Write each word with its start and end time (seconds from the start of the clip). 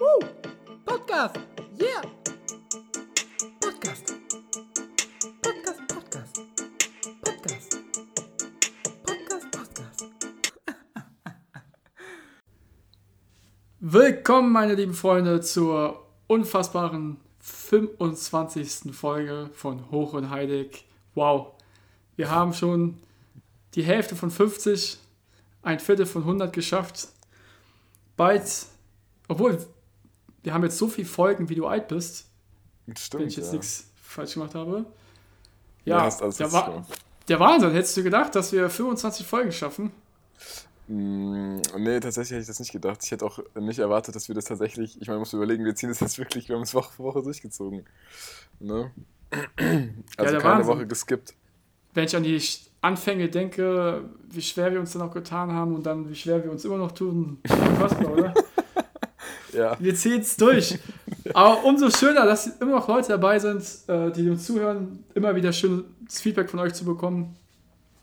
Woo! 0.00 0.18
Podcast! 0.86 1.38
Yeah! 1.78 2.00
Podcast! 3.60 4.14
Podcast, 5.42 5.80
Podcast! 5.88 6.40
Podcast! 7.22 7.76
Podcast, 9.04 9.50
Podcast! 9.52 10.06
Willkommen, 13.80 14.52
meine 14.52 14.74
lieben 14.74 14.94
Freunde, 14.94 15.42
zur 15.42 16.06
unfassbaren 16.28 17.18
25. 17.40 18.94
Folge 18.96 19.50
von 19.52 19.90
Hoch 19.90 20.14
und 20.14 20.30
Heilig. 20.30 20.86
Wow! 21.14 21.48
Wir 22.16 22.30
haben 22.30 22.54
schon 22.54 22.96
die 23.74 23.82
Hälfte 23.82 24.16
von 24.16 24.30
50, 24.30 24.96
ein 25.60 25.78
Viertel 25.78 26.06
von 26.06 26.22
100 26.22 26.54
geschafft. 26.54 27.08
Bald, 28.16 28.64
obwohl 29.28 29.58
wir 30.42 30.54
haben 30.54 30.62
jetzt 30.64 30.78
so 30.78 30.88
viele 30.88 31.08
Folgen, 31.08 31.48
wie 31.48 31.54
du 31.54 31.66
alt 31.66 31.88
bist, 31.88 32.28
Stimmt, 32.96 33.22
wenn 33.22 33.28
ich 33.28 33.36
jetzt 33.36 33.48
ja. 33.48 33.52
nichts 33.52 33.90
falsch 34.02 34.34
gemacht 34.34 34.54
habe. 34.54 34.86
Ja, 35.84 36.08
Ja, 36.08 36.28
der, 36.30 36.52
Wa 36.52 36.86
der 37.28 37.40
Wahnsinn. 37.40 37.72
Hättest 37.72 37.96
du 37.96 38.02
gedacht, 38.02 38.34
dass 38.34 38.52
wir 38.52 38.68
25 38.68 39.26
Folgen 39.26 39.52
schaffen? 39.52 39.92
Mm, 40.88 41.60
Nee, 41.78 42.00
tatsächlich 42.00 42.32
hätte 42.32 42.40
ich 42.42 42.46
das 42.48 42.58
nicht 42.58 42.72
gedacht. 42.72 43.00
Ich 43.04 43.10
hätte 43.10 43.24
auch 43.24 43.38
nicht 43.54 43.78
erwartet, 43.78 44.14
dass 44.16 44.28
wir 44.28 44.34
das 44.34 44.46
tatsächlich, 44.46 45.00
ich 45.00 45.06
meine, 45.06 45.16
man 45.16 45.20
muss 45.20 45.32
überlegen, 45.32 45.64
wir 45.64 45.74
ziehen 45.74 45.88
das 45.88 46.00
jetzt 46.00 46.18
wirklich, 46.18 46.48
wir 46.48 46.56
haben 46.56 46.62
es 46.62 46.74
Woche 46.74 46.92
für 46.92 47.04
Woche 47.04 47.22
durchgezogen. 47.22 47.84
Ne? 48.58 48.90
Also 50.16 50.32
der 50.32 50.40
keine 50.40 50.42
Wahnsinn. 50.42 50.66
Woche 50.66 50.86
geskippt. 50.86 51.34
Wenn 51.94 52.04
ich 52.04 52.16
an 52.16 52.22
die 52.22 52.42
Anfänge 52.80 53.28
denke, 53.28 54.08
wie 54.28 54.42
schwer 54.42 54.72
wir 54.72 54.80
uns 54.80 54.92
dann 54.92 55.02
auch 55.02 55.12
getan 55.12 55.52
haben 55.52 55.74
und 55.74 55.84
dann 55.84 56.08
wie 56.08 56.14
schwer 56.14 56.42
wir 56.42 56.50
uns 56.50 56.64
immer 56.64 56.78
noch 56.78 56.92
tun. 56.92 57.38
Unfassbar, 57.48 58.12
oder? 58.12 58.34
Ja, 59.52 59.76
Wir 59.78 59.94
ziehen 59.94 60.20
es 60.20 60.36
durch. 60.36 60.78
Aber 61.34 61.64
umso 61.64 61.90
schöner, 61.90 62.24
dass 62.24 62.46
immer 62.60 62.72
noch 62.72 62.88
Leute 62.88 63.08
dabei 63.08 63.38
sind, 63.38 63.62
äh, 63.88 64.10
die 64.10 64.28
uns 64.28 64.46
zuhören, 64.46 65.04
immer 65.14 65.34
wieder 65.34 65.52
schönes 65.52 65.84
Feedback 66.20 66.50
von 66.50 66.60
euch 66.60 66.74
zu 66.74 66.84
bekommen. 66.84 67.36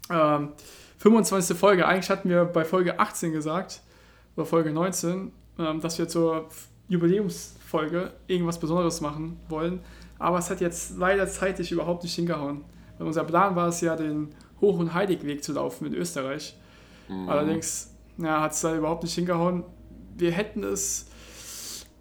Ähm, 0.09 0.49
25. 0.99 1.57
Folge. 1.57 1.87
Eigentlich 1.87 2.09
hatten 2.09 2.29
wir 2.29 2.45
bei 2.45 2.65
Folge 2.65 2.99
18 2.99 3.31
gesagt, 3.31 3.81
oder 4.35 4.45
Folge 4.45 4.71
19, 4.71 5.31
ähm, 5.59 5.81
dass 5.81 5.97
wir 5.99 6.07
zur 6.07 6.49
Jubiläumsfolge 6.89 8.11
irgendwas 8.27 8.59
Besonderes 8.59 9.01
machen 9.01 9.39
wollen. 9.49 9.79
Aber 10.19 10.39
es 10.39 10.49
hat 10.49 10.61
jetzt 10.61 10.97
leider 10.97 11.27
zeitlich 11.27 11.71
überhaupt 11.71 12.03
nicht 12.03 12.15
hingehauen. 12.15 12.63
Weil 12.97 13.07
unser 13.07 13.23
Plan 13.23 13.55
war 13.55 13.67
es 13.67 13.81
ja, 13.81 13.95
den 13.95 14.29
Hoch- 14.61 14.79
und 14.79 14.93
Heiligweg 14.93 15.43
zu 15.43 15.53
laufen 15.53 15.85
in 15.85 15.93
Österreich. 15.93 16.55
Mhm. 17.07 17.29
Allerdings 17.29 17.91
ja, 18.17 18.41
hat 18.41 18.53
es 18.53 18.61
da 18.61 18.75
überhaupt 18.75 19.03
nicht 19.03 19.13
hingehauen. 19.13 19.63
Wir 20.15 20.31
hätten 20.31 20.63
es 20.63 21.07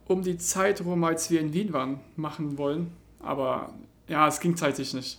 um 0.08 0.22
die 0.22 0.38
Zeit 0.38 0.84
rum, 0.84 1.02
als 1.04 1.30
wir 1.30 1.40
in 1.40 1.52
Wien 1.52 1.72
waren, 1.72 2.00
machen 2.16 2.58
wollen. 2.58 2.92
Aber 3.20 3.72
ja, 4.08 4.28
es 4.28 4.40
ging 4.40 4.56
zeitlich 4.56 4.94
nicht. 4.94 5.18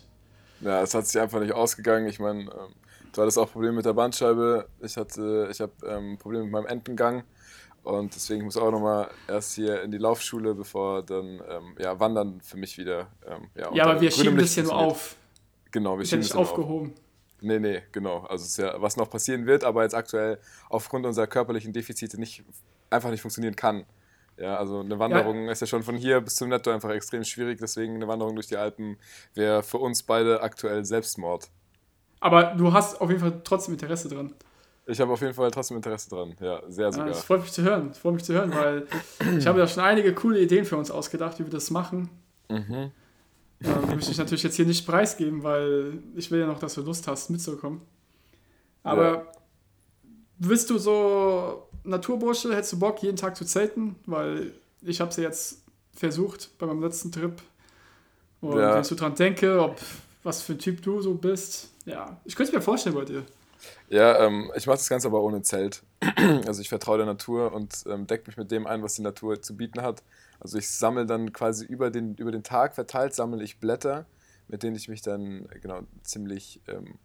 ja, 0.62 0.82
es 0.82 0.94
hat 0.94 1.06
sich 1.08 1.20
einfach 1.22 1.40
nicht 1.40 1.54
ausgegangen. 1.54 2.08
Ich 2.08 2.20
meine, 2.20 2.42
ähm, 2.44 2.74
du 3.14 3.22
hattest 3.22 3.38
auch 3.38 3.52
Probleme 3.52 3.74
mit 3.78 3.86
der 3.86 3.94
Bandscheibe. 3.94 4.68
Ich 4.82 4.98
hatte, 4.98 5.50
ich 5.52 5.60
habe 5.62 5.74
ähm, 5.86 6.18
Probleme 6.18 6.44
mit 6.46 6.54
meinem 6.54 6.68
Entengang. 6.68 7.24
Und 7.84 8.14
deswegen 8.16 8.44
muss 8.44 8.56
ich 8.58 8.62
auch 8.62 8.72
nochmal 8.72 9.10
erst 9.30 9.54
hier 9.56 9.82
in 9.82 9.92
die 9.92 9.98
Laufschule, 9.98 10.54
bevor 10.56 11.04
dann 11.04 11.42
ähm, 11.50 11.76
ja, 11.80 11.98
Wandern 12.00 12.42
für 12.42 12.58
mich 12.58 12.78
wieder. 12.78 13.08
Ähm, 13.26 13.50
ja, 13.56 13.72
Ja, 13.74 13.84
aber 13.86 14.02
wir 14.02 14.12
schieben 14.12 14.36
Licht 14.38 14.50
das 14.50 14.56
ja 14.58 14.64
nur 14.64 14.76
auf. 14.78 15.16
Genau, 15.72 15.98
wir 15.98 16.04
ja 16.04 16.06
schieben 16.06 16.20
nicht 16.20 16.32
das 16.32 16.36
ja 16.36 16.36
nur 16.36 16.44
auf. 16.44 16.52
aufgehoben. 16.52 16.94
Nee, 17.40 17.60
nee, 17.60 17.84
genau. 17.92 18.22
Also 18.22 18.44
es 18.44 18.50
ist 18.52 18.58
ja, 18.58 18.82
was 18.82 18.98
noch 18.98 19.10
passieren 19.10 19.46
wird, 19.46 19.64
aber 19.64 19.84
jetzt 19.84 19.94
aktuell 19.96 20.40
aufgrund 20.70 21.06
unserer 21.06 21.28
körperlichen 21.28 21.72
Defizite 21.72 22.20
nicht, 22.20 22.44
einfach 22.90 23.12
nicht 23.12 23.22
funktionieren 23.22 23.56
kann. 23.56 23.86
Ja, 24.38 24.58
also 24.58 24.82
eine 24.82 25.00
Wanderung 25.00 25.50
ist 25.50 25.62
ja 25.62 25.68
schon 25.68 25.82
von 25.84 25.96
hier 25.98 26.22
bis 26.22 26.36
zum 26.36 26.50
Netto 26.50 26.70
einfach 26.70 26.92
extrem 26.92 27.24
schwierig, 27.24 27.58
deswegen 27.60 27.96
eine 27.96 28.08
Wanderung 28.08 28.36
durch 28.36 28.48
die 28.48 28.58
Alpen 28.58 28.98
wäre 29.34 29.64
für 29.64 29.80
uns 29.80 30.04
beide 30.04 30.42
aktuell 30.42 30.86
Selbstmord. 30.86 31.50
Aber 32.20 32.56
du 32.56 32.72
hast 32.72 33.02
auf 33.02 33.10
jeden 33.10 33.22
Fall 33.22 33.42
trotzdem 33.44 33.74
Interesse 33.74 34.10
dran. 34.10 34.34
Ich 34.86 35.02
habe 35.02 35.12
auf 35.12 35.22
jeden 35.22 35.34
Fall 35.34 35.52
trotzdem 35.52 35.78
Interesse 35.78 36.10
dran. 36.10 36.36
Ja, 36.40 36.62
sehr 36.70 36.86
Ja, 36.86 36.92
sogar. 36.92 37.08
das 37.08 37.24
freut 37.24 37.42
mich 37.42 37.52
zu 37.52 37.62
hören. 37.64 37.90
Das 37.90 37.98
freut 37.98 38.14
mich 38.14 38.24
zu 38.24 38.34
hören, 38.34 38.54
weil 38.54 38.88
ich 39.38 39.46
habe 39.46 39.60
ja 39.60 39.68
schon 39.68 39.84
einige 39.84 40.14
coole 40.14 40.40
Ideen 40.40 40.66
für 40.66 40.78
uns 40.78 40.90
ausgedacht, 40.92 41.40
wie 41.40 41.44
wir 41.44 41.52
das 41.52 41.72
machen. 41.72 42.10
Mhm. 42.50 42.92
Ja, 43.60 43.80
die 43.82 43.96
möchte 43.96 44.12
ich 44.12 44.18
natürlich 44.18 44.44
jetzt 44.44 44.56
hier 44.56 44.66
nicht 44.66 44.86
preisgeben, 44.86 45.44
weil 45.44 46.00
ich 46.16 46.30
will 46.32 46.40
ja 46.40 46.46
noch, 46.48 46.60
dass 46.60 46.76
du 46.76 46.82
Lust 46.82 47.08
hast, 47.08 47.30
mitzukommen. 47.30 47.82
Aber 48.84 49.04
Ja. 49.16 49.32
bist 50.38 50.70
du 50.70 50.78
so 50.78 51.67
Naturbursche? 51.88 52.56
Hättest 52.56 52.74
du 52.74 52.80
Bock, 52.80 53.02
jeden 53.02 53.18
Tag 53.18 53.36
zu 53.36 53.46
zelten? 53.46 53.96
Weil 54.06 54.54
ich 54.82 55.00
habe 55.02 55.10
es 55.10 55.18
ja 55.18 55.24
jetzt 55.24 55.62
versucht 55.94 56.58
bei 56.60 56.66
meinem 56.66 56.84
letzten 56.84 57.12
Trip. 57.12 57.42
Und 58.42 58.58
Ja. 58.58 58.74
wenn 58.74 58.82
ich 58.82 58.88
so 58.88 58.96
dran 58.96 59.16
denke, 59.16 59.60
ob 59.62 59.80
was 60.24 60.42
für 60.42 60.54
ein 60.54 60.60
Typ 60.60 60.82
du 60.82 61.02
so 61.02 61.14
bist, 61.14 61.70
ja, 61.86 62.20
ich 62.26 62.36
könnte 62.36 62.52
es 62.52 62.56
mir 62.56 62.62
vorstellen 62.62 62.96
bei 62.96 63.06
dir. 63.06 63.26
Ja, 63.90 64.20
ähm, 64.26 64.52
ich 64.56 64.68
mache 64.68 64.78
das 64.78 64.90
Ganze 64.90 65.08
aber 65.08 65.22
ohne 65.22 65.42
Zelt. 65.42 65.84
Also 66.46 66.62
ich 66.62 66.70
vertraue 66.70 66.98
der 66.98 67.06
Natur 67.06 67.54
und 67.54 67.84
ähm, 67.88 68.06
decke 68.08 68.28
mich 68.28 68.38
mit 68.38 68.52
dem 68.52 68.68
ein, 68.68 68.84
was 68.84 68.96
die 68.96 69.02
Natur 69.02 69.42
zu 69.42 69.56
bieten 69.56 69.82
hat. 69.82 70.04
Also 70.40 70.58
ich 70.58 70.70
sammle 70.70 71.06
dann 71.06 71.34
quasi 71.34 71.66
über 71.66 71.90
den, 71.90 72.16
über 72.16 72.32
den 72.32 72.44
Tag 72.44 72.76
verteilt, 72.76 73.16
sammle 73.16 73.44
ich 73.44 73.60
Blätter, 73.60 74.06
mit 74.48 74.64
denen 74.64 74.76
ich 74.76 74.88
mich 74.88 75.02
dann 75.02 75.48
genau 75.62 75.82
ziemlich 76.04 76.62
ähm, 76.68 77.00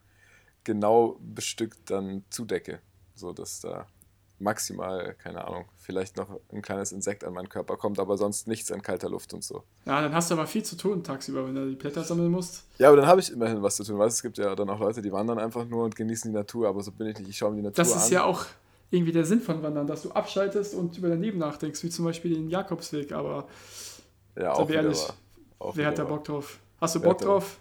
genau 0.65 1.19
bestückt 1.21 1.91
dann 1.91 2.25
zudecke. 2.31 2.81
So 3.15 3.33
dass 3.33 3.61
da 3.61 3.87
maximal, 4.43 5.15
keine 5.15 5.47
Ahnung, 5.47 5.65
vielleicht 5.79 6.17
noch 6.17 6.29
ein 6.53 6.61
kleines 6.63 6.93
Insekt 6.93 7.25
an 7.25 7.33
meinen 7.33 7.49
Körper 7.49 7.77
kommt, 7.77 7.99
aber 7.99 8.17
sonst 8.17 8.47
nichts 8.49 8.71
an 8.73 8.83
kalter 8.83 9.09
Luft 9.09 9.33
und 9.33 9.43
so. 9.45 9.63
Ja, 9.87 10.03
dann 10.03 10.15
hast 10.15 10.31
du 10.31 10.35
aber 10.35 10.47
viel 10.47 10.63
zu 10.65 10.77
tun 10.77 11.03
tagsüber, 11.05 11.47
wenn 11.47 11.55
du 11.55 11.69
die 11.71 11.77
Blätter 11.77 12.03
sammeln 12.05 12.31
musst. 12.31 12.65
Ja, 12.79 12.89
aber 12.89 12.97
dann 12.99 13.07
habe 13.07 13.21
ich 13.21 13.33
immerhin 13.33 13.63
was 13.63 13.77
zu 13.77 13.85
tun. 13.85 13.99
Weißt, 13.99 14.17
du, 14.17 14.19
es 14.19 14.23
gibt 14.23 14.39
ja 14.39 14.55
dann 14.55 14.69
auch 14.69 14.81
Leute, 14.81 15.01
die 15.01 15.13
wandern 15.13 15.39
einfach 15.39 15.65
nur 15.65 15.85
und 15.85 15.95
genießen 15.97 16.31
die 16.31 16.37
Natur, 16.37 16.69
aber 16.69 16.83
so 16.83 16.91
bin 16.93 17.09
ich 17.09 17.19
nicht. 17.19 17.31
Ich 17.31 17.39
schaue 17.39 17.51
mir 17.51 17.57
die 17.59 17.63
Natur 17.63 17.77
Das 17.77 17.93
an. 17.93 17.99
ist 17.99 18.11
ja 18.11 18.25
auch 18.25 18.45
irgendwie 18.91 19.13
der 19.13 19.25
Sinn 19.25 19.41
von 19.41 19.63
Wandern, 19.63 19.87
dass 19.87 20.03
du 20.03 20.11
abschaltest 20.11 20.75
und 20.75 20.99
über 20.99 21.09
dein 21.09 21.23
Leben 21.23 21.39
nachdenkst, 21.39 21.83
wie 21.83 21.89
zum 21.89 22.05
Beispiel 22.05 22.35
den 22.35 22.51
Jakobsweg. 22.51 23.13
Aber 23.13 23.47
ja, 24.37 24.59
wir 24.59 24.69
wieder 24.69 24.83
ehrlich. 24.83 25.09
Auch 25.59 25.77
wer 25.77 25.87
hat 25.87 25.99
da. 25.99 26.05
Bock 26.05 26.25
drauf? 26.25 26.59
Hast 26.81 26.97
du 26.97 27.01
Wer 27.01 27.09
Bock 27.09 27.19
drauf? 27.19 27.59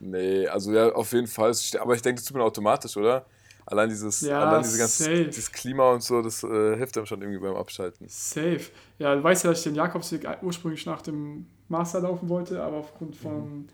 Nee, 0.00 0.46
also 0.46 0.72
ja, 0.72 0.92
auf 0.92 1.12
jeden 1.12 1.26
Fall. 1.26 1.52
Aber 1.80 1.94
ich 1.94 2.02
denke, 2.02 2.20
das 2.20 2.26
tut 2.28 2.36
man 2.36 2.46
automatisch, 2.46 2.96
oder? 2.96 3.26
Allein 3.66 3.88
dieses, 3.88 4.20
Ja, 4.20 4.40
allein 4.40 4.62
diese 4.62 4.78
ganze, 4.78 5.24
dieses 5.24 5.50
Klima 5.50 5.90
und 5.92 6.02
so, 6.02 6.20
das 6.20 6.42
äh, 6.44 6.76
hilft 6.76 6.96
einem 6.96 7.06
schon 7.06 7.22
irgendwie 7.22 7.40
beim 7.40 7.56
Abschalten. 7.56 8.06
Safe. 8.08 8.60
Ja, 8.98 9.14
du 9.14 9.22
weißt 9.22 9.44
ja, 9.44 9.50
dass 9.50 9.60
ich 9.60 9.64
den 9.64 9.74
Jakobsweg 9.74 10.26
ursprünglich 10.42 10.84
nach 10.86 11.00
dem 11.02 11.46
Master 11.68 12.00
laufen 12.00 12.28
wollte, 12.28 12.62
aber 12.62 12.76
aufgrund 12.78 13.16
von 13.16 13.68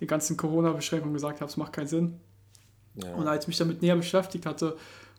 den 0.00 0.06
ganzen 0.06 0.36
Corona-Beschränkungen 0.36 1.14
gesagt 1.14 1.40
habe, 1.40 1.50
es 1.50 1.56
macht 1.56 1.72
keinen 1.72 1.88
Sinn. 1.88 2.20
Ja. 2.94 3.14
Und 3.14 3.26
als 3.26 3.44
ich 3.44 3.48
mich 3.48 3.58
damit 3.58 3.82
näher 3.82 3.96
beschäftigt 3.96 4.46
hatte 4.46 4.76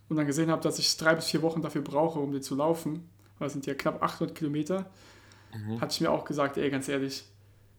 und 0.10 0.16
dann 0.16 0.28
gesehen 0.28 0.50
habe, 0.52 0.62
dass 0.62 0.80
ich 0.80 0.96
drei 0.98 1.16
bis 1.16 1.26
vier 1.26 1.42
Wochen 1.42 1.62
dafür 1.62 1.82
brauche, 1.82 2.20
um 2.20 2.32
den 2.32 2.42
zu 2.42 2.56
laufen, 2.56 3.10
weil 3.40 3.48
es 3.48 3.54
sind 3.54 3.66
ja 3.66 3.74
knapp 3.74 4.02
800 4.02 4.36
Kilometer, 4.36 4.90
Mhm. 5.56 5.82
hatte 5.82 5.94
ich 5.94 6.02
mir 6.02 6.10
auch 6.12 6.26
gesagt, 6.26 6.58
ey, 6.58 6.70
ganz 6.72 6.88
ehrlich, 6.90 7.26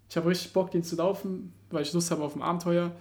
ich 0.08 0.16
habe 0.16 0.28
richtig 0.28 0.52
Bock, 0.52 0.70
den 0.70 0.84
zu 0.84 0.94
laufen, 0.94 1.52
weil 1.70 1.82
ich 1.82 1.92
Lust 1.92 2.10
habe 2.12 2.22
auf 2.22 2.36
ein 2.36 2.42
Abenteuer. 2.42 2.92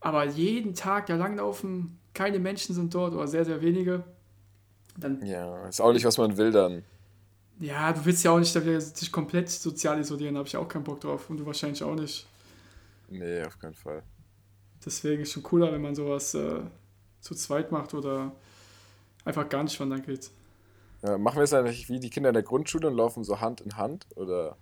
Aber 0.00 0.24
jeden 0.24 0.74
Tag 0.74 1.06
da 1.06 1.16
langlaufen, 1.16 1.98
keine 2.18 2.40
Menschen 2.40 2.74
sind 2.74 2.92
dort 2.92 3.14
oder 3.14 3.28
sehr, 3.28 3.44
sehr 3.44 3.62
wenige. 3.62 4.02
Dann, 4.96 5.24
ja, 5.24 5.68
ist 5.68 5.80
auch 5.80 5.92
nicht, 5.92 6.04
was 6.04 6.18
man 6.18 6.36
will 6.36 6.50
dann. 6.50 6.82
ja, 7.60 7.92
du 7.92 8.04
willst 8.04 8.24
ja 8.24 8.32
auch 8.32 8.40
nicht 8.40 8.52
dich 9.00 9.12
komplett 9.12 9.48
sozial 9.48 10.00
isolieren, 10.00 10.34
da 10.34 10.38
habe 10.38 10.48
ich 10.48 10.56
auch 10.56 10.66
keinen 10.66 10.82
Bock 10.82 11.00
drauf 11.00 11.30
und 11.30 11.36
du 11.36 11.46
wahrscheinlich 11.46 11.80
auch 11.84 11.94
nicht. 11.94 12.26
Nee, 13.08 13.44
auf 13.44 13.56
keinen 13.60 13.74
Fall. 13.74 14.02
Deswegen 14.84 15.22
ist 15.22 15.32
schon 15.32 15.44
cooler, 15.44 15.70
wenn 15.70 15.80
man 15.80 15.94
sowas 15.94 16.34
äh, 16.34 16.60
zu 17.20 17.36
zweit 17.36 17.70
macht 17.70 17.94
oder 17.94 18.32
einfach 19.24 19.48
gar 19.48 19.62
nicht 19.62 19.78
wandern 19.78 20.02
geht. 20.02 20.32
Ja, 21.02 21.18
machen 21.18 21.36
wir 21.36 21.44
es 21.44 21.54
eigentlich 21.54 21.88
wie 21.88 22.00
die 22.00 22.10
Kinder 22.10 22.30
in 22.30 22.34
der 22.34 22.42
Grundschule 22.42 22.88
und 22.88 22.96
laufen 22.96 23.22
so 23.22 23.40
Hand 23.40 23.60
in 23.60 23.76
Hand? 23.76 24.08
Oder? 24.16 24.56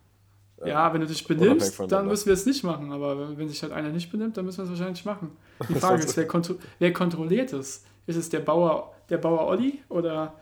Ja, 0.64 0.92
wenn 0.92 1.02
du 1.02 1.06
dich 1.06 1.26
benimmst, 1.26 1.78
dann 1.88 2.06
müssen 2.06 2.26
wir 2.26 2.32
es 2.32 2.46
nicht 2.46 2.64
machen. 2.64 2.90
Aber 2.90 3.18
wenn, 3.18 3.36
wenn 3.36 3.48
sich 3.48 3.62
halt 3.62 3.72
einer 3.72 3.90
nicht 3.90 4.10
benimmt, 4.10 4.36
dann 4.36 4.46
müssen 4.46 4.58
wir 4.58 4.64
es 4.64 4.70
wahrscheinlich 4.70 5.04
machen. 5.04 5.36
Die 5.68 5.74
Frage 5.80 6.02
ist, 6.02 6.16
wer, 6.16 6.26
kontro 6.26 6.54
wer 6.78 6.92
kontrolliert 6.92 7.52
es? 7.52 7.84
Ist 8.06 8.16
es 8.16 8.28
der 8.30 8.40
Bauer, 8.40 8.94
der 9.10 9.18
Bauer 9.18 9.46
Olli 9.46 9.82
oder 9.88 10.34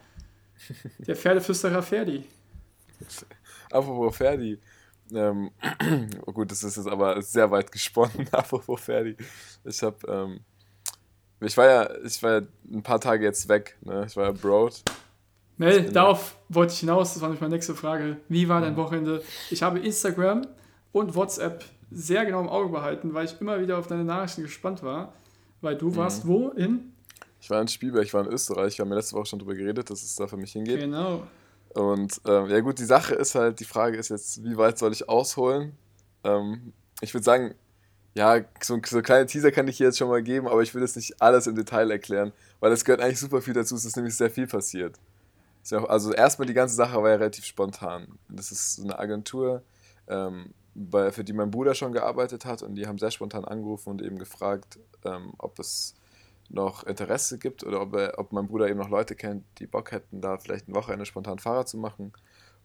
der 0.99 1.17
Pferdeflüsterer 1.17 1.83
Ferdi? 1.83 2.25
Apropos 3.71 4.17
Ferdi. 4.17 4.59
Ähm, 5.13 5.51
oh 6.27 6.33
gut, 6.33 6.51
das 6.51 6.63
ist 6.63 6.77
jetzt 6.77 6.89
aber 6.89 7.21
sehr 7.21 7.51
weit 7.51 7.73
gesponnen. 7.73 8.29
Apropos 8.31 8.81
Ferdi. 8.81 9.17
Ich 9.65 9.83
habe, 9.83 9.97
ähm, 10.07 10.41
ich 11.41 11.57
war 11.57 11.67
ja, 11.67 11.91
ich 12.05 12.23
war 12.23 12.41
ja 12.41 12.43
ein 12.73 12.83
paar 12.83 13.01
Tage 13.01 13.25
jetzt 13.25 13.49
weg. 13.49 13.77
Ne? 13.81 14.05
Ich 14.07 14.17
war 14.17 14.25
ja 14.25 14.31
abroad. 14.31 14.81
Mel, 15.57 15.83
bin- 15.83 15.93
darauf 15.93 16.37
wollte 16.49 16.73
ich 16.73 16.81
hinaus, 16.81 17.15
das 17.15 17.21
war 17.21 17.29
nämlich 17.29 17.41
meine 17.41 17.55
nächste 17.55 17.75
Frage. 17.75 18.17
Wie 18.29 18.49
war 18.49 18.61
dein 18.61 18.77
Wochenende? 18.77 19.23
Ich 19.51 19.63
habe 19.63 19.79
Instagram 19.79 20.47
und 20.93 21.15
WhatsApp 21.15 21.65
sehr 21.91 22.25
genau 22.25 22.41
im 22.41 22.49
Auge 22.49 22.71
behalten, 22.71 23.15
weil 23.15 23.27
ich 23.27 23.41
immer 23.41 23.61
wieder 23.61 23.79
auf 23.79 23.87
deine 23.87 24.05
Nachrichten 24.05 24.43
gespannt 24.43 24.83
war. 24.83 25.13
Weil 25.61 25.77
du 25.77 25.95
warst 25.97 26.27
wo? 26.27 26.49
In? 26.51 26.93
Ich 27.41 27.49
war 27.51 27.61
in 27.61 27.69
Spielberg, 27.69 28.05
ich 28.05 28.15
war 28.15 28.27
in 28.27 28.33
Österreich. 28.33 28.77
Wir 28.79 28.85
haben 28.85 28.91
ja 28.91 28.97
letzte 28.97 29.17
Woche 29.17 29.27
schon 29.27 29.39
drüber 29.39 29.55
geredet, 29.55 29.91
dass 29.91 30.03
es 30.03 30.15
da 30.17 30.27
für 30.27 30.37
mich 30.37 30.53
hingeht. 30.53 30.81
Genau. 30.81 31.27
Und 31.75 32.21
ähm, 32.27 32.47
ja 32.49 32.61
gut, 32.61 32.79
die 32.79 32.85
Sache 32.85 33.15
ist 33.15 33.35
halt, 33.35 33.61
die 33.61 33.65
Frage 33.65 33.97
ist 33.97 34.09
jetzt, 34.09 34.43
wie 34.45 34.57
weit 34.57 34.79
soll 34.79 34.93
ich 34.93 35.09
ausholen? 35.09 35.73
Ähm, 36.23 36.73
ich 37.01 37.15
würde 37.15 37.25
sagen, 37.25 37.55
ja, 38.15 38.41
so, 38.63 38.81
so 38.87 39.03
kleine 39.03 39.27
Teaser 39.27 39.51
kann 39.51 39.67
ich 39.69 39.77
hier 39.77 39.87
jetzt 39.87 39.99
schon 39.99 40.09
mal 40.09 40.23
geben, 40.23 40.47
aber 40.47 40.63
ich 40.63 40.75
will 40.75 40.83
jetzt 40.83 40.97
nicht 40.97 41.21
alles 41.21 41.47
im 41.47 41.57
Detail 41.57 41.91
erklären, 41.91 42.33
weil 42.61 42.71
es 42.73 42.85
gehört 42.85 43.01
eigentlich 43.01 43.19
super 43.19 43.43
viel 43.43 43.55
dazu, 43.55 43.75
es 43.75 43.85
ist 43.85 43.97
nämlich 43.97 44.17
sehr 44.17 44.31
viel 44.31 44.47
passiert. 44.47 44.97
Also 45.73 46.13
erstmal 46.13 46.47
die 46.47 46.55
ganze 46.55 46.75
Sache 46.75 47.03
war 47.03 47.11
ja 47.11 47.17
relativ 47.17 47.45
spontan. 47.45 48.19
Das 48.29 48.53
ist 48.53 48.77
so 48.77 48.85
eine 48.85 48.99
Agentur, 48.99 49.63
ähm, 50.09 50.53
bei, 50.75 51.13
für 51.13 51.25
die 51.25 51.33
mein 51.33 51.51
Bruder 51.51 51.75
schon 51.75 51.93
gearbeitet 51.93 52.45
hat 52.45 52.63
und 52.63 52.75
die 52.75 52.87
haben 52.87 52.99
sehr 52.99 53.11
spontan 53.11 53.45
angerufen 53.45 53.91
und 53.91 54.03
eben 54.03 54.19
gefragt, 54.19 54.79
ähm, 55.05 55.33
ob 55.39 55.59
es 55.59 55.95
noch 56.51 56.85
Interesse 56.85 57.39
gibt 57.39 57.65
oder 57.65 57.81
ob, 57.81 57.95
er, 57.95 58.19
ob 58.19 58.33
mein 58.33 58.47
Bruder 58.47 58.69
eben 58.69 58.79
noch 58.79 58.91
Leute 58.91 59.15
kennt, 59.15 59.45
die 59.59 59.67
Bock 59.67 59.93
hätten, 59.93 60.21
da 60.21 60.37
vielleicht 60.37 60.69
ein 60.69 60.75
Wochenende 60.75 61.07
spontan 61.07 61.39
Fahrer 61.39 61.65
zu 61.65 61.79
machen. 61.79 62.13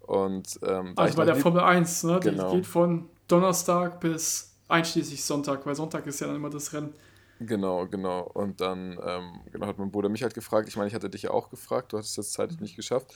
Und, 0.01 0.59
ähm, 0.63 0.93
also 0.95 1.17
bei 1.17 1.25
der 1.25 1.35
Formel 1.35 1.61
1, 1.61 2.03
ne? 2.03 2.19
Genau. 2.21 2.49
Die 2.49 2.57
geht 2.57 2.67
von 2.67 3.07
Donnerstag 3.27 3.99
bis 3.99 4.55
einschließlich 4.67 5.23
Sonntag, 5.23 5.65
weil 5.65 5.75
Sonntag 5.75 6.05
ist 6.07 6.19
ja 6.19 6.27
dann 6.27 6.35
immer 6.35 6.49
das 6.49 6.73
Rennen. 6.73 6.93
Genau, 7.39 7.87
genau. 7.87 8.21
Und 8.21 8.59
dann 8.59 8.99
ähm, 9.03 9.41
genau, 9.51 9.67
hat 9.67 9.77
mein 9.77 9.91
Bruder 9.91 10.09
mich 10.09 10.23
halt 10.23 10.33
gefragt. 10.33 10.67
Ich 10.67 10.75
meine, 10.75 10.89
ich 10.89 10.93
hatte 10.93 11.09
dich 11.09 11.23
ja 11.23 11.31
auch 11.31 11.49
gefragt, 11.49 11.93
du 11.93 11.97
hattest 11.97 12.17
das 12.17 12.33
zeitlich 12.33 12.59
nicht 12.59 12.75
geschafft. 12.75 13.13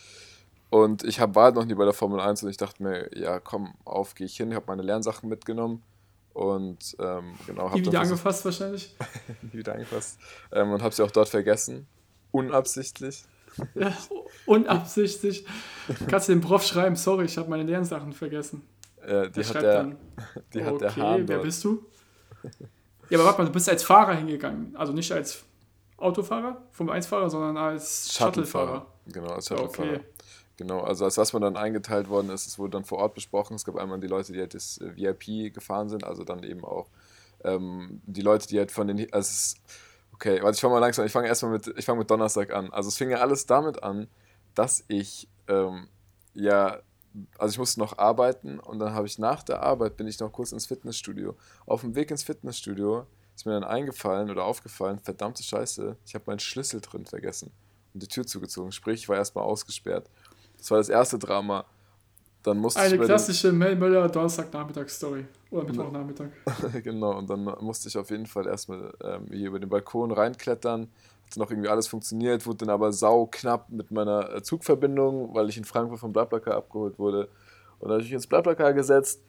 Und 0.69 1.03
ich 1.03 1.19
hab, 1.19 1.35
war 1.35 1.45
halt 1.45 1.55
noch 1.55 1.65
nie 1.65 1.75
bei 1.75 1.85
der 1.85 1.93
Formel 1.93 2.19
1 2.19 2.41
und 2.43 2.49
ich 2.49 2.57
dachte 2.57 2.81
mir, 2.81 3.15
ja 3.15 3.39
komm, 3.39 3.75
auf, 3.85 4.15
gehe 4.15 4.25
ich 4.25 4.37
hin, 4.37 4.55
habe 4.55 4.65
meine 4.67 4.81
Lernsachen 4.81 5.29
mitgenommen 5.29 5.83
und 6.33 6.95
ähm, 6.99 7.35
genau. 7.45 7.69
Nie 7.73 7.85
wieder 7.85 8.01
angefasst 8.01 8.43
wahrscheinlich? 8.43 8.95
nie 9.43 9.59
wieder 9.59 9.73
angefasst. 9.73 10.19
Ähm, 10.51 10.71
und 10.71 10.81
habe 10.81 10.93
sie 10.93 11.03
auch 11.03 11.11
dort 11.11 11.29
vergessen. 11.29 11.85
Unabsichtlich. 12.31 13.23
ja, 13.75 13.95
unabsichtlich. 14.47 15.45
Kannst 16.07 16.27
du 16.27 16.33
dem 16.33 16.41
Prof 16.41 16.65
schreiben, 16.65 16.95
sorry, 16.95 17.25
ich 17.25 17.37
habe 17.37 17.49
meine 17.49 17.63
Lernsachen 17.63 18.13
vergessen. 18.13 18.63
Äh, 19.05 19.29
die 19.29 19.43
hat 19.45 19.55
der, 19.55 19.61
dann, 19.61 19.97
die 20.53 20.61
okay, 20.61 20.65
hat 20.65 20.81
der 20.81 20.95
Hahn 20.95 21.27
wer 21.27 21.39
bist 21.39 21.63
du? 21.63 21.85
Ja, 23.09 23.17
aber 23.17 23.25
warte 23.25 23.41
mal, 23.41 23.45
du 23.45 23.51
bist 23.51 23.69
als 23.69 23.83
Fahrer 23.83 24.15
hingegangen. 24.15 24.75
Also 24.75 24.93
nicht 24.93 25.11
als 25.11 25.43
Autofahrer, 25.97 26.61
vom 26.71 26.89
1-Fahrer, 26.89 27.29
sondern 27.29 27.57
als 27.57 28.13
Shuttlefahrer. 28.13 28.85
Genau, 29.07 29.29
als 29.29 29.47
Shuttlefahrer. 29.47 29.89
Okay. 29.89 30.01
Genau, 30.57 30.81
also 30.81 31.05
als 31.05 31.17
was 31.17 31.33
man 31.33 31.41
dann 31.41 31.57
eingeteilt 31.57 32.09
worden 32.09 32.29
ist, 32.29 32.45
es 32.45 32.59
wurde 32.59 32.71
dann 32.71 32.85
vor 32.85 32.99
Ort 32.99 33.15
besprochen. 33.15 33.55
Es 33.55 33.65
gab 33.65 33.75
einmal 33.75 33.99
die 33.99 34.07
Leute, 34.07 34.33
die 34.33 34.39
halt 34.39 34.53
das 34.53 34.77
äh, 34.79 34.95
VIP 34.95 35.53
gefahren 35.53 35.89
sind, 35.89 36.03
also 36.03 36.23
dann 36.23 36.43
eben 36.43 36.63
auch 36.63 36.87
ähm, 37.43 38.01
die 38.05 38.21
Leute, 38.21 38.47
die 38.47 38.59
halt 38.59 38.71
von 38.71 38.87
den. 38.87 38.99
Also 39.11 39.29
es, 39.29 39.55
okay, 40.13 40.41
warte, 40.43 40.55
ich 40.55 40.61
fange 40.61 40.75
mal 40.75 40.79
langsam, 40.79 41.05
ich 41.05 41.11
fange 41.11 41.27
erstmal 41.27 41.53
mit, 41.53 41.73
ich 41.75 41.85
fange 41.85 41.99
mit 41.99 42.11
Donnerstag 42.11 42.53
an. 42.53 42.71
Also 42.71 42.89
es 42.89 42.97
fing 42.97 43.09
ja 43.09 43.17
alles 43.17 43.45
damit 43.47 43.81
an, 43.83 44.07
dass 44.53 44.83
ich 44.87 45.27
ähm, 45.47 45.87
ja 46.33 46.79
also 47.37 47.51
ich 47.53 47.59
musste 47.59 47.79
noch 47.79 47.97
arbeiten 47.97 48.59
und 48.59 48.79
dann 48.79 48.93
habe 48.93 49.07
ich 49.07 49.19
nach 49.19 49.43
der 49.43 49.61
Arbeit 49.61 49.97
bin 49.97 50.07
ich 50.07 50.19
noch 50.19 50.31
kurz 50.31 50.51
ins 50.51 50.65
Fitnessstudio. 50.65 51.35
Auf 51.65 51.81
dem 51.81 51.95
Weg 51.95 52.11
ins 52.11 52.23
Fitnessstudio 52.23 53.05
ist 53.35 53.45
mir 53.45 53.53
dann 53.53 53.63
eingefallen 53.63 54.29
oder 54.29 54.45
aufgefallen, 54.45 54.99
verdammte 54.99 55.43
Scheiße, 55.43 55.95
ich 56.05 56.15
habe 56.15 56.25
meinen 56.27 56.39
Schlüssel 56.39 56.81
drin 56.81 57.05
vergessen 57.05 57.51
und 57.93 58.03
die 58.03 58.07
Tür 58.07 58.25
zugezogen. 58.25 58.71
Sprich, 58.71 59.01
ich 59.01 59.09
war 59.09 59.17
erstmal 59.17 59.43
ausgesperrt. 59.43 60.09
Das 60.57 60.71
war 60.71 60.77
das 60.77 60.89
erste 60.89 61.19
Drama. 61.19 61.65
Dann 62.43 62.57
musste 62.57 62.81
Eine 62.81 62.99
klassische 62.99 63.53
Mel 63.53 63.75
Möller 63.75 64.09
Donnerstagnachmittag-Story. 64.09 65.25
Oder 65.49 65.63
Mittwochnachmittag. 65.63 66.27
genau, 66.83 67.17
und 67.17 67.29
dann 67.29 67.43
musste 67.61 67.87
ich 67.87 67.97
auf 67.97 68.09
jeden 68.09 68.25
Fall 68.25 68.47
erstmal 68.47 68.93
ähm, 69.01 69.27
hier 69.31 69.47
über 69.47 69.59
den 69.59 69.69
Balkon 69.69 70.11
reinklettern 70.11 70.89
noch 71.37 71.51
irgendwie 71.51 71.69
alles 71.69 71.87
funktioniert, 71.87 72.45
wurde 72.45 72.65
dann 72.65 72.69
aber 72.69 72.91
sau 72.91 73.27
knapp 73.27 73.69
mit 73.69 73.91
meiner 73.91 74.35
äh, 74.35 74.41
Zugverbindung, 74.43 75.33
weil 75.33 75.49
ich 75.49 75.57
in 75.57 75.65
Frankfurt 75.65 75.99
vom 75.99 76.13
Blablacar 76.13 76.55
abgeholt 76.55 76.99
wurde. 76.99 77.29
Und 77.79 77.89
dann 77.89 77.91
habe 77.91 78.01
ich 78.01 78.07
mich 78.07 78.13
ins 78.13 78.27
Blablacar 78.27 78.73
gesetzt, 78.73 79.21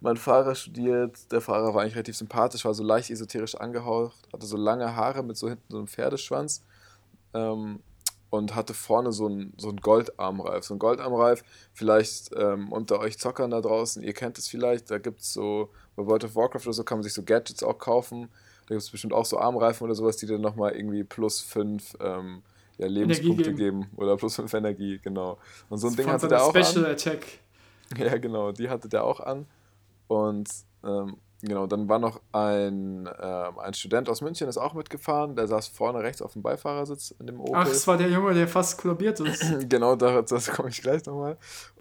mein 0.00 0.16
Fahrer 0.16 0.54
studiert, 0.54 1.30
der 1.30 1.40
Fahrer 1.40 1.74
war 1.74 1.82
eigentlich 1.82 1.94
relativ 1.94 2.16
sympathisch, 2.16 2.64
war 2.64 2.74
so 2.74 2.82
leicht 2.82 3.10
esoterisch 3.10 3.54
angehaucht, 3.54 4.16
hatte 4.32 4.46
so 4.46 4.56
lange 4.56 4.96
Haare 4.96 5.22
mit 5.22 5.36
so 5.36 5.48
hinten 5.48 5.64
so 5.68 5.76
einem 5.76 5.86
Pferdeschwanz 5.86 6.64
ähm, 7.34 7.80
und 8.30 8.54
hatte 8.54 8.72
vorne 8.72 9.12
so 9.12 9.26
einen 9.26 9.52
so 9.58 9.72
Goldarmreif. 9.72 10.64
So 10.64 10.74
ein 10.74 10.78
Goldarmreif, 10.78 11.44
vielleicht 11.74 12.30
ähm, 12.34 12.72
unter 12.72 12.98
euch 13.00 13.18
Zockern 13.18 13.50
da 13.50 13.60
draußen, 13.60 14.02
ihr 14.02 14.14
kennt 14.14 14.38
es 14.38 14.48
vielleicht, 14.48 14.90
da 14.90 14.98
gibt 14.98 15.20
es 15.20 15.32
so, 15.34 15.70
bei 15.96 16.06
World 16.06 16.24
of 16.24 16.34
Warcraft 16.34 16.62
oder 16.62 16.72
so 16.72 16.84
kann 16.84 16.98
man 16.98 17.02
sich 17.02 17.12
so 17.12 17.22
Gadgets 17.22 17.62
auch 17.62 17.78
kaufen 17.78 18.30
da 18.70 18.74
gibt 18.76 18.84
es 18.84 18.90
bestimmt 18.90 19.12
auch 19.12 19.24
so 19.24 19.36
Armreifen 19.36 19.84
oder 19.84 19.96
sowas, 19.96 20.16
die 20.16 20.26
dir 20.26 20.38
nochmal 20.38 20.76
irgendwie 20.76 21.02
plus 21.02 21.40
5 21.40 21.96
ähm, 21.98 22.42
ja, 22.78 22.86
Lebenspunkte 22.86 23.52
geben. 23.52 23.80
geben. 23.80 23.90
Oder 23.96 24.16
plus 24.16 24.36
5 24.36 24.54
Energie, 24.54 25.00
genau. 25.02 25.38
Und 25.68 25.78
so 25.78 25.88
ein 25.88 25.96
das 25.96 26.04
Ding 26.04 26.12
hatte 26.12 26.28
der 26.28 26.44
auch 26.44 26.54
Special 26.54 26.86
an. 26.86 26.92
Attack. 26.92 27.26
Ja, 27.98 28.16
genau, 28.18 28.52
die 28.52 28.68
hatte 28.68 28.88
der 28.88 29.02
auch 29.02 29.18
an. 29.18 29.46
Und 30.06 30.48
ähm, 30.84 31.16
genau, 31.42 31.66
dann 31.66 31.88
war 31.88 31.98
noch 31.98 32.20
ein, 32.30 33.10
ähm, 33.20 33.58
ein 33.58 33.74
Student 33.74 34.08
aus 34.08 34.20
München, 34.20 34.48
ist 34.48 34.58
auch 34.58 34.74
mitgefahren. 34.74 35.34
Der 35.34 35.48
saß 35.48 35.66
vorne 35.66 35.98
rechts 35.98 36.22
auf 36.22 36.34
dem 36.34 36.42
Beifahrersitz 36.42 37.12
in 37.18 37.26
dem 37.26 37.40
Opel. 37.40 37.56
Ach, 37.56 37.66
das 37.66 37.88
war 37.88 37.96
der 37.96 38.08
Junge, 38.08 38.34
der 38.34 38.46
fast 38.46 38.78
kollabiert 38.78 39.18
ist. 39.18 39.42
genau, 39.68 39.96
da, 39.96 40.22
das 40.22 40.52
komme 40.52 40.68
ich 40.68 40.80
gleich 40.80 41.04
nochmal. 41.06 41.36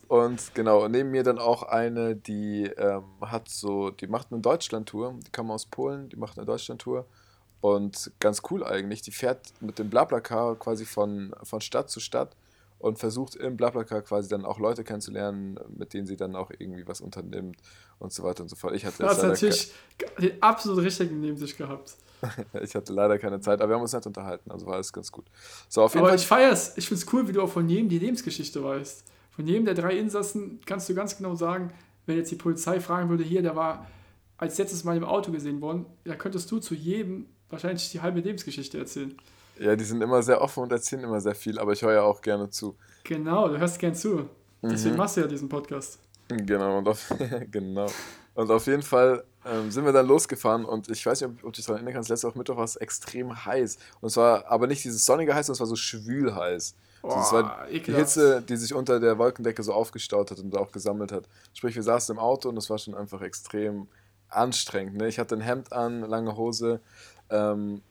Und 0.10 0.56
genau, 0.56 0.88
neben 0.88 1.12
mir 1.12 1.22
dann 1.22 1.38
auch 1.38 1.62
eine, 1.62 2.16
die 2.16 2.64
ähm, 2.64 3.04
hat 3.22 3.48
so, 3.48 3.92
die 3.92 4.08
macht 4.08 4.32
eine 4.32 4.42
Deutschland-Tour, 4.42 5.20
die 5.24 5.30
kam 5.30 5.52
aus 5.52 5.68
Polen, 5.68 6.10
die 6.10 6.16
macht 6.16 6.36
eine 6.40 6.48
Deutschland-Tour. 6.48 7.06
Und 7.62 8.12
ganz 8.20 8.42
cool 8.50 8.64
eigentlich, 8.66 9.04
die 9.04 9.12
fährt 9.12 9.54
mit 9.62 9.78
dem 9.78 9.92
Blablacar 9.92 10.56
quasi 10.56 10.86
von, 10.86 11.36
von 11.44 11.62
Stadt 11.62 11.92
zu 11.92 12.00
Stadt 12.00 12.36
und 12.80 12.98
versucht 12.98 13.36
im 13.36 13.56
Blablacar 13.56 14.02
quasi 14.02 14.28
dann 14.28 14.46
auch 14.46 14.58
Leute 14.58 14.84
kennenzulernen, 14.84 15.60
mit 15.78 15.94
denen 15.94 16.08
sie 16.08 16.16
dann 16.16 16.36
auch 16.36 16.50
irgendwie 16.58 16.88
was 16.88 17.02
unternimmt 17.02 17.58
und 18.00 18.12
so 18.12 18.24
weiter 18.24 18.42
und 18.42 18.50
so 18.50 18.56
fort. 18.56 18.74
Ich 18.74 18.88
hatte 18.88 19.04
du 19.04 19.10
hast 19.10 19.22
natürlich 19.22 19.72
den 20.20 20.42
absolut 20.42 20.84
richtigen 20.84 21.20
neben 21.20 21.38
sich 21.38 21.56
gehabt. 21.56 21.98
ich 22.64 22.74
hatte 22.74 22.94
leider 22.94 23.20
keine 23.20 23.42
Zeit, 23.42 23.62
aber 23.62 23.70
wir 23.70 23.76
haben 23.76 23.84
uns 23.84 23.94
nicht 23.94 24.08
unterhalten, 24.08 24.50
also 24.50 24.66
war 24.66 24.74
alles 24.74 24.92
ganz 24.92 25.12
gut. 25.12 25.26
So, 25.68 25.84
auf 25.84 25.94
jeden 25.94 26.00
aber 26.00 26.10
Fall. 26.10 26.18
ich 26.18 26.26
feier's, 26.26 26.78
ich 26.78 26.88
find's 26.88 27.06
cool, 27.14 27.28
wie 27.28 27.32
du 27.32 27.44
auch 27.44 27.52
von 27.52 27.70
jedem 27.70 27.90
die 27.90 28.00
Lebensgeschichte 28.00 28.64
weißt. 28.64 29.04
Von 29.40 29.48
jedem 29.48 29.64
der 29.64 29.74
drei 29.74 29.98
Insassen 29.98 30.60
kannst 30.66 30.90
du 30.90 30.94
ganz 30.94 31.16
genau 31.16 31.34
sagen, 31.34 31.72
wenn 32.06 32.18
jetzt 32.18 32.30
die 32.30 32.36
Polizei 32.36 32.82
fragen 32.82 33.08
würde, 33.08 33.24
hier, 33.24 33.42
der 33.42 33.56
war 33.56 33.88
als 34.36 34.58
letztes 34.58 34.84
Mal 34.84 34.98
im 34.98 35.06
Auto 35.06 35.32
gesehen 35.32 35.62
worden, 35.62 35.86
da 36.04 36.16
könntest 36.16 36.52
du 36.52 36.60
zu 36.60 36.76
jedem 36.76 37.26
wahrscheinlich 37.50 37.90
die 37.90 38.02
halbe 38.02 38.20
Lebensgeschichte 38.20 38.78
erzählen. 38.78 39.16
Ja, 39.58 39.78
die 39.78 39.86
sind 39.86 40.02
immer 40.02 40.22
sehr 40.24 40.42
offen 40.42 40.64
und 40.64 40.74
erzählen 40.74 41.06
immer 41.06 41.22
sehr 41.22 41.36
viel, 41.36 41.58
aber 41.58 41.72
ich 41.72 41.82
höre 41.82 41.94
ja 41.94 42.02
auch 42.02 42.22
gerne 42.22 42.50
zu. 42.50 42.76
Genau, 43.06 43.48
du 43.48 43.58
hörst 43.58 43.80
gern 43.80 43.96
zu. 43.96 44.28
Deswegen 44.62 44.96
mhm. 44.96 44.98
machst 44.98 45.16
du 45.16 45.22
ja 45.22 45.28
diesen 45.28 45.48
Podcast. 45.48 46.00
Genau, 46.28 46.80
und 46.80 46.90
auf, 46.90 47.14
genau. 47.50 47.88
Und 48.34 48.52
auf 48.52 48.68
jeden 48.68 48.84
Fall 48.84 49.24
ähm, 49.46 49.72
sind 49.72 49.86
wir 49.86 49.94
dann 49.94 50.08
losgefahren 50.08 50.66
und 50.66 50.90
ich 50.90 51.06
weiß 51.06 51.22
nicht, 51.22 51.30
ob, 51.30 51.46
ob 51.46 51.54
du 51.54 51.56
dich 51.56 51.66
daran 51.66 51.78
erinnern 51.78 51.94
kannst, 51.94 52.10
letzte 52.10 52.28
Woche 52.28 52.38
Mittwoch 52.38 52.58
war 52.58 52.66
es 52.66 52.76
extrem 52.76 53.46
heiß. 53.46 53.78
Und 54.02 54.08
es 54.08 54.18
war 54.18 54.52
aber 54.52 54.68
nicht 54.68 54.84
dieses 54.84 55.06
sonnige 55.06 55.34
heiß, 55.34 55.46
sondern 55.46 55.56
es 55.56 55.60
war 55.62 55.68
so 55.68 55.78
schwül 55.78 56.36
heiß. 56.36 56.76
Boah, 57.02 57.16
das 57.16 57.32
war 57.32 57.68
die 57.72 57.80
Hitze, 57.80 58.42
die 58.42 58.58
sich 58.58 58.74
unter 58.74 59.00
der 59.00 59.18
Wolkendecke 59.18 59.64
so 59.64 59.74
aufgestaut 59.74 60.32
hat 60.32 60.40
und 60.40 60.56
auch 60.58 60.72
gesammelt 60.72 61.12
hat. 61.12 61.30
Sprich, 61.54 61.76
wir 61.76 61.84
saßen 61.84 62.16
im 62.16 62.20
Auto 62.20 62.50
und 62.50 62.58
es 62.58 62.70
war 62.70 62.78
schon 62.78 62.96
einfach 62.96 63.22
extrem 63.22 63.88
anstrengend. 64.28 64.98
Ne? 64.98 65.08
Ich 65.08 65.20
hatte 65.20 65.36
ein 65.36 65.42
Hemd 65.42 65.74
an, 65.74 66.02
lange 66.02 66.36
Hose 66.36 66.82
ähm, 67.30 67.82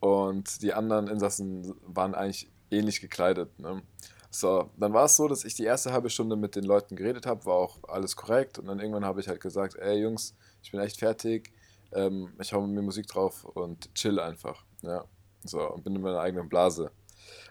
und 0.00 0.62
die 0.62 0.72
anderen 0.72 1.08
Insassen 1.08 1.74
waren 1.86 2.14
eigentlich 2.14 2.50
ähnlich 2.70 3.00
gekleidet. 3.00 3.58
Ne? 3.58 3.82
So, 4.30 4.70
dann 4.76 4.92
war 4.92 5.04
es 5.04 5.16
so, 5.16 5.28
dass 5.28 5.44
ich 5.44 5.54
die 5.54 5.64
erste 5.64 5.92
halbe 5.92 6.10
Stunde 6.10 6.36
mit 6.36 6.56
den 6.56 6.64
Leuten 6.64 6.96
geredet 6.96 7.26
habe, 7.26 7.46
war 7.46 7.54
auch 7.54 7.78
alles 7.86 8.16
korrekt 8.16 8.58
und 8.58 8.66
dann 8.66 8.80
irgendwann 8.80 9.04
habe 9.04 9.20
ich 9.20 9.28
halt 9.28 9.40
gesagt, 9.40 9.76
ey 9.76 10.00
Jungs, 10.02 10.34
ich 10.62 10.72
bin 10.72 10.80
echt 10.80 10.98
fertig, 10.98 11.52
ähm, 11.92 12.32
ich 12.40 12.52
hau 12.52 12.60
mir 12.66 12.82
Musik 12.82 13.06
drauf 13.06 13.44
und 13.44 13.94
chill 13.94 14.18
einfach. 14.18 14.64
Ja, 14.82 15.04
so, 15.44 15.60
und 15.70 15.84
bin 15.84 15.94
in 15.94 16.02
meiner 16.02 16.20
eigenen 16.20 16.48
Blase. 16.48 16.90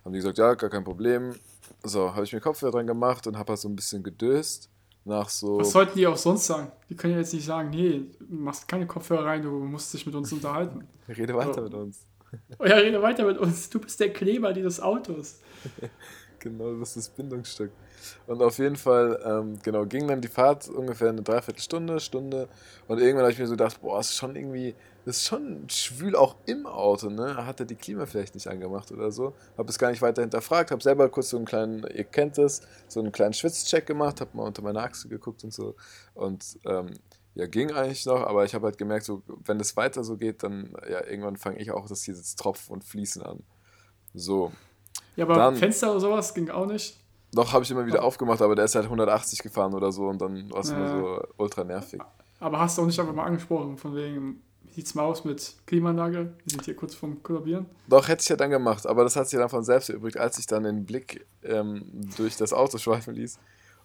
Haben 0.03 0.13
die 0.13 0.19
gesagt, 0.19 0.37
ja, 0.37 0.53
gar 0.55 0.69
kein 0.69 0.83
Problem. 0.83 1.35
So, 1.83 2.13
habe 2.13 2.23
ich 2.23 2.33
mir 2.33 2.41
Kopfhörer 2.41 2.71
dran 2.71 2.87
gemacht 2.87 3.27
und 3.27 3.37
habe 3.37 3.49
halt 3.49 3.59
so 3.59 3.69
ein 3.69 3.75
bisschen 3.75 4.03
gedöst. 4.03 4.69
Nach 5.05 5.27
so. 5.27 5.59
Was 5.59 5.71
sollten 5.71 5.97
die 5.97 6.07
auch 6.07 6.15
sonst 6.15 6.45
sagen? 6.45 6.71
Die 6.89 6.95
können 6.95 7.13
ja 7.13 7.19
jetzt 7.19 7.33
nicht 7.33 7.45
sagen, 7.45 7.69
nee, 7.71 8.05
du 8.19 8.35
machst 8.35 8.67
keine 8.67 8.87
Kopfhörer 8.87 9.25
rein, 9.25 9.41
du 9.41 9.49
musst 9.51 9.93
dich 9.93 10.05
mit 10.05 10.15
uns 10.15 10.31
unterhalten. 10.31 10.87
rede 11.09 11.33
weiter 11.33 11.55
so. 11.55 11.61
mit 11.61 11.73
uns. 11.73 12.05
Oh 12.57 12.65
ja, 12.65 12.77
rede 12.77 13.01
weiter 13.01 13.25
mit 13.25 13.37
uns. 13.37 13.69
Du 13.69 13.79
bist 13.79 13.99
der 13.99 14.13
Kleber 14.13 14.53
dieses 14.53 14.79
Autos. 14.79 15.41
genau, 16.39 16.71
du 16.71 16.79
bist 16.79 16.95
das 16.95 17.09
Bindungsstück. 17.09 17.71
Und 18.27 18.41
auf 18.41 18.57
jeden 18.57 18.75
Fall, 18.75 19.19
ähm, 19.25 19.59
genau, 19.61 19.85
ging 19.85 20.07
dann 20.07 20.21
die 20.21 20.27
Fahrt 20.27 20.67
ungefähr 20.69 21.09
eine 21.09 21.21
Dreiviertelstunde, 21.21 21.99
Stunde. 21.99 22.47
Und 22.87 22.99
irgendwann 22.99 23.23
habe 23.23 23.33
ich 23.33 23.39
mir 23.39 23.47
so 23.47 23.53
gedacht, 23.53 23.81
boah, 23.81 23.99
ist 23.99 24.15
schon 24.15 24.35
irgendwie 24.35 24.75
das 25.05 25.17
ist 25.17 25.25
schon 25.25 25.67
schwül 25.69 26.15
auch 26.15 26.35
im 26.45 26.65
Auto, 26.65 27.09
ne? 27.09 27.45
Hat 27.45 27.59
er 27.59 27.65
die 27.65 27.75
Klima 27.75 28.05
vielleicht 28.05 28.35
nicht 28.35 28.47
angemacht 28.47 28.91
oder 28.91 29.11
so? 29.11 29.33
Hab 29.57 29.69
es 29.69 29.77
gar 29.77 29.89
nicht 29.89 30.01
weiter 30.01 30.21
hinterfragt, 30.21 30.71
hab 30.71 30.81
selber 30.81 31.09
kurz 31.09 31.29
so 31.29 31.37
einen 31.37 31.45
kleinen, 31.45 31.85
ihr 31.93 32.05
kennt 32.05 32.37
es, 32.37 32.61
so 32.87 32.99
einen 32.99 33.11
kleinen 33.11 33.33
Schwitzcheck 33.33 33.85
gemacht, 33.85 34.21
hab 34.21 34.33
mal 34.33 34.43
unter 34.43 34.61
meine 34.61 34.81
Achse 34.81 35.09
geguckt 35.09 35.43
und 35.43 35.53
so. 35.53 35.75
Und 36.13 36.57
ähm, 36.65 36.91
ja, 37.35 37.47
ging 37.47 37.71
eigentlich 37.71 38.05
noch, 38.05 38.21
aber 38.21 38.45
ich 38.45 38.53
habe 38.53 38.65
halt 38.65 38.77
gemerkt, 38.77 39.05
so, 39.05 39.23
wenn 39.45 39.57
das 39.57 39.75
weiter 39.75 40.03
so 40.03 40.17
geht, 40.17 40.43
dann 40.43 40.73
ja, 40.89 41.03
irgendwann 41.05 41.35
fange 41.35 41.59
ich 41.59 41.71
auch 41.71 41.87
das 41.87 42.03
hier 42.03 42.13
jetzt 42.13 42.39
Tropfen 42.39 42.73
und 42.73 42.83
Fließen 42.83 43.23
an. 43.23 43.43
So. 44.13 44.51
Ja, 45.15 45.25
aber 45.25 45.35
dann, 45.35 45.55
Fenster 45.55 45.91
oder 45.91 45.99
sowas 45.99 46.33
ging 46.33 46.49
auch 46.49 46.65
nicht? 46.65 46.99
Doch, 47.33 47.51
habe 47.51 47.63
ich 47.63 47.71
immer 47.71 47.85
wieder 47.87 48.03
aufgemacht, 48.03 48.41
aber 48.41 48.55
der 48.55 48.65
ist 48.65 48.75
halt 48.75 48.85
180 48.85 49.39
gefahren 49.39 49.73
oder 49.73 49.91
so 49.91 50.07
und 50.07 50.21
dann 50.21 50.51
war 50.51 50.59
es 50.59 50.69
ja. 50.69 50.77
immer 50.77 50.89
so 50.89 51.27
ultra 51.37 51.63
nervig. 51.63 51.99
Aber 52.39 52.59
hast 52.59 52.77
du 52.77 52.83
auch 52.83 52.85
nicht 52.85 52.99
einfach 52.99 53.13
mal 53.13 53.25
angesprochen, 53.25 53.77
von 53.77 53.95
wegen, 53.95 54.43
sieht's 54.73 54.95
mal 54.95 55.03
aus 55.03 55.23
mit 55.23 55.55
Klimaanlage? 55.65 56.33
Wir 56.43 56.51
sind 56.51 56.65
hier 56.65 56.75
kurz 56.75 56.95
vorm 56.95 57.21
Kollabieren. 57.21 57.65
Doch, 57.87 58.07
hätte 58.07 58.21
ich 58.21 58.29
ja 58.29 58.35
dann 58.35 58.49
gemacht, 58.49 58.87
aber 58.87 59.03
das 59.03 59.15
hat 59.15 59.29
sich 59.29 59.39
dann 59.39 59.49
von 59.49 59.63
selbst 59.63 59.89
erübrigt, 59.89 60.17
als 60.17 60.39
ich 60.39 60.47
dann 60.47 60.63
den 60.63 60.85
Blick 60.85 61.25
ähm, 61.43 61.83
durch 62.17 62.37
das 62.37 62.53
Auto 62.53 62.77
schweifen 62.77 63.13
ließ. 63.15 63.39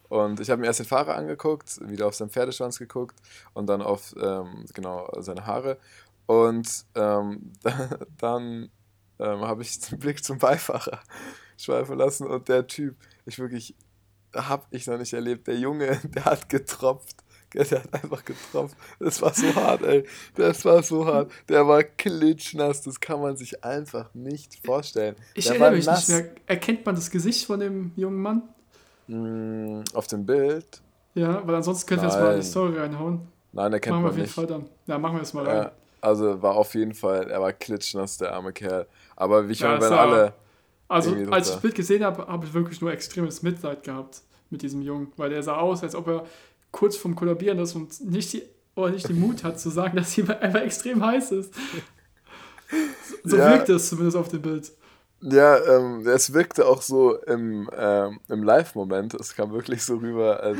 Und 0.08 0.40
ich 0.40 0.48
habe 0.50 0.60
mir 0.60 0.66
erst 0.66 0.78
den 0.78 0.86
Fahrer 0.86 1.16
angeguckt, 1.16 1.80
wieder 1.88 2.06
auf 2.06 2.14
seinen 2.14 2.30
Pferdeschwanz 2.30 2.78
geguckt 2.78 3.16
und 3.52 3.66
dann 3.66 3.82
auf 3.82 4.14
ähm, 4.20 4.64
genau 4.72 5.10
seine 5.18 5.46
Haare. 5.46 5.78
Und 6.26 6.86
ähm, 6.94 7.52
dann 8.18 8.70
ähm, 9.18 9.40
habe 9.40 9.62
ich 9.62 9.78
den 9.80 9.98
Blick 9.98 10.24
zum 10.24 10.38
Beifahrer 10.38 11.00
schweifen 11.58 11.98
lassen 11.98 12.26
und 12.26 12.48
der 12.48 12.66
Typ, 12.66 12.96
ich 13.26 13.38
wirklich, 13.38 13.74
habe 14.34 14.64
ich 14.70 14.86
noch 14.86 14.98
nicht 14.98 15.12
erlebt, 15.12 15.46
der 15.46 15.58
Junge, 15.58 16.00
der 16.14 16.24
hat 16.24 16.48
getropft. 16.48 17.16
Der 17.54 17.64
hat 17.70 17.94
einfach 17.94 18.24
getropft. 18.24 18.76
Das 18.98 19.22
war 19.22 19.32
so 19.32 19.54
hart, 19.54 19.82
ey. 19.82 20.04
Das 20.34 20.64
war 20.64 20.82
so 20.82 21.06
hart. 21.06 21.30
Der 21.48 21.66
war 21.66 21.82
klitschnass. 21.82 22.82
Das 22.82 23.00
kann 23.00 23.20
man 23.20 23.36
sich 23.36 23.64
einfach 23.64 24.12
nicht 24.14 24.64
vorstellen. 24.64 25.16
Ich 25.34 25.46
der 25.46 25.54
erinnere 25.54 25.76
mich 25.76 25.86
nass. 25.86 26.08
nicht 26.08 26.18
mehr. 26.18 26.30
Erkennt 26.46 26.84
man 26.84 26.94
das 26.94 27.10
Gesicht 27.10 27.46
von 27.46 27.60
dem 27.60 27.92
jungen 27.96 28.20
Mann? 28.20 28.42
Mm, 29.06 29.84
auf 29.94 30.06
dem 30.06 30.26
Bild? 30.26 30.82
Ja, 31.14 31.46
weil 31.46 31.54
ansonsten 31.54 31.88
könnte 31.88 32.04
wir 32.04 32.10
jetzt 32.10 32.20
mal 32.20 32.34
in 32.34 32.40
die 32.40 32.46
Story 32.46 32.78
reinhauen. 32.78 33.20
Nein, 33.52 33.72
erkennt 33.72 33.96
machen 33.96 34.02
man 34.04 34.16
wir 34.16 34.22
auf 34.22 34.28
jeden 34.28 34.34
Fall 34.34 34.46
dann. 34.46 34.66
Ja, 34.86 34.98
machen 34.98 35.16
wir 35.16 35.22
es 35.22 35.32
mal 35.32 35.46
rein. 35.46 35.56
Ja, 35.56 35.72
also 36.00 36.42
war 36.42 36.54
auf 36.54 36.74
jeden 36.74 36.94
Fall, 36.94 37.30
er 37.30 37.40
war 37.40 37.52
klitschnass, 37.52 38.18
der 38.18 38.34
arme 38.34 38.52
Kerl. 38.52 38.86
Aber 39.16 39.48
wie 39.48 39.52
ich 39.52 39.60
ja, 39.60 39.68
meine, 39.68 39.80
wenn 39.80 39.92
alle 39.92 40.34
also, 40.88 41.14
als 41.30 41.48
ich 41.48 41.52
das 41.54 41.60
Bild 41.60 41.74
gesehen 41.74 42.02
habe, 42.02 42.26
habe 42.26 42.46
ich 42.46 42.54
wirklich 42.54 42.80
nur 42.80 42.90
extremes 42.90 43.42
Mitleid 43.42 43.82
gehabt 43.82 44.22
mit 44.48 44.62
diesem 44.62 44.80
Jungen, 44.80 45.12
weil 45.18 45.28
der 45.28 45.42
sah 45.42 45.58
aus, 45.58 45.82
als 45.82 45.94
ob 45.94 46.08
er 46.08 46.24
kurz 46.70 46.96
vorm 46.96 47.14
Kollabieren 47.14 47.58
ist 47.58 47.74
und 47.74 48.00
nicht, 48.00 48.32
die, 48.32 48.42
oder 48.74 48.90
nicht 48.90 49.08
den 49.08 49.20
Mut 49.20 49.44
hat 49.44 49.60
zu 49.60 49.70
sagen, 49.70 49.96
dass 49.96 50.16
ihm 50.18 50.30
einfach 50.40 50.60
extrem 50.60 51.04
heiß 51.04 51.32
ist. 51.32 51.54
So 53.24 53.36
ja. 53.36 53.52
wirkte 53.52 53.74
es 53.74 53.88
zumindest 53.88 54.16
auf 54.16 54.28
dem 54.28 54.42
Bild. 54.42 54.72
Ja, 55.20 55.58
ähm, 55.64 56.06
es 56.06 56.32
wirkte 56.32 56.66
auch 56.66 56.80
so 56.80 57.16
im, 57.22 57.68
ähm, 57.76 58.20
im 58.28 58.42
Live-Moment. 58.42 59.14
Es 59.14 59.34
kam 59.34 59.52
wirklich 59.52 59.82
so 59.82 59.96
rüber, 59.96 60.40
als 60.40 60.58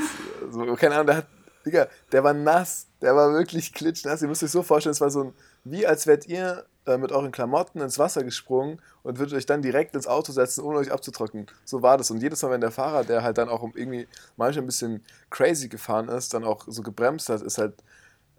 so, 0.51 0.65
keine 0.75 0.95
Ahnung, 0.95 1.07
der 1.07 1.17
hat, 1.19 1.27
Digga, 1.65 1.87
der 2.11 2.25
war 2.25 2.35
nass, 2.35 2.89
der 3.01 3.15
war 3.15 3.33
wirklich 3.35 3.73
klitschnass. 3.73 4.23
Ihr 4.23 4.29
müsst 4.29 4.43
euch 4.43 4.51
so 4.51 4.63
vorstellen, 4.63 4.93
es 4.93 5.01
war 5.01 5.11
so 5.11 5.25
ein, 5.25 5.33
wie 5.65 5.87
als 5.87 6.07
wärt 6.07 6.27
ihr 6.27 6.65
äh, 6.89 6.99
mit 6.99 7.13
euren 7.13 7.31
Klamotten 7.31 7.81
ins 7.81 7.99
Wasser 7.99 8.25
gesprungen 8.25 8.81
und 9.03 9.19
würdet 9.19 9.35
euch 9.35 9.47
dann 9.47 9.63
direkt 9.63 9.95
ins 9.95 10.07
Auto 10.07 10.33
setzen, 10.33 10.63
ohne 10.63 10.79
euch 10.79 10.91
abzutrocknen. 10.91 11.47
So 11.65 11.83
war 11.83 11.99
das. 11.99 12.11
Und 12.11 12.23
jedes 12.23 12.43
Mal, 12.43 12.51
wenn 12.51 12.61
der 12.61 12.71
Fahrer, 12.71 13.05
der 13.05 13.23
halt 13.23 13.39
dann 13.39 13.49
auch 13.49 13.63
irgendwie 13.75 14.09
manchmal 14.37 14.65
ein 14.65 14.67
bisschen 14.67 15.05
crazy 15.31 15.69
gefahren 15.69 16.09
ist, 16.09 16.35
dann 16.35 16.45
auch 16.45 16.65
so 16.67 16.83
gebremst 16.83 17.29
hat, 17.29 17.43
ist 17.43 17.59
halt 17.59 17.75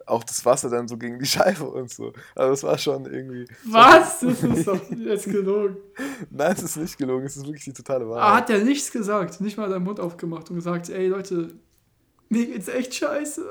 auch 0.06 0.24
das 0.24 0.44
Wasser 0.44 0.68
dann 0.68 0.88
so 0.88 0.96
gegen 0.96 1.18
die 1.18 1.26
Scheibe 1.26 1.64
und 1.64 1.90
so. 1.90 2.12
Also 2.34 2.50
das 2.50 2.62
war 2.62 2.78
schon 2.78 3.06
irgendwie. 3.06 3.46
Was? 3.64 4.20
Das 4.30 4.42
ist 4.42 4.66
doch 4.66 4.90
jetzt 4.90 5.24
gelogen. 5.24 5.76
Nein, 6.30 6.52
es 6.52 6.62
ist 6.62 6.76
nicht 6.76 6.98
gelogen, 6.98 7.24
es 7.24 7.36
ist 7.36 7.46
wirklich 7.46 7.64
die 7.64 7.72
totale 7.72 8.08
Wahrheit. 8.08 8.24
Ah, 8.24 8.36
hat 8.36 8.50
er 8.50 8.64
nichts 8.64 8.90
gesagt, 8.90 9.40
nicht 9.40 9.56
mal 9.56 9.70
seinen 9.70 9.84
Mund 9.84 10.00
aufgemacht 10.00 10.50
und 10.50 10.56
gesagt, 10.56 10.88
ey 10.90 11.08
Leute, 11.08 11.54
mir 12.28 12.46
geht's 12.46 12.68
echt 12.68 12.94
scheiße. 12.94 13.44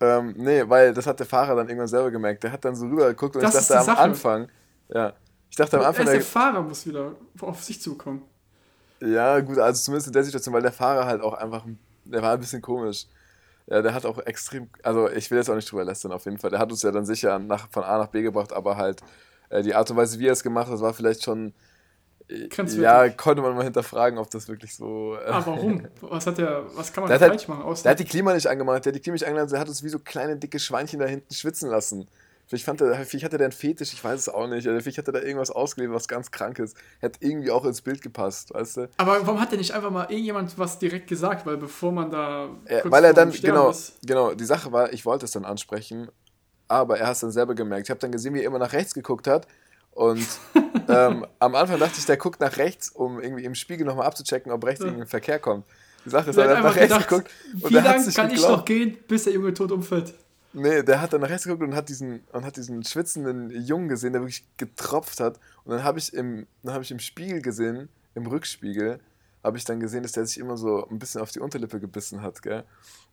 Ähm, 0.00 0.34
nee, 0.36 0.62
weil 0.66 0.94
das 0.94 1.06
hat 1.06 1.18
der 1.18 1.26
Fahrer 1.26 1.54
dann 1.54 1.68
irgendwann 1.68 1.88
selber 1.88 2.10
gemerkt. 2.10 2.42
Der 2.42 2.52
hat 2.52 2.64
dann 2.64 2.74
so 2.74 2.86
rüber 2.86 3.08
geguckt 3.08 3.36
und 3.36 3.42
das 3.42 3.54
ich 3.54 3.68
dachte 3.68 3.78
am 3.78 3.84
Sache. 3.84 3.98
Anfang, 3.98 4.48
ja, 4.88 5.12
ich 5.50 5.56
dachte 5.56 5.78
am 5.78 5.84
Anfang. 5.84 6.06
Der, 6.06 6.14
der 6.14 6.22
Fahrer 6.22 6.62
muss 6.62 6.86
wieder 6.86 7.14
auf 7.40 7.62
sich 7.62 7.80
zukommen. 7.80 8.22
Ja, 9.00 9.40
gut, 9.40 9.58
also 9.58 9.82
zumindest 9.82 10.08
in 10.08 10.12
der 10.12 10.24
Situation, 10.24 10.54
weil 10.54 10.62
der 10.62 10.72
Fahrer 10.72 11.06
halt 11.06 11.22
auch 11.22 11.34
einfach, 11.34 11.64
der 12.04 12.22
war 12.22 12.32
ein 12.32 12.40
bisschen 12.40 12.62
komisch. 12.62 13.06
Ja, 13.66 13.82
der 13.82 13.94
hat 13.94 14.04
auch 14.04 14.18
extrem, 14.18 14.68
also 14.82 15.08
ich 15.08 15.30
will 15.30 15.38
jetzt 15.38 15.48
auch 15.48 15.54
nicht 15.54 15.70
drüber 15.70 15.84
lästern 15.84 16.12
auf 16.12 16.24
jeden 16.24 16.38
Fall. 16.38 16.50
Der 16.50 16.58
hat 16.58 16.70
uns 16.70 16.82
ja 16.82 16.90
dann 16.90 17.06
sicher 17.06 17.38
nach, 17.38 17.68
von 17.70 17.84
A 17.84 17.98
nach 17.98 18.08
B 18.08 18.22
gebracht, 18.22 18.52
aber 18.52 18.76
halt 18.76 19.00
äh, 19.48 19.62
die 19.62 19.74
Art 19.74 19.90
und 19.90 19.96
Weise, 19.96 20.18
wie 20.18 20.26
er 20.26 20.32
es 20.32 20.42
gemacht 20.42 20.68
hat, 20.70 20.80
war 20.80 20.92
vielleicht 20.92 21.22
schon 21.22 21.52
ja, 22.76 23.08
konnte 23.10 23.42
man 23.42 23.54
mal 23.54 23.64
hinterfragen, 23.64 24.18
ob 24.18 24.30
das 24.30 24.48
wirklich 24.48 24.74
so. 24.74 25.16
Äh 25.16 25.30
ah, 25.30 25.42
warum? 25.44 25.86
Was 26.00 26.26
hat 26.26 26.38
der, 26.38 26.64
was 26.74 26.92
kann 26.92 27.04
man 27.04 27.12
da 27.12 27.18
falsch 27.18 27.30
halt, 27.30 27.48
machen? 27.48 27.62
Außer 27.62 27.82
der 27.82 27.92
hat 27.92 27.98
die 27.98 28.04
Klima 28.04 28.34
nicht 28.34 28.46
angemacht, 28.46 28.84
der 28.84 28.90
hat 28.90 28.96
die 28.96 29.00
Klima 29.00 29.14
nicht 29.14 29.26
angemacht, 29.26 29.52
der 29.52 29.60
hat 29.60 29.68
uns 29.68 29.82
wie 29.82 29.88
so 29.88 29.98
kleine, 29.98 30.36
dicke 30.36 30.58
Schweinchen 30.58 31.00
da 31.00 31.06
hinten 31.06 31.34
schwitzen 31.34 31.68
lassen. 31.68 32.06
Vielleicht, 32.50 32.64
fand 32.64 32.80
er, 32.80 33.04
vielleicht 33.04 33.24
hatte 33.24 33.38
der 33.38 33.44
einen 33.44 33.52
Fetisch, 33.52 33.92
ich 33.92 34.02
weiß 34.02 34.18
es 34.18 34.28
auch 34.28 34.48
nicht. 34.48 34.66
Oder 34.66 34.80
vielleicht 34.80 34.98
hat 34.98 35.06
er 35.06 35.12
da 35.12 35.20
irgendwas 35.20 35.52
ausgelebt, 35.52 35.94
was 35.94 36.08
ganz 36.08 36.32
krankes. 36.32 36.74
Hätte 36.98 37.20
irgendwie 37.24 37.52
auch 37.52 37.64
ins 37.64 37.80
Bild 37.80 38.02
gepasst, 38.02 38.52
weißt 38.52 38.76
du? 38.76 38.88
Aber 38.96 39.24
warum 39.24 39.40
hat 39.40 39.52
der 39.52 39.58
nicht 39.58 39.72
einfach 39.72 39.92
mal 39.92 40.10
irgendjemand 40.10 40.58
was 40.58 40.80
direkt 40.80 41.06
gesagt? 41.06 41.46
Weil 41.46 41.58
bevor 41.58 41.92
man 41.92 42.10
da. 42.10 42.48
Ja, 42.68 42.80
weil 42.86 43.04
er 43.04 43.14
dann, 43.14 43.30
genau, 43.30 43.70
ist. 43.70 43.98
genau, 44.04 44.34
die 44.34 44.44
Sache 44.44 44.72
war, 44.72 44.92
ich 44.92 45.06
wollte 45.06 45.26
es 45.26 45.30
dann 45.30 45.44
ansprechen, 45.44 46.08
aber 46.66 46.98
er 46.98 47.06
hat 47.06 47.14
es 47.14 47.20
dann 47.20 47.30
selber 47.30 47.54
gemerkt. 47.54 47.86
Ich 47.86 47.90
habe 47.90 48.00
dann 48.00 48.10
gesehen, 48.10 48.34
wie 48.34 48.40
er 48.40 48.46
immer 48.46 48.58
nach 48.58 48.72
rechts 48.72 48.94
geguckt 48.94 49.28
hat 49.28 49.46
und 49.92 50.26
ähm, 50.92 51.26
am 51.38 51.54
Anfang 51.54 51.78
dachte 51.78 51.94
ich, 51.98 52.06
der 52.06 52.16
guckt 52.16 52.40
nach 52.40 52.56
rechts, 52.56 52.90
um 52.90 53.20
irgendwie 53.20 53.44
im 53.44 53.54
Spiegel 53.54 53.86
nochmal 53.86 54.06
abzuchecken, 54.06 54.52
ob 54.52 54.64
rechts 54.64 54.80
irgendwie 54.80 55.02
ein 55.02 55.08
Verkehr 55.08 55.38
kommt. 55.38 55.64
Die 56.04 56.10
Sache 56.10 56.30
ist, 56.30 56.36
er 56.36 56.56
hat 56.56 56.62
nach 56.62 56.74
rechts 56.74 56.94
gedacht, 56.94 57.08
geguckt 57.08 57.30
und 57.60 57.70
wie 57.70 57.74
lange 57.74 58.12
kann 58.12 58.30
ich 58.30 58.42
noch 58.42 58.64
gehen, 58.64 58.96
bis 59.06 59.24
der 59.24 59.34
Junge 59.34 59.52
tot 59.52 59.70
umfällt? 59.72 60.14
Nee, 60.52 60.82
der 60.82 61.00
hat 61.00 61.12
dann 61.12 61.20
nach 61.20 61.28
rechts 61.28 61.44
geguckt 61.44 61.62
und 61.62 61.74
hat 61.74 61.88
diesen, 61.88 62.20
und 62.32 62.44
hat 62.44 62.56
diesen 62.56 62.82
schwitzenden 62.82 63.50
Jungen 63.50 63.88
gesehen, 63.88 64.12
der 64.12 64.22
wirklich 64.22 64.44
getropft 64.56 65.20
hat. 65.20 65.38
Und 65.64 65.72
dann 65.72 65.84
habe 65.84 65.98
ich, 65.98 66.12
im, 66.12 66.46
hab 66.66 66.82
ich 66.82 66.90
im 66.90 66.98
Spiegel 66.98 67.40
gesehen, 67.40 67.88
im 68.14 68.26
Rückspiegel, 68.26 68.98
habe 69.42 69.56
ich 69.56 69.64
dann 69.64 69.80
gesehen, 69.80 70.02
dass 70.02 70.12
der 70.12 70.26
sich 70.26 70.38
immer 70.38 70.56
so 70.56 70.86
ein 70.88 70.98
bisschen 70.98 71.20
auf 71.20 71.30
die 71.30 71.40
Unterlippe 71.40 71.80
gebissen 71.80 72.22
hat, 72.22 72.42
gell? 72.42 72.64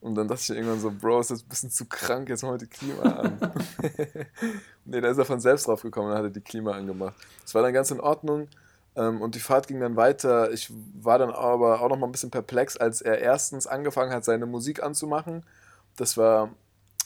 Und 0.02 0.16
dann 0.16 0.28
dachte 0.28 0.42
ich 0.42 0.50
irgendwann 0.50 0.80
so, 0.80 0.92
Bro, 0.92 1.22
ist 1.22 1.32
das 1.32 1.44
ein 1.44 1.48
bisschen 1.48 1.72
zu 1.72 1.86
krank, 1.86 2.30
jetzt 2.30 2.44
mal 2.44 2.58
die 2.58 2.68
Klima 2.68 3.04
an. 3.04 3.40
nee, 4.86 5.02
da 5.02 5.10
ist 5.10 5.18
er 5.18 5.26
von 5.26 5.40
selbst 5.40 5.68
drauf 5.68 5.82
gekommen 5.82 6.12
und 6.12 6.18
hat 6.18 6.24
er 6.24 6.30
die 6.30 6.42
Klima 6.42 6.72
angemacht. 6.72 7.16
Es 7.46 7.56
war 7.56 7.62
dann 7.62 7.74
ganz 7.74 7.92
in 7.92 8.00
Ordnung 8.00 8.48
ähm, 8.96 9.22
und 9.22 9.36
die 9.36 9.40
Fahrt 9.40 9.68
ging 9.68 9.80
dann 9.80 9.96
weiter. 9.96 10.52
Ich 10.52 10.72
war 11.02 11.18
dann 11.18 11.32
aber 11.32 11.82
auch 11.82 11.90
noch 11.90 11.98
mal 11.98 12.08
ein 12.08 12.12
bisschen 12.12 12.32
perplex, 12.32 12.76
als 12.76 13.02
er 13.02 13.20
erstens 13.20 13.66
angefangen 13.66 14.12
hat, 14.12 14.26
seine 14.26 14.46
Musik 14.46 14.84
anzumachen. 14.84 15.46
Das 15.96 16.18
war 16.18 16.52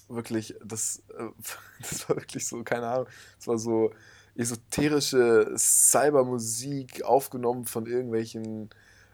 wirklich, 0.09 0.55
das, 0.63 1.03
äh, 1.17 1.29
das 1.81 2.09
war 2.09 2.15
wirklich 2.17 2.47
so, 2.47 2.63
keine 2.63 2.87
Ahnung, 2.87 3.07
das 3.37 3.47
war 3.47 3.57
so 3.57 3.91
esoterische 4.35 5.53
Cybermusik 5.57 7.03
aufgenommen 7.03 7.65
von 7.65 7.85
irgendwelchen 7.85 8.69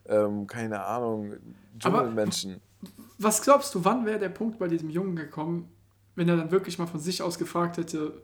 ähm, 0.07 0.47
keine 0.47 0.83
Ahnung, 0.83 1.33
Dschungelmenschen. 1.79 2.61
Was 3.17 3.41
glaubst 3.41 3.73
du, 3.73 3.83
wann 3.83 4.05
wäre 4.05 4.19
der 4.19 4.29
Punkt 4.29 4.59
bei 4.59 4.67
diesem 4.67 4.89
Jungen 4.89 5.15
gekommen, 5.15 5.69
wenn 6.15 6.29
er 6.29 6.37
dann 6.37 6.51
wirklich 6.51 6.77
mal 6.77 6.87
von 6.87 6.99
sich 6.99 7.21
aus 7.21 7.37
gefragt 7.37 7.77
hätte 7.77 8.21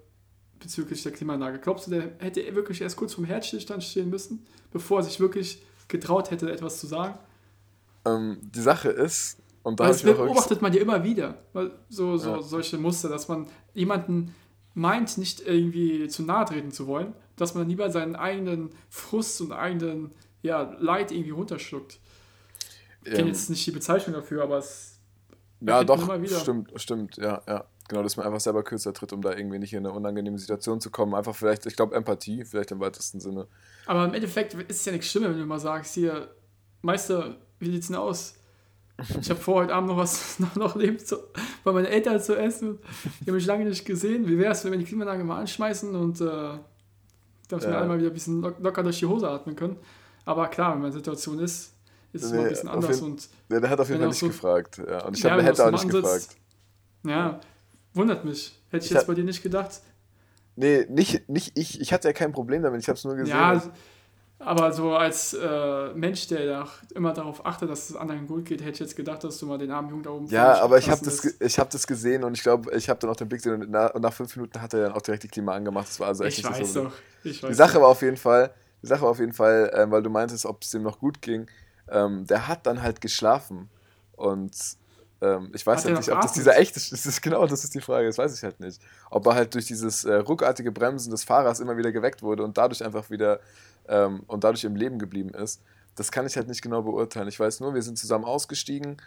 bezüglich 0.59 1.03
der 1.03 1.11
Klimaanlage? 1.11 1.59
Glaubst 1.59 1.87
du, 1.87 1.91
der 1.91 2.11
hätte 2.19 2.43
wirklich 2.55 2.81
erst 2.81 2.95
kurz 2.95 3.13
vom 3.13 3.25
Herzstillstand 3.25 3.83
stehen 3.83 4.09
müssen, 4.09 4.45
bevor 4.71 4.99
er 4.99 5.03
sich 5.03 5.19
wirklich 5.19 5.63
getraut 5.87 6.31
hätte, 6.31 6.51
etwas 6.51 6.79
zu 6.79 6.87
sagen? 6.87 7.17
Ähm, 8.05 8.37
die 8.41 8.61
Sache 8.61 8.89
ist, 8.89 9.37
und 9.63 9.79
da 9.79 9.87
das 9.87 10.03
beobachtet 10.03 10.61
man 10.61 10.73
ja 10.73 10.81
immer 10.81 11.03
wieder, 11.03 11.37
so, 11.89 12.17
so 12.17 12.35
ja. 12.35 12.41
solche 12.41 12.77
Muster, 12.77 13.09
dass 13.09 13.27
man 13.27 13.47
jemanden 13.73 14.35
meint, 14.73 15.17
nicht 15.17 15.41
irgendwie 15.41 16.07
zu 16.07 16.23
nahe 16.23 16.45
treten 16.45 16.71
zu 16.71 16.87
wollen, 16.87 17.13
dass 17.35 17.55
man 17.55 17.67
lieber 17.67 17.89
seinen 17.89 18.15
eigenen 18.15 18.71
Frust 18.89 19.39
und 19.41 19.51
eigenen 19.51 20.11
ja, 20.43 20.75
Leid 20.79 21.11
irgendwie 21.11 21.31
runterschluckt. 21.31 21.99
Ich 23.03 23.11
kenne 23.11 23.23
ähm, 23.23 23.27
jetzt 23.27 23.49
nicht 23.49 23.65
die 23.65 23.71
Bezeichnung 23.71 24.15
dafür, 24.15 24.43
aber 24.43 24.59
es. 24.59 24.99
Ja, 25.61 25.83
doch, 25.83 26.01
stimmt, 26.41 26.71
stimmt, 26.75 27.17
ja, 27.17 27.41
ja. 27.47 27.65
Genau, 27.89 28.01
dass 28.01 28.15
man 28.15 28.25
einfach 28.25 28.39
selber 28.39 28.63
kürzer 28.63 28.93
tritt, 28.93 29.11
um 29.11 29.21
da 29.21 29.35
irgendwie 29.35 29.59
nicht 29.59 29.73
in 29.73 29.79
eine 29.79 29.91
unangenehme 29.91 30.37
Situation 30.37 30.79
zu 30.79 30.89
kommen. 30.89 31.13
Einfach 31.13 31.35
vielleicht, 31.35 31.65
ich 31.65 31.75
glaube, 31.75 31.95
Empathie, 31.95 32.45
vielleicht 32.45 32.71
im 32.71 32.79
weitesten 32.79 33.19
Sinne. 33.19 33.47
Aber 33.85 34.05
im 34.05 34.13
Endeffekt 34.13 34.53
ist 34.53 34.79
es 34.79 34.85
ja 34.85 34.93
nichts 34.93 35.07
Schlimmer, 35.07 35.29
wenn 35.29 35.39
du 35.39 35.45
mal 35.45 35.59
sagst, 35.59 35.93
hier, 35.93 36.33
Meister, 36.81 37.35
wie 37.59 37.71
sieht's 37.71 37.87
denn 37.87 37.97
aus? 37.97 38.35
Ich 39.19 39.29
habe 39.29 39.39
vor, 39.39 39.55
heute 39.55 39.73
Abend 39.73 39.89
noch 39.89 39.97
was 39.97 40.39
noch, 40.39 40.55
noch 40.55 40.75
leben 40.75 40.97
zu, 40.99 41.17
bei 41.63 41.71
meinen 41.71 41.85
Eltern 41.85 42.21
zu 42.21 42.37
essen. 42.37 42.79
Die 43.21 43.27
haben 43.27 43.35
mich 43.35 43.45
lange 43.45 43.65
nicht 43.65 43.85
gesehen. 43.85 44.27
Wie 44.27 44.37
wäre 44.37 44.53
es, 44.53 44.63
wenn 44.63 44.71
wir 44.71 44.79
die 44.79 44.85
Klimaanlage 44.85 45.23
mal 45.23 45.39
anschmeißen 45.41 45.93
und 45.93 46.21
äh, 46.21 46.57
dass 47.49 47.63
ja. 47.63 47.71
wir 47.71 47.81
einmal 47.81 47.97
wieder 47.97 48.09
ein 48.09 48.13
bisschen 48.13 48.41
locker 48.41 48.83
durch 48.83 48.99
die 48.99 49.07
Hose 49.07 49.29
atmen 49.29 49.55
können? 49.55 49.77
Aber 50.25 50.47
klar, 50.47 50.73
wenn 50.73 50.81
man 50.81 50.87
in 50.87 50.93
der 50.93 50.99
Situation 50.99 51.39
ist, 51.39 51.73
ist 52.13 52.23
es 52.23 52.31
nee, 52.31 52.37
mal 52.37 52.43
ein 52.43 52.49
bisschen 52.49 52.69
anders. 52.69 52.95
Jeden, 52.99 53.11
und 53.11 53.29
ja, 53.49 53.59
der 53.59 53.69
hat 53.69 53.79
auf 53.79 53.89
jeden 53.89 53.99
Fall 53.99 54.09
nicht 54.09 54.19
so, 54.19 54.27
gefragt. 54.27 54.77
Ja. 54.77 55.05
Und 55.05 55.17
ich 55.17 55.23
ja, 55.23 55.39
hätte 55.39 55.65
auch 55.65 55.71
nicht 55.71 55.85
Ansatz, 55.85 56.01
gefragt. 56.01 56.27
Ja, 57.05 57.39
wundert 57.93 58.23
mich. 58.23 58.57
Hätte 58.69 58.85
ich, 58.85 58.91
ich 58.91 58.97
jetzt 58.97 59.07
bei 59.07 59.13
dir 59.13 59.23
nicht 59.23 59.43
gedacht. 59.43 59.81
Nee, 60.55 60.85
nicht, 60.89 61.27
nicht 61.29 61.57
ich. 61.57 61.81
Ich 61.81 61.91
hatte 61.91 62.07
ja 62.07 62.13
kein 62.13 62.31
Problem 62.31 62.61
damit. 62.61 62.81
Ich 62.81 62.87
habe 62.87 62.97
es 62.97 63.03
nur 63.03 63.15
gesehen. 63.15 63.35
Ja, 63.35 63.61
aber 64.45 64.73
so 64.73 64.93
als 64.93 65.33
äh, 65.33 65.93
Mensch, 65.93 66.27
der 66.27 66.67
immer 66.95 67.13
darauf 67.13 67.45
achtet, 67.45 67.69
dass 67.69 67.89
es 67.89 67.95
anderen 67.95 68.27
gut 68.27 68.45
geht, 68.45 68.61
hätte 68.61 68.71
ich 68.71 68.79
jetzt 68.79 68.95
gedacht, 68.95 69.23
dass 69.23 69.37
du 69.37 69.45
mal 69.45 69.57
den 69.57 69.71
armen 69.71 69.89
Jungen 69.89 70.03
da 70.03 70.09
oben 70.09 70.27
Ja, 70.27 70.61
aber 70.61 70.77
ich 70.77 70.89
habe 70.89 71.03
das, 71.03 71.23
ich 71.39 71.59
hab 71.59 71.69
das 71.69 71.87
gesehen 71.87 72.23
und 72.23 72.33
ich 72.33 72.43
glaube, 72.43 72.75
ich 72.75 72.89
habe 72.89 72.99
dann 72.99 73.09
auch 73.09 73.15
den 73.15 73.29
Blick 73.29 73.41
gesehen 73.41 73.61
und 73.61 73.71
nach, 73.71 73.93
und 73.93 74.01
nach, 74.01 74.13
fünf 74.13 74.35
Minuten 74.35 74.61
hat 74.61 74.73
er 74.73 74.81
dann 74.81 74.91
auch 74.91 75.01
direkt 75.01 75.23
die 75.23 75.27
Klima 75.29 75.53
angemacht. 75.53 75.87
Das 75.87 75.99
war 75.99 76.07
also 76.07 76.23
echt 76.23 76.39
ich 76.39 76.49
weiß 76.49 76.73
so. 76.73 76.83
doch. 76.85 76.93
Ich 77.23 77.41
weiß 77.41 77.49
die 77.49 77.55
Sache 77.55 77.75
doch. 77.75 77.81
war 77.81 77.87
auf 77.89 78.01
jeden 78.01 78.17
Fall, 78.17 78.53
die 78.83 78.87
Sache 78.87 79.05
auf 79.07 79.19
jeden 79.19 79.33
Fall, 79.33 79.71
äh, 79.73 79.89
weil 79.89 80.03
du 80.03 80.09
meintest, 80.09 80.45
ob 80.45 80.61
es 80.61 80.71
dem 80.71 80.83
noch 80.83 80.99
gut 80.99 81.21
ging. 81.21 81.47
ähm, 81.89 82.25
der 82.27 82.47
hat 82.47 82.65
dann 82.67 82.81
halt 82.81 83.01
geschlafen. 83.01 83.69
Und 84.15 84.55
ähm, 85.21 85.51
ich 85.53 85.65
weiß 85.65 85.85
halt 85.85 85.97
nicht, 85.97 86.11
ob 86.11 86.21
das 86.21 86.33
dieser 86.33 86.57
echte 86.57 86.77
ist. 86.79 87.05
Das 87.05 87.21
genau, 87.21 87.45
das 87.47 87.63
ist 87.63 87.73
die 87.75 87.81
Frage, 87.81 88.07
das 88.07 88.17
weiß 88.17 88.35
ich 88.35 88.43
halt 88.43 88.59
nicht. 88.59 88.81
Ob 89.09 89.25
er 89.25 89.35
halt 89.35 89.53
durch 89.53 89.65
dieses 89.65 90.03
äh, 90.05 90.15
ruckartige 90.15 90.71
Bremsen 90.71 91.11
des 91.11 91.23
Fahrers 91.23 91.59
immer 91.59 91.77
wieder 91.77 91.91
geweckt 91.91 92.21
wurde 92.21 92.43
und 92.43 92.57
dadurch 92.57 92.83
einfach 92.83 93.09
wieder 93.09 93.39
ähm, 93.87 94.23
und 94.27 94.43
dadurch 94.43 94.63
im 94.65 94.75
Leben 94.75 94.99
geblieben 94.99 95.29
ist. 95.33 95.61
Das 95.95 96.11
kann 96.11 96.25
ich 96.25 96.35
halt 96.35 96.47
nicht 96.47 96.61
genau 96.61 96.81
beurteilen. 96.81 97.27
Ich 97.27 97.39
weiß 97.39 97.59
nur, 97.59 97.73
wir 97.73 97.83
sind 97.83 97.97
zusammen 97.97 98.25
ausgestiegen 98.25 98.97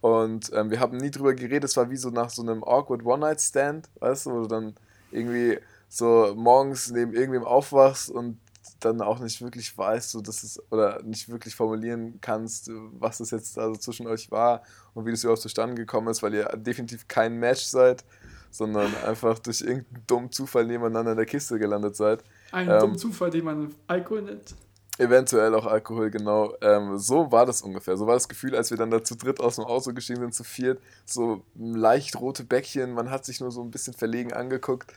und 0.00 0.52
ähm, 0.52 0.70
wir 0.70 0.80
haben 0.80 0.96
nie 0.98 1.10
drüber 1.10 1.34
geredet. 1.34 1.64
Es 1.64 1.76
war 1.76 1.90
wie 1.90 1.96
so 1.96 2.10
nach 2.10 2.30
so 2.30 2.42
einem 2.42 2.62
awkward 2.62 3.04
One-Night-Stand, 3.04 3.88
weißt 4.00 4.26
du, 4.26 4.30
wo 4.30 4.40
du 4.42 4.48
dann 4.48 4.74
irgendwie 5.10 5.58
so 5.88 6.34
morgens 6.36 6.90
neben 6.90 7.14
irgendwem 7.14 7.44
aufwachst 7.44 8.10
und 8.10 8.38
dann 8.80 9.00
auch 9.00 9.18
nicht 9.18 9.40
wirklich 9.42 9.76
weißt, 9.76 10.10
so 10.10 10.20
dass 10.20 10.42
es 10.42 10.60
oder 10.70 11.02
nicht 11.02 11.28
wirklich 11.28 11.54
formulieren 11.54 12.18
kannst, 12.20 12.70
was 12.98 13.18
das 13.18 13.30
jetzt 13.30 13.58
also 13.58 13.78
zwischen 13.78 14.06
euch 14.06 14.30
war 14.30 14.62
und 14.94 15.06
wie 15.06 15.10
das 15.10 15.24
überhaupt 15.24 15.42
zustande 15.42 15.74
gekommen 15.74 16.08
ist, 16.08 16.22
weil 16.22 16.34
ihr 16.34 16.44
definitiv 16.56 17.08
kein 17.08 17.36
Match 17.38 17.64
seid, 17.64 18.04
sondern 18.50 18.92
einfach 19.06 19.38
durch 19.38 19.60
irgendeinen 19.60 20.06
dummen 20.06 20.32
Zufall 20.32 20.66
nebeneinander 20.66 21.12
in 21.12 21.16
der 21.16 21.26
Kiste 21.26 21.58
gelandet 21.58 21.96
seid. 21.96 22.24
Ein 22.52 22.70
ähm, 22.70 22.80
dummen 22.80 22.98
Zufall, 22.98 23.30
den 23.30 23.44
man 23.44 23.74
Alkohol 23.86 24.22
nennt. 24.22 24.54
Eventuell 24.96 25.52
auch 25.56 25.66
Alkohol, 25.66 26.10
genau. 26.10 26.54
Ähm, 26.60 26.98
so 26.98 27.32
war 27.32 27.46
das 27.46 27.62
ungefähr. 27.62 27.96
So 27.96 28.06
war 28.06 28.14
das 28.14 28.28
Gefühl, 28.28 28.54
als 28.54 28.70
wir 28.70 28.78
dann 28.78 28.92
da 28.92 29.02
zu 29.02 29.16
dritt 29.16 29.40
aus 29.40 29.56
dem 29.56 29.64
Auto 29.64 29.92
gestiegen 29.92 30.20
sind, 30.20 30.34
zu 30.34 30.44
viert. 30.44 30.80
So 31.04 31.42
leicht 31.56 32.20
rote 32.20 32.44
Bäckchen, 32.44 32.92
man 32.92 33.10
hat 33.10 33.24
sich 33.24 33.40
nur 33.40 33.50
so 33.50 33.60
ein 33.60 33.72
bisschen 33.72 33.94
verlegen 33.94 34.32
angeguckt. 34.32 34.92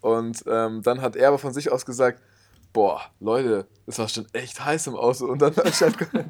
Und 0.00 0.42
ähm, 0.46 0.82
dann 0.82 1.02
hat 1.02 1.16
er 1.16 1.28
aber 1.28 1.38
von 1.38 1.52
sich 1.52 1.70
aus 1.70 1.84
gesagt, 1.84 2.22
boah, 2.72 3.02
Leute, 3.20 3.66
es 3.86 3.98
war 3.98 4.08
schon 4.08 4.26
echt 4.32 4.64
heiß 4.64 4.86
im 4.86 4.96
Auto. 4.96 5.26
Und 5.26 5.42
dann, 5.42 5.54
halt, 5.54 5.72
und 6.12 6.26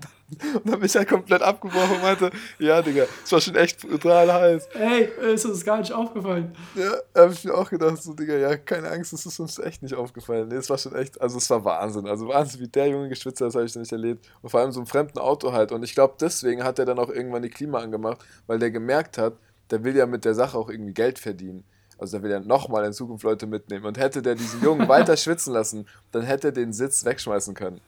dann 0.64 0.78
bin 0.78 0.84
ich 0.84 0.96
halt 0.96 1.08
komplett 1.08 1.42
abgebrochen 1.42 1.96
und 1.96 2.02
meinte, 2.02 2.30
ja, 2.58 2.82
Digga, 2.82 3.04
es 3.24 3.30
war 3.30 3.40
schon 3.40 3.54
echt 3.54 3.80
total 3.80 4.32
heiß. 4.32 4.68
Ey, 4.74 5.08
ist 5.32 5.44
uns 5.44 5.64
gar 5.64 5.78
nicht 5.78 5.92
aufgefallen. 5.92 6.54
Ja, 6.74 6.94
hab 7.14 7.30
ich 7.30 7.44
mir 7.44 7.54
auch 7.54 7.68
gedacht, 7.70 8.02
so, 8.02 8.12
Digga, 8.14 8.36
ja, 8.36 8.56
keine 8.56 8.90
Angst, 8.90 9.12
es 9.12 9.24
ist 9.26 9.38
uns 9.38 9.58
echt 9.58 9.82
nicht 9.82 9.94
aufgefallen. 9.94 10.48
Nee, 10.48 10.56
es 10.56 10.70
war 10.70 10.78
schon 10.78 10.94
echt, 10.94 11.20
also 11.20 11.38
es 11.38 11.48
war 11.50 11.64
Wahnsinn. 11.64 12.06
Also 12.06 12.28
Wahnsinn, 12.28 12.60
wie 12.60 12.68
der 12.68 12.88
Junge 12.88 13.08
geschwitzt 13.08 13.40
hat, 13.40 13.48
das 13.48 13.54
habe 13.54 13.64
ich 13.64 13.74
noch 13.74 13.80
nicht 13.80 13.92
erlebt. 13.92 14.28
Und 14.40 14.50
vor 14.50 14.60
allem 14.60 14.72
so 14.72 14.80
im 14.80 14.86
fremden 14.86 15.18
Auto 15.18 15.52
halt. 15.52 15.72
Und 15.72 15.82
ich 15.82 15.94
glaube, 15.94 16.14
deswegen 16.20 16.64
hat 16.64 16.78
er 16.78 16.84
dann 16.84 16.98
auch 16.98 17.10
irgendwann 17.10 17.42
die 17.42 17.50
Klima 17.50 17.78
angemacht, 17.78 18.24
weil 18.46 18.58
der 18.58 18.70
gemerkt 18.70 19.18
hat, 19.18 19.34
der 19.70 19.84
will 19.84 19.96
ja 19.96 20.06
mit 20.06 20.24
der 20.24 20.34
Sache 20.34 20.58
auch 20.58 20.68
irgendwie 20.68 20.92
Geld 20.92 21.18
verdienen. 21.18 21.64
Also 22.02 22.18
da 22.18 22.22
will 22.22 22.30
er 22.30 22.40
nochmal 22.40 22.84
in 22.84 22.92
Zukunft 22.92 23.24
Leute 23.24 23.46
mitnehmen. 23.46 23.86
Und 23.86 23.96
hätte 23.96 24.20
der 24.20 24.34
diesen 24.34 24.62
Jungen 24.62 24.88
weiter 24.88 25.16
schwitzen 25.16 25.52
lassen, 25.52 25.86
dann 26.10 26.22
hätte 26.22 26.48
er 26.48 26.52
den 26.52 26.72
Sitz 26.72 27.04
wegschmeißen 27.04 27.54
können. 27.54 27.80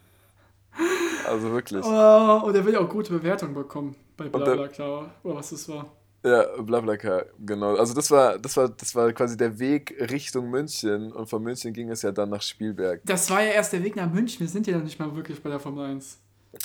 Also 1.27 1.51
wirklich. 1.51 1.85
Oh, 1.85 2.43
und 2.45 2.55
er 2.55 2.65
will 2.65 2.75
ja 2.75 2.81
auch 2.81 2.89
gute 2.89 3.13
Bewertungen 3.13 3.55
bekommen 3.55 3.97
bei 4.17 4.29
Blablacar 4.29 5.11
oder 5.23 5.37
was 5.37 5.51
das 5.51 5.69
war. 5.69 5.87
Ja, 6.25 6.45
Blablacar, 6.63 7.27
genau. 7.45 7.75
Also 7.77 7.93
das 7.93 8.11
war, 8.11 8.39
das 8.39 8.57
war, 8.57 8.71
das 8.71 8.95
war 8.95 9.13
quasi 9.13 9.37
der 9.37 9.59
Weg 9.59 9.95
Richtung 10.11 10.49
München 10.49 11.13
und 11.13 11.29
von 11.29 11.43
München 11.43 11.75
ging 11.75 11.91
es 11.91 12.01
ja 12.01 12.13
dann 12.13 12.31
nach 12.31 12.41
Spielberg. 12.41 13.03
Das 13.05 13.29
war 13.31 13.43
ja 13.43 13.51
erst 13.51 13.75
der 13.75 13.83
Weg 13.83 13.95
nach 13.97 14.11
München. 14.11 14.41
Wir 14.41 14.49
sind 14.49 14.67
ja 14.67 14.77
noch 14.77 14.85
nicht 14.85 14.99
mal 14.99 15.15
wirklich 15.15 15.43
bei 15.43 15.51
der 15.51 15.61
Formel 15.61 15.85
1. 15.85 16.19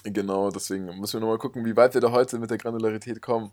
Genau, 0.03 0.49
deswegen 0.49 0.85
müssen 0.99 1.13
wir 1.13 1.19
nochmal 1.21 1.39
gucken, 1.39 1.65
wie 1.65 1.75
weit 1.75 1.93
wir 1.93 1.99
da 1.99 2.11
heute 2.11 2.39
mit 2.39 2.49
der 2.49 2.57
Granularität 2.57 3.21
kommen. 3.21 3.51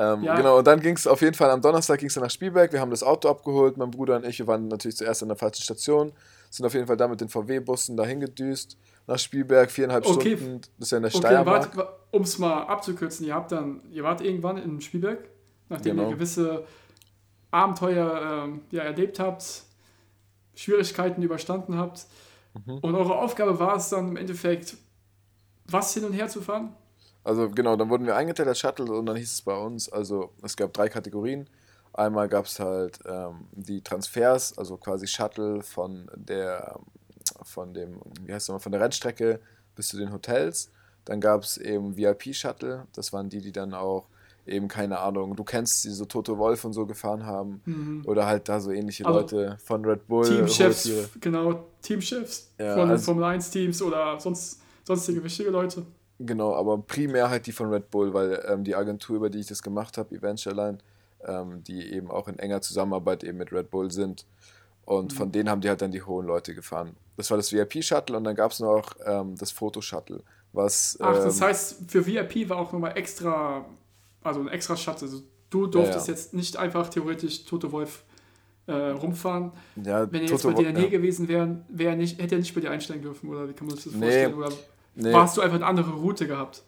Ähm, 0.00 0.22
ja. 0.22 0.34
Genau, 0.34 0.58
und 0.58 0.66
dann 0.66 0.80
ging 0.80 0.96
es 0.96 1.06
auf 1.06 1.20
jeden 1.20 1.34
Fall 1.34 1.50
am 1.50 1.60
Donnerstag 1.60 2.00
ging's 2.00 2.14
dann 2.14 2.24
nach 2.24 2.30
Spielberg. 2.30 2.72
Wir 2.72 2.80
haben 2.80 2.90
das 2.90 3.02
Auto 3.02 3.28
abgeholt, 3.28 3.76
mein 3.76 3.90
Bruder 3.90 4.16
und 4.16 4.24
ich. 4.24 4.38
Wir 4.38 4.46
waren 4.46 4.66
natürlich 4.68 4.96
zuerst 4.96 5.22
an 5.22 5.28
der 5.28 5.36
falschen 5.36 5.62
Station, 5.62 6.12
sind 6.48 6.64
auf 6.64 6.72
jeden 6.72 6.86
Fall 6.86 6.96
da 6.96 7.06
mit 7.06 7.20
den 7.20 7.28
VW-Bussen 7.28 7.98
dahin 7.98 8.18
gedüst 8.18 8.78
nach 9.06 9.18
Spielberg, 9.18 9.70
viereinhalb 9.70 10.06
okay. 10.06 10.38
Stunden. 10.38 10.62
Das 10.78 10.86
ist 10.86 10.92
ja 10.92 10.96
in 10.96 11.02
der 11.02 11.14
okay, 11.14 11.18
Steiermark. 11.18 11.88
Um 12.12 12.22
es 12.22 12.38
mal 12.38 12.62
abzukürzen, 12.62 13.26
ihr 13.26 13.34
habt 13.34 13.52
dann, 13.52 13.82
ihr 13.90 14.02
wart 14.02 14.22
irgendwann 14.22 14.56
in 14.56 14.80
Spielberg, 14.80 15.18
nachdem 15.68 15.96
genau. 15.96 16.08
ihr 16.08 16.14
gewisse 16.14 16.64
Abenteuer 17.50 18.46
ähm, 18.46 18.62
ja, 18.70 18.84
erlebt 18.84 19.18
habt, 19.18 19.64
Schwierigkeiten 20.54 21.22
überstanden 21.22 21.76
habt. 21.76 22.06
Mhm. 22.66 22.78
Und 22.78 22.94
eure 22.94 23.16
Aufgabe 23.16 23.58
war 23.58 23.76
es 23.76 23.90
dann 23.90 24.08
im 24.08 24.16
Endeffekt, 24.16 24.76
was 25.66 25.92
hin 25.92 26.04
und 26.04 26.14
her 26.14 26.28
zu 26.28 26.40
fahren? 26.40 26.74
Also 27.22 27.50
genau, 27.50 27.76
dann 27.76 27.90
wurden 27.90 28.06
wir 28.06 28.16
eingeteilt 28.16 28.48
als 28.48 28.58
Shuttle 28.58 28.92
und 28.92 29.06
dann 29.06 29.16
hieß 29.16 29.32
es 29.32 29.42
bei 29.42 29.56
uns, 29.56 29.88
also 29.90 30.30
es 30.42 30.56
gab 30.56 30.72
drei 30.72 30.88
Kategorien. 30.88 31.48
Einmal 31.92 32.28
gab 32.28 32.46
es 32.46 32.60
halt 32.60 32.98
ähm, 33.04 33.46
die 33.52 33.82
Transfers, 33.82 34.56
also 34.56 34.76
quasi 34.76 35.06
Shuttle 35.06 35.62
von 35.62 36.08
der, 36.14 36.78
von 37.42 37.74
dem, 37.74 38.00
wie 38.24 38.32
heißt 38.32 38.48
das 38.48 38.62
von 38.62 38.72
der 38.72 38.80
Rennstrecke 38.80 39.40
bis 39.74 39.88
zu 39.88 39.98
den 39.98 40.12
Hotels. 40.12 40.70
Dann 41.04 41.20
gab 41.20 41.42
es 41.42 41.58
eben 41.58 41.96
VIP-Shuttle, 41.96 42.86
das 42.94 43.12
waren 43.12 43.28
die, 43.28 43.40
die 43.40 43.52
dann 43.52 43.74
auch 43.74 44.06
eben, 44.46 44.68
keine 44.68 44.98
Ahnung, 44.98 45.36
du 45.36 45.44
kennst 45.44 45.84
die 45.84 45.90
so 45.90 46.04
Toto 46.04 46.38
Wolf 46.38 46.64
und 46.64 46.72
so 46.72 46.86
gefahren 46.86 47.26
haben. 47.26 47.60
Mhm. 47.64 48.02
Oder 48.06 48.26
halt 48.26 48.48
da 48.48 48.60
so 48.60 48.70
ähnliche 48.70 49.04
also 49.04 49.20
Leute 49.20 49.58
von 49.64 49.84
Red 49.84 50.06
Bull. 50.06 50.26
Teamchefs, 50.26 51.10
genau, 51.20 51.64
Teamchefs 51.82 52.52
ja, 52.58 52.74
von 52.74 52.90
also, 52.90 53.04
Formel 53.04 53.24
1 53.24 53.50
Teams 53.50 53.82
oder 53.82 54.18
sonst, 54.20 54.60
sonstige 54.84 55.22
wichtige 55.22 55.50
Leute. 55.50 55.84
Genau, 56.22 56.54
aber 56.54 56.76
primär 56.76 57.30
halt 57.30 57.46
die 57.46 57.52
von 57.52 57.70
Red 57.70 57.90
Bull, 57.90 58.12
weil 58.12 58.44
ähm, 58.46 58.62
die 58.62 58.74
Agentur, 58.74 59.16
über 59.16 59.30
die 59.30 59.38
ich 59.38 59.46
das 59.46 59.62
gemacht 59.62 59.96
habe, 59.96 60.14
Eventualine, 60.14 60.76
ähm, 61.26 61.64
die 61.64 61.92
eben 61.92 62.10
auch 62.10 62.28
in 62.28 62.38
enger 62.38 62.60
Zusammenarbeit 62.60 63.24
eben 63.24 63.38
mit 63.38 63.52
Red 63.52 63.70
Bull 63.70 63.90
sind. 63.90 64.26
Und 64.84 65.12
mhm. 65.12 65.16
von 65.16 65.32
denen 65.32 65.48
haben 65.48 65.62
die 65.62 65.70
halt 65.70 65.80
dann 65.80 65.92
die 65.92 66.02
hohen 66.02 66.26
Leute 66.26 66.54
gefahren. 66.54 66.94
Das 67.16 67.30
war 67.30 67.38
das 67.38 67.52
VIP-Shuttle 67.52 68.18
und 68.18 68.24
dann 68.24 68.34
gab 68.34 68.52
es 68.52 68.60
noch 68.60 68.94
ähm, 69.06 69.34
das 69.36 69.50
Fotoshuttle. 69.50 70.22
Was, 70.52 70.98
Ach, 71.00 71.14
das 71.14 71.40
ähm, 71.40 71.46
heißt, 71.46 71.76
für 71.88 72.06
VIP 72.06 72.50
war 72.50 72.58
auch 72.58 72.72
nochmal 72.72 72.98
extra, 72.98 73.64
also 74.22 74.40
ein 74.40 74.48
extra 74.48 74.76
Shuttle. 74.76 75.08
Also 75.08 75.22
du 75.48 75.68
durftest 75.68 76.08
ja, 76.08 76.12
ja. 76.12 76.18
jetzt 76.18 76.34
nicht 76.34 76.56
einfach 76.58 76.90
theoretisch 76.90 77.46
Toto 77.46 77.72
Wolf 77.72 78.04
äh, 78.66 78.72
rumfahren. 78.72 79.52
Ja, 79.76 80.10
Wenn 80.12 80.22
er 80.22 80.28
jetzt 80.28 80.42
bei 80.42 80.52
dir 80.52 80.68
in 80.68 80.74
der 80.74 80.82
Nähe 80.82 80.90
gewesen 80.90 81.28
wäre, 81.28 81.64
wär 81.68 81.96
nicht, 81.96 82.20
hätte 82.20 82.34
er 82.34 82.40
nicht 82.40 82.54
bei 82.54 82.60
dir 82.60 82.70
einsteigen 82.70 83.02
dürfen, 83.02 83.30
oder 83.30 83.48
wie 83.48 83.54
kann 83.54 83.66
man 83.66 83.76
sich 83.76 83.84
das 83.84 83.94
nee. 83.94 84.00
vorstellen? 84.00 84.34
Oder 84.34 84.52
Nee. 84.94 85.12
Hast 85.12 85.36
du 85.36 85.40
einfach 85.40 85.56
eine 85.56 85.66
andere 85.66 85.90
Route 85.92 86.26
gehabt? 86.26 86.62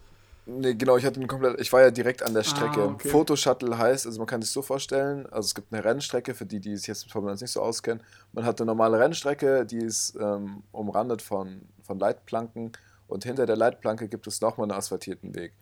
Nee, 0.45 0.75
genau, 0.75 0.97
ich 0.97 1.05
hatte 1.05 1.21
einen 1.21 1.29
komplett, 1.29 1.61
ich 1.61 1.73
war 1.73 1.83
ja 1.83 1.91
direkt 1.93 2.23
an 2.23 2.35
der 2.35 2.43
Strecke. 2.43 2.83
Ah, 2.83 2.87
okay. 2.87 3.09
Fotoshuttle 3.09 3.79
heißt, 3.79 4.07
also 4.07 4.19
man 4.19 4.27
kann 4.27 4.43
sich 4.43 4.51
so 4.51 4.61
vorstellen, 4.61 5.27
also 5.27 5.47
es 5.47 5.55
gibt 5.55 5.73
eine 5.73 5.85
Rennstrecke, 5.85 6.35
für 6.35 6.47
die, 6.47 6.59
die 6.59 6.77
sich 6.77 6.89
jetzt 6.89 7.05
mit 7.05 7.13
Formel 7.13 7.31
1 7.31 7.43
nicht 7.43 7.53
so 7.53 7.63
auskennen. 7.63 8.03
Man 8.33 8.45
hat 8.45 8.61
eine 8.61 8.67
normale 8.67 8.99
Rennstrecke, 8.99 9.65
die 9.65 9.79
ist 9.79 10.17
ähm, 10.21 10.65
umrandet 10.73 11.23
von, 11.23 11.63
von 11.85 11.99
Leitplanken 12.01 12.73
und 13.07 13.25
hinter 13.25 13.47
der 13.47 13.57
Leitplanke 13.57 14.09
gibt 14.09 14.27
es 14.27 14.41
nochmal 14.41 14.65
einen 14.65 14.77
asphaltierten 14.77 15.35
Weg. 15.37 15.53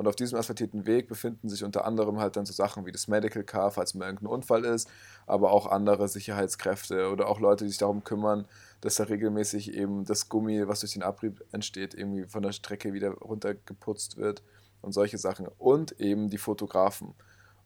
Und 0.00 0.08
auf 0.08 0.16
diesem 0.16 0.38
asphaltierten 0.38 0.86
Weg 0.86 1.08
befinden 1.08 1.50
sich 1.50 1.62
unter 1.62 1.84
anderem 1.84 2.20
halt 2.20 2.34
dann 2.36 2.46
so 2.46 2.54
Sachen 2.54 2.86
wie 2.86 2.90
das 2.90 3.06
Medical 3.06 3.44
Car, 3.44 3.70
falls 3.70 3.92
mal 3.92 4.06
irgendein 4.06 4.28
Unfall 4.28 4.64
ist, 4.64 4.88
aber 5.26 5.52
auch 5.52 5.66
andere 5.66 6.08
Sicherheitskräfte 6.08 7.10
oder 7.10 7.28
auch 7.28 7.38
Leute, 7.38 7.64
die 7.64 7.68
sich 7.68 7.76
darum 7.76 8.02
kümmern, 8.02 8.48
dass 8.80 8.94
da 8.94 9.04
regelmäßig 9.04 9.74
eben 9.74 10.06
das 10.06 10.30
Gummi, 10.30 10.66
was 10.66 10.80
durch 10.80 10.94
den 10.94 11.02
Abrieb 11.02 11.44
entsteht, 11.52 11.92
irgendwie 11.92 12.24
von 12.24 12.42
der 12.42 12.52
Strecke 12.52 12.94
wieder 12.94 13.10
runtergeputzt 13.10 14.16
wird 14.16 14.42
und 14.80 14.92
solche 14.92 15.18
Sachen. 15.18 15.46
Und 15.58 16.00
eben 16.00 16.30
die 16.30 16.38
Fotografen. 16.38 17.12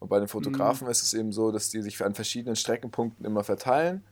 Und 0.01 0.09
bei 0.09 0.19
den 0.19 0.27
Fotografen 0.27 0.87
mhm. 0.87 0.91
ist 0.91 1.05
es 1.05 1.15
eben 1.15 1.31
so, 1.31 1.53
dass 1.53 1.71
die 1.71 1.83
sich 1.83 2.05
an 2.05 2.17
verschiedenen 2.17 2.57
Streckenpunkten 2.57 3.25
immer 3.25 3.45
verteilen 3.45 4.03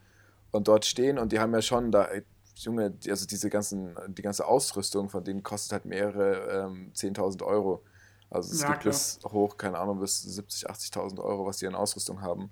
und 0.52 0.68
dort 0.68 0.84
stehen 0.86 1.18
und 1.18 1.32
die 1.32 1.40
haben 1.40 1.52
ja 1.54 1.60
schon 1.60 1.90
da, 1.90 2.06
Junge, 2.54 2.94
also 3.08 3.26
diese 3.26 3.50
ganzen, 3.50 3.96
die 4.06 4.22
ganze 4.22 4.46
Ausrüstung 4.46 5.08
von 5.08 5.24
denen 5.24 5.42
kostet 5.42 5.72
halt 5.72 5.86
mehrere 5.86 6.66
ähm, 6.66 6.92
10.000 6.94 7.42
Euro. 7.42 7.82
Also 8.32 8.52
es 8.52 8.62
ja, 8.62 8.68
gibt 8.68 8.80
klar. 8.80 8.92
bis 8.92 9.20
hoch, 9.24 9.56
keine 9.56 9.78
Ahnung, 9.78 10.00
bis 10.00 10.24
70.000, 10.24 10.66
80.000 10.66 11.18
Euro, 11.20 11.46
was 11.46 11.58
die 11.58 11.66
an 11.66 11.74
Ausrüstung 11.74 12.22
haben. 12.22 12.50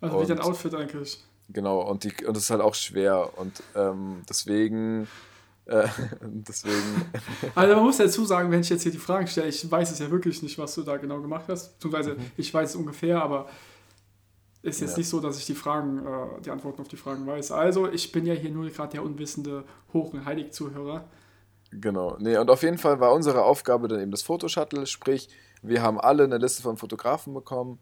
Also 0.00 0.18
und, 0.18 0.24
wie 0.24 0.28
dein 0.28 0.40
Outfit 0.40 0.74
eigentlich. 0.74 1.24
Genau, 1.48 1.80
und, 1.80 2.04
die, 2.04 2.12
und 2.24 2.36
das 2.36 2.44
ist 2.44 2.50
halt 2.50 2.60
auch 2.60 2.74
schwer. 2.74 3.30
Und 3.36 3.62
ähm, 3.74 4.22
deswegen. 4.28 5.08
Äh, 5.66 5.88
deswegen. 6.22 7.10
Also 7.54 7.74
man 7.74 7.84
muss 7.84 7.96
dazu 7.96 8.24
sagen, 8.24 8.50
wenn 8.50 8.60
ich 8.60 8.68
jetzt 8.68 8.82
hier 8.82 8.92
die 8.92 8.98
Fragen 8.98 9.26
stelle, 9.26 9.48
ich 9.48 9.68
weiß 9.70 9.90
es 9.90 9.98
ja 9.98 10.10
wirklich 10.10 10.42
nicht, 10.42 10.58
was 10.58 10.74
du 10.74 10.82
da 10.82 10.96
genau 10.96 11.20
gemacht 11.20 11.46
hast. 11.48 11.74
Beziehungsweise 11.74 12.14
mhm. 12.14 12.30
ich 12.36 12.52
weiß 12.52 12.70
es 12.70 12.76
ungefähr, 12.76 13.22
aber 13.22 13.48
ist 14.62 14.80
jetzt 14.80 14.92
ja. 14.92 14.98
nicht 14.98 15.08
so, 15.08 15.20
dass 15.20 15.38
ich 15.38 15.46
die 15.46 15.54
Fragen, 15.54 16.04
äh, 16.06 16.40
die 16.44 16.50
Antworten 16.50 16.80
auf 16.80 16.88
die 16.88 16.96
Fragen 16.96 17.26
weiß. 17.26 17.52
Also 17.52 17.88
ich 17.88 18.12
bin 18.12 18.26
ja 18.26 18.34
hier 18.34 18.50
nur 18.50 18.68
gerade 18.70 18.92
der 18.92 19.04
unwissende 19.04 19.64
Hoch- 19.92 20.12
und 20.12 20.24
Heilig-Zuhörer. 20.24 21.08
Genau. 21.70 22.16
Nee, 22.18 22.36
und 22.36 22.50
auf 22.50 22.62
jeden 22.62 22.78
Fall 22.78 23.00
war 23.00 23.12
unsere 23.12 23.44
Aufgabe 23.44 23.88
dann 23.88 24.00
eben 24.00 24.10
das 24.10 24.22
Fotoshuttle, 24.22 24.86
sprich, 24.86 25.28
wir 25.62 25.82
haben 25.82 26.00
alle 26.00 26.24
eine 26.24 26.38
Liste 26.38 26.62
von 26.62 26.76
Fotografen 26.76 27.34
bekommen 27.34 27.78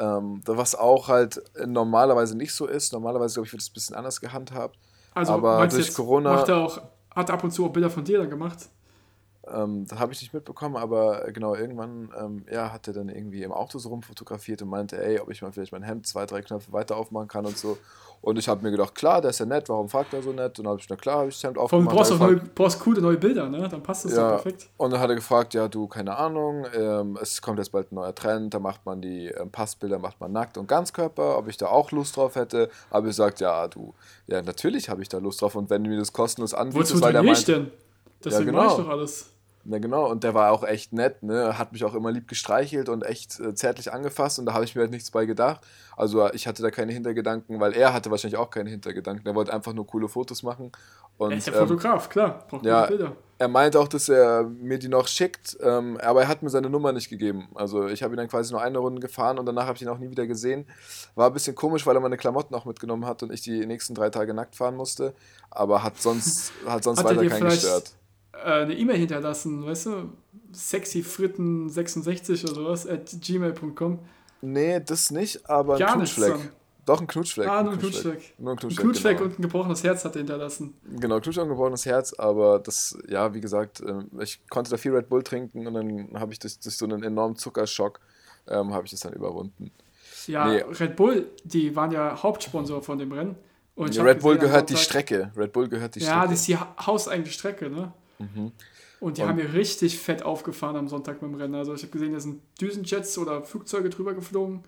ähm, 0.00 0.40
was 0.46 0.74
auch 0.74 1.08
halt 1.08 1.42
normalerweise 1.66 2.36
nicht 2.36 2.54
so 2.54 2.66
ist. 2.66 2.92
Normalerweise, 2.92 3.34
glaube 3.34 3.46
ich, 3.46 3.52
wird 3.52 3.62
es 3.62 3.68
ein 3.68 3.74
bisschen 3.74 3.96
anders 3.96 4.20
gehandhabt. 4.20 4.78
Also, 5.12 5.34
aber 5.34 5.66
durch 5.66 5.86
jetzt, 5.86 5.96
Corona. 5.96 6.32
Macht 6.32 6.48
er 6.48 6.56
auch, 6.56 6.80
hat 7.14 7.28
er 7.28 7.34
ab 7.34 7.44
und 7.44 7.50
zu 7.50 7.66
auch 7.66 7.70
Bilder 7.70 7.90
von 7.90 8.04
dir 8.04 8.18
dann 8.18 8.30
gemacht? 8.30 8.70
ähm, 9.52 9.86
das 9.86 9.98
habe 9.98 10.12
ich 10.12 10.20
nicht 10.20 10.34
mitbekommen, 10.34 10.76
aber 10.76 11.30
genau, 11.32 11.54
irgendwann 11.54 12.10
ähm, 12.18 12.44
ja, 12.50 12.72
hat 12.72 12.86
er 12.88 12.94
dann 12.94 13.08
irgendwie 13.08 13.42
im 13.42 13.52
Auto 13.52 13.78
so 13.78 13.88
rumfotografiert 13.88 14.62
und 14.62 14.68
meinte, 14.68 15.02
ey, 15.02 15.18
ob 15.18 15.30
ich 15.30 15.42
mal 15.42 15.52
vielleicht 15.52 15.72
mein 15.72 15.82
Hemd 15.82 16.06
zwei, 16.06 16.26
drei 16.26 16.42
Knöpfe 16.42 16.72
weiter 16.72 16.96
aufmachen 16.96 17.28
kann 17.28 17.46
und 17.46 17.56
so. 17.56 17.78
Und 18.22 18.38
ich 18.38 18.48
habe 18.48 18.62
mir 18.62 18.70
gedacht, 18.70 18.94
klar, 18.94 19.22
der 19.22 19.30
ist 19.30 19.40
ja 19.40 19.46
nett, 19.46 19.68
warum 19.70 19.88
fragt 19.88 20.12
er 20.12 20.22
so 20.22 20.32
nett? 20.32 20.58
Und 20.58 20.64
dann 20.64 20.72
habe 20.72 20.80
ich, 20.80 20.88
na 20.90 20.96
klar, 20.96 21.20
habe 21.20 21.28
ich 21.30 21.36
das 21.36 21.44
Hemd 21.44 21.56
aufgemacht. 21.56 21.96
Brauchst 21.96 22.10
du 22.10 22.40
brauchst 22.54 22.80
coole 22.80 23.00
neue 23.00 23.16
Bilder, 23.16 23.48
ne? 23.48 23.66
Dann 23.66 23.82
passt 23.82 24.04
das 24.04 24.14
ja, 24.14 24.30
perfekt. 24.30 24.68
Und 24.76 24.92
dann 24.92 25.00
hat 25.00 25.08
er 25.08 25.16
gefragt, 25.16 25.54
ja, 25.54 25.68
du, 25.68 25.86
keine 25.86 26.16
Ahnung, 26.16 26.66
ähm, 26.74 27.18
es 27.20 27.40
kommt 27.40 27.58
jetzt 27.58 27.72
bald 27.72 27.90
ein 27.90 27.94
neuer 27.94 28.14
Trend, 28.14 28.52
da 28.52 28.58
macht 28.58 28.84
man 28.84 29.00
die 29.00 29.28
ähm, 29.28 29.50
Passbilder, 29.50 29.98
macht 29.98 30.20
man 30.20 30.32
nackt 30.32 30.58
und 30.58 30.68
Ganzkörper, 30.68 31.38
ob 31.38 31.48
ich 31.48 31.56
da 31.56 31.68
auch 31.68 31.92
Lust 31.92 32.16
drauf 32.16 32.34
hätte. 32.34 32.68
Aber 32.90 33.08
ich 33.08 33.16
sagt, 33.16 33.40
ja, 33.40 33.66
du, 33.68 33.94
ja, 34.26 34.42
natürlich 34.42 34.90
habe 34.90 35.00
ich 35.00 35.08
da 35.08 35.16
Lust 35.16 35.40
drauf 35.40 35.54
und 35.54 35.70
wenn 35.70 35.82
du 35.82 35.90
mir 35.90 35.98
das 35.98 36.12
kostenlos 36.12 36.52
anbietest, 36.52 36.92
Wozu 36.92 37.02
weil 37.02 37.12
der 37.12 37.22
meint, 37.22 37.38
ich 37.38 37.44
denn? 37.46 37.70
Deswegen 38.22 38.48
ja, 38.48 38.52
mache 38.52 38.66
genau. 38.68 38.78
ich 38.80 38.84
doch 38.84 38.92
alles. 38.92 39.30
Na 39.64 39.78
genau, 39.78 40.10
und 40.10 40.24
der 40.24 40.32
war 40.32 40.52
auch 40.52 40.64
echt 40.64 40.92
nett, 40.94 41.22
ne? 41.22 41.58
Hat 41.58 41.72
mich 41.72 41.84
auch 41.84 41.94
immer 41.94 42.10
lieb 42.10 42.28
gestreichelt 42.28 42.88
und 42.88 43.02
echt 43.04 43.38
äh, 43.40 43.54
zärtlich 43.54 43.92
angefasst 43.92 44.38
und 44.38 44.46
da 44.46 44.54
habe 44.54 44.64
ich 44.64 44.74
mir 44.74 44.82
halt 44.82 44.90
nichts 44.90 45.10
bei 45.10 45.26
gedacht. 45.26 45.60
Also 45.96 46.32
ich 46.32 46.46
hatte 46.46 46.62
da 46.62 46.70
keine 46.70 46.92
Hintergedanken, 46.92 47.60
weil 47.60 47.74
er 47.74 47.92
hatte 47.92 48.10
wahrscheinlich 48.10 48.38
auch 48.38 48.48
keine 48.48 48.70
Hintergedanken. 48.70 49.26
Er 49.26 49.34
wollte 49.34 49.52
einfach 49.52 49.74
nur 49.74 49.86
coole 49.86 50.08
Fotos 50.08 50.42
machen. 50.42 50.72
Und, 51.18 51.32
er 51.32 51.36
ist 51.36 51.46
ja 51.46 51.52
ähm, 51.52 51.68
Fotograf, 51.68 52.08
klar. 52.08 52.46
Braucht 52.48 52.64
ja, 52.64 52.86
Bilder. 52.86 53.12
er 53.36 53.48
meinte 53.48 53.78
auch, 53.78 53.88
dass 53.88 54.08
er 54.08 54.44
mir 54.44 54.78
die 54.78 54.88
noch 54.88 55.06
schickt, 55.06 55.58
ähm, 55.60 55.98
aber 56.02 56.22
er 56.22 56.28
hat 56.28 56.42
mir 56.42 56.48
seine 56.48 56.70
Nummer 56.70 56.92
nicht 56.92 57.10
gegeben. 57.10 57.48
Also 57.54 57.86
ich 57.86 58.02
habe 58.02 58.14
ihn 58.14 58.16
dann 58.16 58.28
quasi 58.28 58.52
nur 58.52 58.62
eine 58.62 58.78
Runde 58.78 59.02
gefahren 59.02 59.38
und 59.38 59.44
danach 59.44 59.66
habe 59.66 59.76
ich 59.76 59.82
ihn 59.82 59.88
auch 59.88 59.98
nie 59.98 60.10
wieder 60.10 60.26
gesehen. 60.26 60.64
War 61.16 61.26
ein 61.26 61.34
bisschen 61.34 61.54
komisch, 61.54 61.86
weil 61.86 61.94
er 61.94 62.00
meine 62.00 62.16
Klamotten 62.16 62.54
auch 62.54 62.64
mitgenommen 62.64 63.04
hat 63.04 63.22
und 63.22 63.30
ich 63.30 63.42
die 63.42 63.66
nächsten 63.66 63.94
drei 63.94 64.08
Tage 64.08 64.32
nackt 64.32 64.56
fahren 64.56 64.76
musste. 64.76 65.12
Aber 65.50 65.82
hat 65.82 66.00
sonst, 66.00 66.52
hat 66.66 66.82
sonst 66.82 67.00
Hat 67.00 67.10
er 67.10 67.16
weiter 67.18 67.28
keinen 67.28 67.50
gestört. 67.50 67.92
Äh, 68.32 68.62
eine 68.62 68.74
E-Mail 68.76 68.96
hinterlassen, 68.98 69.64
weißt 69.66 69.86
du? 69.86 70.12
sexyfritten66 70.54 72.44
oder 72.44 72.54
sowas 72.54 72.86
at 72.86 73.10
gmail.com. 73.20 73.98
Nee, 74.42 74.80
das 74.80 75.10
nicht, 75.10 75.48
aber 75.48 75.74
ein 75.74 75.78
Gar 75.80 75.96
nichts 75.98 76.16
Knutschfleck. 76.16 76.50
Doch, 76.86 77.00
ein 77.00 77.06
Knutschfleck. 77.06 77.46
Ah, 77.48 77.58
ein 77.58 77.64
nur 77.66 77.74
ein 77.74 77.78
Knutschfleck. 77.78 78.34
Nur 78.38 78.52
ein 78.52 78.56
Ein 78.56 78.58
Knutschfleck, 78.58 78.84
Knutschfleck 78.84 79.18
genau. 79.18 79.30
und 79.30 79.38
ein 79.38 79.42
gebrochenes 79.42 79.84
Herz 79.84 80.04
hat 80.04 80.16
er 80.16 80.20
hinterlassen. 80.20 80.74
Genau, 80.98 81.20
Knutschfleck 81.20 81.44
und 81.44 81.50
gebrochenes 81.50 81.86
Herz, 81.86 82.14
aber 82.14 82.58
das, 82.58 82.98
ja, 83.08 83.32
wie 83.34 83.40
gesagt, 83.40 83.80
ähm, 83.86 84.08
ich 84.20 84.40
konnte 84.48 84.70
da 84.70 84.76
viel 84.76 84.92
Red 84.94 85.08
Bull 85.08 85.22
trinken 85.22 85.66
und 85.66 85.74
dann 85.74 86.08
habe 86.18 86.32
ich 86.32 86.38
durch, 86.38 86.58
durch 86.58 86.76
so 86.76 86.86
einen 86.86 87.02
enormen 87.02 87.36
Zuckerschock, 87.36 88.00
ähm, 88.48 88.72
habe 88.72 88.86
ich 88.86 88.90
das 88.92 89.00
dann 89.00 89.12
überwunden. 89.12 89.70
Ja, 90.26 90.46
Nee. 90.48 90.62
Red 90.80 90.96
Bull, 90.96 91.26
die 91.44 91.76
waren 91.76 91.92
ja 91.92 92.20
Hauptsponsor 92.22 92.82
von 92.82 92.98
dem 92.98 93.12
Rennen. 93.12 93.36
Und 93.76 93.96
Red 93.98 94.20
Bull 94.20 94.34
gesehen 94.34 94.46
am 94.48 94.50
gehört 94.50 94.70
die 94.70 94.76
Strecke. 94.76 95.32
Red 95.36 95.52
Bull 95.52 95.68
gehört 95.68 95.94
die 95.94 96.00
Ja, 96.00 96.06
Strecke. 96.06 96.28
das 96.30 96.40
ist 96.40 96.48
die 96.48 96.56
ha- 96.56 96.74
hauseigene 96.86 97.30
Strecke, 97.30 97.70
ne? 97.70 97.92
Und 99.00 99.16
die 99.16 99.22
Und- 99.22 99.28
haben 99.28 99.38
hier 99.38 99.52
richtig 99.54 99.98
fett 99.98 100.22
aufgefahren 100.22 100.76
am 100.76 100.88
Sonntag 100.88 101.20
beim 101.20 101.34
Rennen. 101.34 101.54
Also 101.54 101.74
ich 101.74 101.82
habe 101.82 101.92
gesehen, 101.92 102.12
da 102.12 102.20
sind 102.20 102.42
Düsenjets 102.60 103.16
oder 103.18 103.42
Flugzeuge 103.42 103.88
drüber 103.90 104.14
geflogen. 104.14 104.62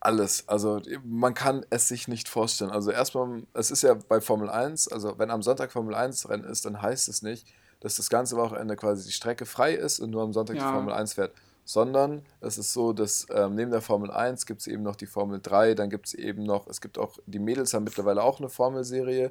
Alles. 0.00 0.48
Also 0.48 0.80
man 1.04 1.34
kann 1.34 1.64
es 1.70 1.88
sich 1.88 2.08
nicht 2.08 2.28
vorstellen. 2.28 2.70
Also 2.70 2.90
erstmal, 2.90 3.42
es 3.54 3.70
ist 3.70 3.82
ja 3.82 3.94
bei 3.94 4.20
Formel 4.20 4.50
1, 4.50 4.88
also 4.88 5.18
wenn 5.18 5.30
am 5.30 5.42
Sonntag 5.42 5.72
Formel 5.72 5.94
1 5.94 6.28
Rennen 6.28 6.44
ist, 6.44 6.64
dann 6.66 6.80
heißt 6.82 7.08
es 7.08 7.22
nicht, 7.22 7.46
dass 7.80 7.96
das 7.96 8.10
ganze 8.10 8.36
Wochenende 8.36 8.76
quasi 8.76 9.06
die 9.06 9.12
Strecke 9.12 9.46
frei 9.46 9.74
ist 9.74 10.00
und 10.00 10.10
nur 10.10 10.22
am 10.22 10.32
Sonntag 10.32 10.54
die 10.54 10.60
Ja. 10.60 10.72
Formel 10.72 10.92
1 10.94 11.14
fährt. 11.14 11.32
Sondern 11.64 12.22
es 12.40 12.58
ist 12.58 12.72
so, 12.72 12.92
dass 12.92 13.26
ähm, 13.32 13.54
neben 13.54 13.70
der 13.70 13.80
Formel 13.80 14.10
1 14.10 14.46
gibt 14.46 14.60
es 14.62 14.66
eben 14.66 14.82
noch 14.82 14.96
die 14.96 15.06
Formel 15.06 15.38
3, 15.40 15.74
dann 15.74 15.90
gibt 15.90 16.06
es 16.08 16.14
eben 16.14 16.42
noch, 16.42 16.66
es 16.66 16.80
gibt 16.80 16.98
auch, 16.98 17.18
die 17.26 17.38
Mädels 17.38 17.72
haben 17.72 17.84
mittlerweile 17.84 18.22
auch 18.22 18.40
eine 18.40 18.48
Formelserie. 18.48 19.30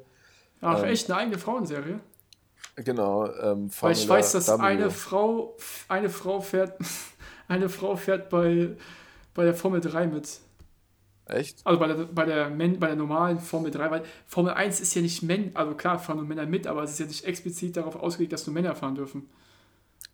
Ach, 0.62 0.78
Ähm, 0.78 0.84
echt, 0.84 1.10
eine 1.10 1.20
eigene 1.20 1.38
Frauenserie? 1.38 2.00
Genau. 2.76 3.26
Ähm, 3.34 3.70
Weil 3.80 3.92
ich 3.92 4.08
weiß, 4.08 4.32
dass 4.32 4.48
W. 4.48 4.52
eine 4.62 4.90
Frau, 4.90 5.56
eine 5.88 6.08
Frau 6.08 6.40
fährt, 6.40 6.78
eine 7.48 7.68
Frau 7.68 7.96
fährt 7.96 8.30
bei, 8.30 8.70
bei 9.34 9.44
der 9.44 9.54
Formel 9.54 9.80
3 9.80 10.06
mit. 10.06 10.40
Echt? 11.26 11.60
Also 11.64 11.78
bei 11.78 11.86
der, 11.86 11.94
bei 12.06 12.24
der, 12.24 12.50
Men, 12.50 12.78
bei 12.80 12.88
der 12.88 12.96
normalen 12.96 13.38
Formel 13.40 13.70
3, 13.70 13.90
weil 13.90 14.02
Formel 14.26 14.54
1 14.54 14.80
ist 14.80 14.94
ja 14.94 15.02
nicht 15.02 15.22
Männer, 15.22 15.50
also 15.54 15.74
klar 15.74 15.98
fahren 15.98 16.16
nur 16.16 16.26
Männer 16.26 16.46
mit, 16.46 16.66
aber 16.66 16.82
es 16.82 16.92
ist 16.92 16.98
ja 17.00 17.06
nicht 17.06 17.24
explizit 17.24 17.76
darauf 17.76 17.94
ausgelegt, 17.96 18.32
dass 18.32 18.46
nur 18.46 18.54
Männer 18.54 18.74
fahren 18.74 18.94
dürfen. 18.96 19.28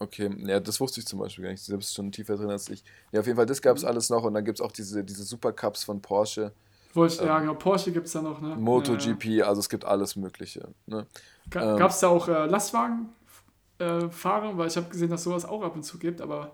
Okay, 0.01 0.31
ja, 0.47 0.61
das 0.61 0.79
wusste 0.81 1.01
ich 1.01 1.07
zum 1.07 1.19
Beispiel 1.19 1.45
gar 1.45 1.51
nicht. 1.51 1.69
Du 1.69 1.77
bist 1.77 1.95
schon 1.95 2.13
tiefer 2.13 2.37
drin 2.37 2.51
als 2.51 2.69
ich. 2.69 2.85
Ja, 3.11 3.21
auf 3.21 3.27
jeden 3.27 3.37
Fall, 3.37 3.47
das 3.47 3.63
gab 3.63 3.77
es 3.77 3.83
Mhm. 3.83 3.89
alles 3.89 4.11
noch 4.11 4.23
und 4.23 4.35
dann 4.35 4.45
gibt 4.45 4.59
es 4.61 4.65
auch 4.65 4.71
diese, 4.71 5.03
diese 5.03 5.25
Supercups 5.25 5.83
von 5.85 6.01
Porsche. 6.01 6.53
Wollte 6.99 7.15
ich, 7.15 7.21
ja, 7.21 7.41
genau, 7.41 7.55
Porsche 7.55 7.93
gibt 7.93 8.07
es 8.07 8.13
da 8.13 8.23
noch, 8.23 8.41
ne? 8.41 8.57
MotoGP, 8.57 9.43
also 9.43 9.61
es 9.61 9.69
gibt 9.69 9.85
alles 9.85 10.17
Mögliche. 10.17 10.69
Ne? 10.87 11.07
Ja, 11.55 11.73
ähm, 11.73 11.79
Gab 11.79 11.91
es 11.91 12.01
da 12.01 12.09
auch 12.09 12.29
äh, 12.29 12.47
Lastwagenfahrer? 12.47 14.51
Äh, 14.51 14.59
weil 14.59 14.69
ich 14.69 14.77
habe 14.77 14.89
gesehen, 14.89 15.11
dass 15.11 15.23
sowas 15.23 15.45
auch 15.45 15.63
ab 15.63 15.75
und 15.75 15.83
zu 15.83 15.99
gibt, 15.99 16.21
aber 16.21 16.53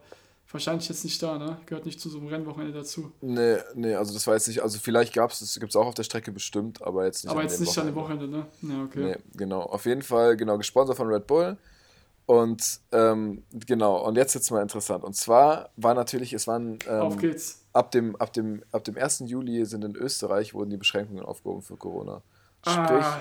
wahrscheinlich 0.54 0.88
jetzt 0.88 1.04
nicht 1.04 1.20
da, 1.22 1.37
ne? 1.37 1.59
Gehört 1.66 1.85
nicht 1.85 2.00
zu 2.00 2.09
so 2.09 2.18
einem 2.18 2.28
Rennwochenende 2.28 2.72
dazu. 2.72 3.12
Nee, 3.20 3.57
nee, 3.74 3.94
also 3.94 4.14
das 4.14 4.26
weiß 4.26 4.48
ich. 4.48 4.62
Also 4.62 4.78
vielleicht 4.78 5.12
gab 5.12 5.30
es, 5.30 5.40
das 5.40 5.59
gibt 5.59 5.70
es 5.70 5.76
auch 5.76 5.87
auf 5.87 5.94
der 5.94 6.04
Strecke 6.04 6.30
bestimmt, 6.30 6.80
aber 6.83 7.04
jetzt 7.04 7.24
nicht 7.24 7.33
aber 7.33 7.42
jetzt 7.42 7.61
nicht 7.61 7.76
an 7.76 7.87
dem 7.87 7.94
Wochenende, 7.96 8.28
ne? 8.28 8.46
Ja, 8.62 8.85
okay. 8.85 9.02
Nee, 9.02 9.16
genau. 9.37 9.62
Auf 9.62 9.85
jeden 9.85 10.02
Fall, 10.02 10.37
genau, 10.37 10.57
gesponsert 10.57 10.96
von 10.96 11.09
Red 11.09 11.26
Bull. 11.26 11.59
Und 12.26 12.80
ähm, 12.92 13.42
genau, 13.52 14.07
und 14.07 14.16
jetzt 14.16 14.35
jetzt 14.35 14.50
mal 14.50 14.62
interessant. 14.62 15.04
Und 15.04 15.14
zwar 15.14 15.70
war 15.76 15.94
natürlich, 15.94 16.33
es 16.33 16.46
waren 16.46 16.78
Auf 16.88 17.14
ähm, 17.14 17.18
geht's. 17.18 17.63
Ab, 17.74 17.90
dem, 17.90 18.16
ab, 18.16 18.32
dem, 18.32 18.62
ab 18.72 18.84
dem 18.84 18.96
1. 18.96 19.24
Juli 19.26 19.66
sind 19.66 19.84
in 19.84 19.94
Österreich 19.96 20.54
wurden 20.54 20.70
die 20.70 20.76
Beschränkungen 20.78 21.24
aufgehoben 21.24 21.60
für 21.62 21.76
Corona. 21.76 22.22
Sprich, 22.66 23.04
Ah, 23.04 23.20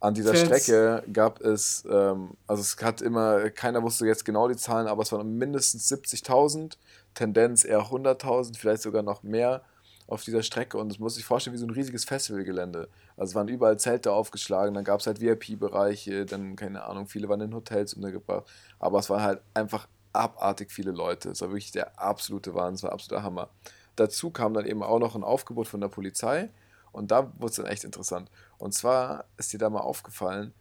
An 0.00 0.14
dieser 0.14 0.34
Fans. 0.34 0.46
Strecke 0.46 1.04
gab 1.12 1.40
es, 1.40 1.84
ähm, 1.88 2.30
also 2.48 2.60
es 2.62 2.76
hat 2.82 3.00
immer, 3.00 3.50
keiner 3.50 3.82
wusste 3.82 4.06
jetzt 4.06 4.24
genau 4.24 4.48
die 4.48 4.56
Zahlen, 4.56 4.88
aber 4.88 5.02
es 5.02 5.12
waren 5.12 5.38
mindestens 5.38 5.86
70.000, 5.88 6.76
Tendenz 7.14 7.64
eher 7.64 7.90
100.000, 7.90 8.58
vielleicht 8.58 8.82
sogar 8.82 9.02
noch 9.02 9.22
mehr 9.22 9.62
auf 10.06 10.22
dieser 10.24 10.42
Strecke 10.42 10.76
und 10.76 10.90
das 10.90 10.98
muss 10.98 11.14
sich 11.14 11.24
vorstellen 11.24 11.54
wie 11.54 11.60
so 11.60 11.66
ein 11.66 11.70
riesiges 11.70 12.04
Festivalgelände. 12.04 12.88
Also 13.16 13.30
es 13.30 13.34
waren 13.34 13.48
überall 13.48 13.78
Zelte 13.78 14.12
aufgeschlagen, 14.12 14.74
dann 14.74 14.84
gab 14.84 15.00
es 15.00 15.06
halt 15.06 15.20
VIP-Bereiche, 15.20 16.26
dann 16.26 16.56
keine 16.56 16.84
Ahnung, 16.84 17.06
viele 17.06 17.28
waren 17.28 17.40
in 17.40 17.54
Hotels 17.54 17.94
untergebracht, 17.94 18.44
aber 18.78 18.98
es 18.98 19.08
waren 19.08 19.22
halt 19.22 19.40
einfach 19.54 19.86
abartig 20.14 20.70
viele 20.70 20.92
Leute. 20.92 21.30
Es 21.30 21.40
war 21.40 21.48
wirklich 21.50 21.72
der 21.72 22.00
absolute 22.00 22.54
Wahnsinn, 22.54 22.76
es 22.76 22.82
war 22.84 22.92
absoluter 22.92 23.22
Hammer. 23.22 23.50
Dazu 23.96 24.30
kam 24.30 24.54
dann 24.54 24.66
eben 24.66 24.82
auch 24.82 24.98
noch 24.98 25.14
ein 25.14 25.24
Aufgebot 25.24 25.68
von 25.68 25.80
der 25.80 25.88
Polizei 25.88 26.50
und 26.92 27.10
da 27.10 27.32
wurde 27.38 27.50
es 27.50 27.56
dann 27.56 27.66
echt 27.66 27.84
interessant. 27.84 28.30
Und 28.58 28.72
zwar 28.74 29.24
ist 29.36 29.52
dir 29.52 29.58
da 29.58 29.70
mal 29.70 29.80
aufgefallen, 29.80 30.52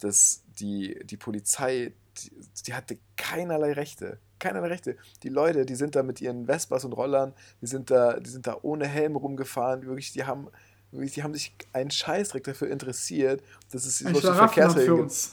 dass 0.00 0.42
die, 0.58 1.00
die 1.04 1.16
Polizei, 1.16 1.94
die, 2.18 2.32
die 2.66 2.74
hatte 2.74 2.98
keinerlei 3.16 3.72
Rechte. 3.72 4.18
Keinerlei 4.38 4.68
Rechte. 4.68 4.96
Die 5.22 5.28
Leute, 5.28 5.64
die 5.64 5.74
sind 5.74 5.96
da 5.96 6.02
mit 6.02 6.20
ihren 6.20 6.46
Vespas 6.46 6.84
und 6.84 6.92
Rollern, 6.92 7.34
die 7.62 7.66
sind 7.66 7.90
da, 7.90 8.18
die 8.20 8.30
sind 8.30 8.46
da 8.46 8.58
ohne 8.62 8.86
Helm 8.86 9.16
rumgefahren. 9.16 9.86
Wirklich, 9.86 10.12
die 10.12 10.24
haben, 10.24 10.48
wirklich, 10.90 11.12
die 11.14 11.22
haben 11.22 11.32
sich 11.32 11.54
einen 11.72 11.90
Scheißdreck 11.90 12.44
dafür 12.44 12.68
interessiert, 12.68 13.42
dass 13.70 13.86
es 13.86 14.00
solche 14.00 14.34
Verkehrsregeln 14.34 15.08
gibt. 15.08 15.28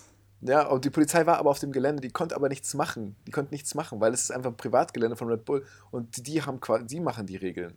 Ja, 0.46 0.68
und 0.68 0.84
die 0.84 0.90
Polizei 0.90 1.26
war 1.26 1.38
aber 1.38 1.50
auf 1.50 1.60
dem 1.60 1.72
Gelände, 1.72 2.02
die 2.02 2.10
konnte 2.10 2.36
aber 2.36 2.50
nichts 2.50 2.74
machen. 2.74 3.16
Die 3.28 3.32
konnte 3.32 3.54
nichts 3.54 3.76
machen, 3.76 4.02
weil 4.02 4.14
es 4.14 4.24
ist 4.24 4.32
einfach 4.32 4.50
ein 4.52 4.58
Privatgelände 4.58 5.16
von 5.16 5.30
Red 5.30 5.46
Bull 5.46 5.66
und 5.92 6.28
die, 6.28 6.42
haben 6.42 6.60
quasi, 6.60 6.86
die 6.86 7.00
machen 7.00 7.26
die 7.26 7.38
Regeln. 7.38 7.74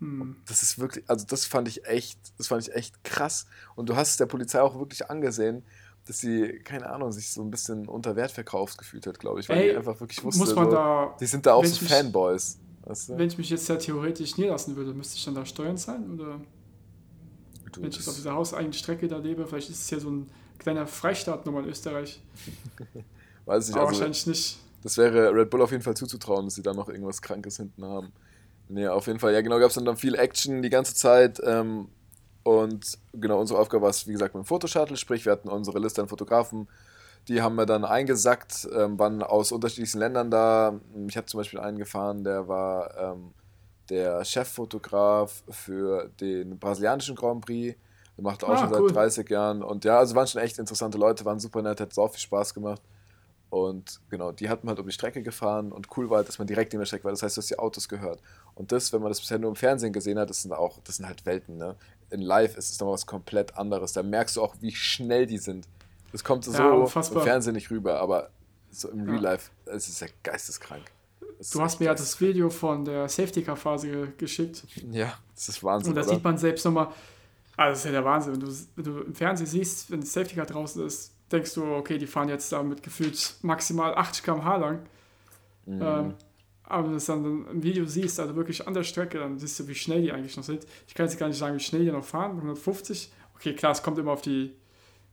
Hm. 0.00 0.36
Das 0.46 0.62
ist 0.62 0.78
wirklich, 0.78 1.04
also 1.08 1.24
das 1.26 1.44
fand 1.46 1.66
ich 1.66 1.86
echt, 1.86 2.18
das 2.36 2.48
fand 2.48 2.62
ich 2.62 2.74
echt 2.74 3.02
krass. 3.04 3.46
Und 3.74 3.88
du 3.88 3.96
hast 3.96 4.10
es 4.10 4.16
der 4.18 4.26
Polizei 4.26 4.60
auch 4.60 4.78
wirklich 4.78 5.08
angesehen, 5.10 5.64
dass 6.06 6.18
sie, 6.20 6.60
keine 6.64 6.88
Ahnung, 6.90 7.10
sich 7.12 7.30
so 7.32 7.42
ein 7.42 7.50
bisschen 7.50 7.88
unter 7.88 8.16
Wert 8.16 8.30
verkauft 8.30 8.78
gefühlt 8.78 9.06
hat, 9.06 9.18
glaube 9.18 9.40
ich. 9.40 9.48
Weil 9.48 9.58
Ey, 9.58 9.70
die 9.70 9.76
einfach 9.76 9.98
wirklich 10.00 10.22
wusste, 10.22 10.40
Muss 10.40 10.54
man 10.54 10.66
so, 10.66 10.70
da, 10.72 11.16
die 11.20 11.26
sind 11.26 11.44
da 11.46 11.54
auch 11.54 11.64
so 11.64 11.70
ich 11.72 11.82
mich- 11.82 11.90
Fanboys. 11.90 12.58
Weißt 12.84 13.08
du? 13.10 13.18
wenn 13.18 13.28
ich 13.28 13.36
mich 13.36 13.50
jetzt 13.50 13.68
ja 13.68 13.76
theoretisch 13.76 14.36
niederlassen 14.38 14.76
würde, 14.76 14.94
müsste 14.94 15.16
ich 15.16 15.24
dann 15.24 15.34
da 15.34 15.44
Steuern 15.44 15.76
zahlen? 15.76 16.18
Oder 16.18 16.40
Du, 17.72 17.82
wenn 17.82 17.90
ich 17.90 17.96
jetzt 17.96 18.08
auf 18.08 18.14
dieser 18.14 18.32
hauseigenen 18.34 18.72
Strecke 18.72 19.08
da 19.08 19.18
lebe, 19.18 19.46
vielleicht 19.46 19.68
ist 19.68 19.82
es 19.82 19.90
ja 19.90 20.00
so 20.00 20.10
ein 20.10 20.30
kleiner 20.58 20.86
Freistaat 20.86 21.46
nochmal 21.46 21.64
in 21.64 21.70
Österreich. 21.70 22.20
weiß 23.44 23.68
ich, 23.68 23.74
Aber 23.74 23.86
also, 23.86 24.00
wahrscheinlich 24.00 24.26
nicht. 24.26 24.58
das 24.82 24.96
wäre 24.96 25.32
Red 25.32 25.50
Bull 25.50 25.62
auf 25.62 25.70
jeden 25.70 25.82
Fall 25.82 25.96
zuzutrauen, 25.96 26.46
dass 26.46 26.54
sie 26.54 26.62
da 26.62 26.74
noch 26.74 26.88
irgendwas 26.88 27.22
Krankes 27.22 27.56
hinten 27.56 27.84
haben. 27.84 28.12
Nee, 28.68 28.86
auf 28.86 29.06
jeden 29.06 29.18
Fall. 29.18 29.32
Ja, 29.32 29.40
genau, 29.40 29.58
gab 29.58 29.68
es 29.68 29.74
dann, 29.74 29.84
dann 29.84 29.96
viel 29.96 30.14
Action 30.14 30.62
die 30.62 30.70
ganze 30.70 30.94
Zeit. 30.94 31.40
Ähm, 31.42 31.88
und 32.42 32.98
genau, 33.12 33.40
unsere 33.40 33.58
Aufgabe 33.58 33.82
war 33.82 33.90
es, 33.90 34.06
wie 34.06 34.12
gesagt, 34.12 34.34
mit 34.34 34.44
dem 34.44 34.46
Fotoshuttle, 34.46 34.96
sprich, 34.96 35.24
wir 35.24 35.32
hatten 35.32 35.48
unsere 35.48 35.78
Liste 35.78 36.02
an 36.02 36.08
Fotografen, 36.08 36.68
die 37.28 37.42
haben 37.42 37.56
wir 37.56 37.66
dann 37.66 37.84
eingesackt, 37.84 38.68
ähm, 38.74 38.98
waren 38.98 39.22
aus 39.22 39.52
unterschiedlichsten 39.52 39.98
Ländern 39.98 40.30
da. 40.30 40.80
Ich 41.08 41.16
habe 41.16 41.26
zum 41.26 41.38
Beispiel 41.38 41.60
einen 41.60 41.78
gefahren, 41.78 42.24
der 42.24 42.48
war 42.48 42.96
ähm, 42.96 43.34
der 43.90 44.24
Cheffotograf 44.24 45.42
für 45.48 46.10
den 46.20 46.58
brasilianischen 46.58 47.16
Grand 47.16 47.44
Prix. 47.44 47.76
Der 48.18 48.24
macht 48.24 48.44
auch 48.44 48.50
Ah, 48.50 48.58
schon 48.58 48.68
seit 48.70 48.80
cool. 48.80 48.92
30 48.92 49.30
Jahren. 49.30 49.62
Und 49.62 49.84
ja, 49.84 49.98
also 49.98 50.14
waren 50.14 50.26
schon 50.26 50.42
echt 50.42 50.58
interessante 50.58 50.98
Leute, 50.98 51.24
waren 51.24 51.38
super 51.40 51.62
nett, 51.62 51.80
hat 51.80 51.94
sau 51.94 52.08
viel 52.08 52.18
Spaß 52.20 52.52
gemacht. 52.52 52.82
Und 53.50 54.00
genau, 54.10 54.32
die 54.32 54.50
hatten 54.50 54.68
halt 54.68 54.78
um 54.78 54.84
die 54.86 54.92
Strecke 54.92 55.22
gefahren 55.22 55.72
und 55.72 55.86
cool 55.96 56.10
war 56.10 56.18
halt, 56.18 56.28
dass 56.28 56.38
man 56.38 56.46
direkt 56.46 56.74
in 56.74 56.80
der 56.80 56.86
Strecke 56.86 57.04
war. 57.04 57.12
Das 57.12 57.22
heißt, 57.22 57.36
du 57.36 57.40
hast 57.40 57.48
die 57.48 57.58
Autos 57.58 57.88
gehört. 57.88 58.20
Und 58.56 58.72
das, 58.72 58.92
wenn 58.92 59.00
man 59.00 59.10
das 59.10 59.20
bisher 59.20 59.38
nur 59.38 59.48
im 59.48 59.56
Fernsehen 59.56 59.92
gesehen 59.92 60.18
hat, 60.18 60.28
das 60.28 60.42
sind 60.42 60.52
auch, 60.52 60.80
das 60.84 60.96
sind 60.96 61.06
halt 61.06 61.24
Welten, 61.24 61.56
ne? 61.56 61.74
In 62.10 62.20
live 62.20 62.56
ist 62.58 62.70
es 62.72 62.78
nochmal 62.80 62.94
was 62.94 63.06
komplett 63.06 63.56
anderes. 63.56 63.92
Da 63.94 64.02
merkst 64.02 64.36
du 64.36 64.42
auch, 64.42 64.54
wie 64.60 64.74
schnell 64.74 65.24
die 65.26 65.38
sind. 65.38 65.66
Das 66.12 66.24
kommt 66.24 66.44
so 66.44 66.52
Ja, 66.52 66.74
im. 66.74 66.86
Fernsehen 66.88 67.54
nicht 67.54 67.70
rüber, 67.70 68.00
aber 68.00 68.30
so 68.70 68.88
im 68.90 69.08
Real. 69.08 69.20
Life, 69.22 69.50
es 69.66 69.88
ist 69.88 70.00
ja 70.00 70.08
geisteskrank. 70.22 70.82
Das 71.38 71.50
du 71.50 71.60
hast 71.62 71.78
mir 71.80 71.86
ja 71.86 71.94
das 71.94 72.20
Video 72.20 72.50
von 72.50 72.84
der 72.84 73.08
Safety-Car-Phase 73.08 74.08
geschickt. 74.18 74.64
Ja, 74.90 75.14
das 75.34 75.48
ist 75.48 75.62
Wahnsinn. 75.62 75.90
Und 75.92 75.96
da 75.96 76.02
sieht 76.02 76.24
man 76.24 76.36
selbst 76.36 76.64
nochmal, 76.64 76.88
also 77.58 77.72
das 77.72 77.78
ist 77.80 77.84
ja 77.86 77.90
der 77.90 78.04
Wahnsinn, 78.04 78.34
wenn 78.34 78.40
du, 78.40 78.54
wenn 78.76 78.84
du 78.84 79.00
im 79.00 79.14
Fernsehen 79.14 79.48
siehst, 79.48 79.90
wenn 79.90 80.00
das 80.00 80.12
Safety-Car 80.12 80.46
draußen 80.46 80.86
ist, 80.86 81.12
denkst 81.32 81.54
du, 81.54 81.64
okay, 81.74 81.98
die 81.98 82.06
fahren 82.06 82.28
jetzt 82.28 82.52
da 82.52 82.62
mit 82.62 82.84
gefühlt 82.84 83.34
maximal 83.42 83.96
80 83.96 84.22
km/h 84.22 84.56
lang. 84.56 84.78
Mhm. 85.66 85.82
Ähm, 85.82 86.14
aber 86.62 86.84
wenn 86.84 86.90
du 86.92 86.96
es 86.98 87.06
dann 87.06 87.24
im 87.24 87.62
Video 87.62 87.84
siehst, 87.84 88.20
also 88.20 88.36
wirklich 88.36 88.64
an 88.68 88.74
der 88.74 88.84
Strecke, 88.84 89.18
dann 89.18 89.40
siehst 89.40 89.58
du, 89.58 89.66
wie 89.66 89.74
schnell 89.74 90.02
die 90.02 90.12
eigentlich 90.12 90.36
noch 90.36 90.44
sind. 90.44 90.66
Ich 90.86 90.94
kann 90.94 91.06
jetzt 91.06 91.18
gar 91.18 91.26
nicht 91.26 91.38
sagen, 91.38 91.56
wie 91.56 91.60
schnell 91.60 91.84
die 91.84 91.90
noch 91.90 92.04
fahren, 92.04 92.36
150. 92.36 93.10
Okay, 93.34 93.54
klar, 93.54 93.72
es 93.72 93.82
kommt 93.82 93.98
immer 93.98 94.12
auf, 94.12 94.22
die, 94.22 94.54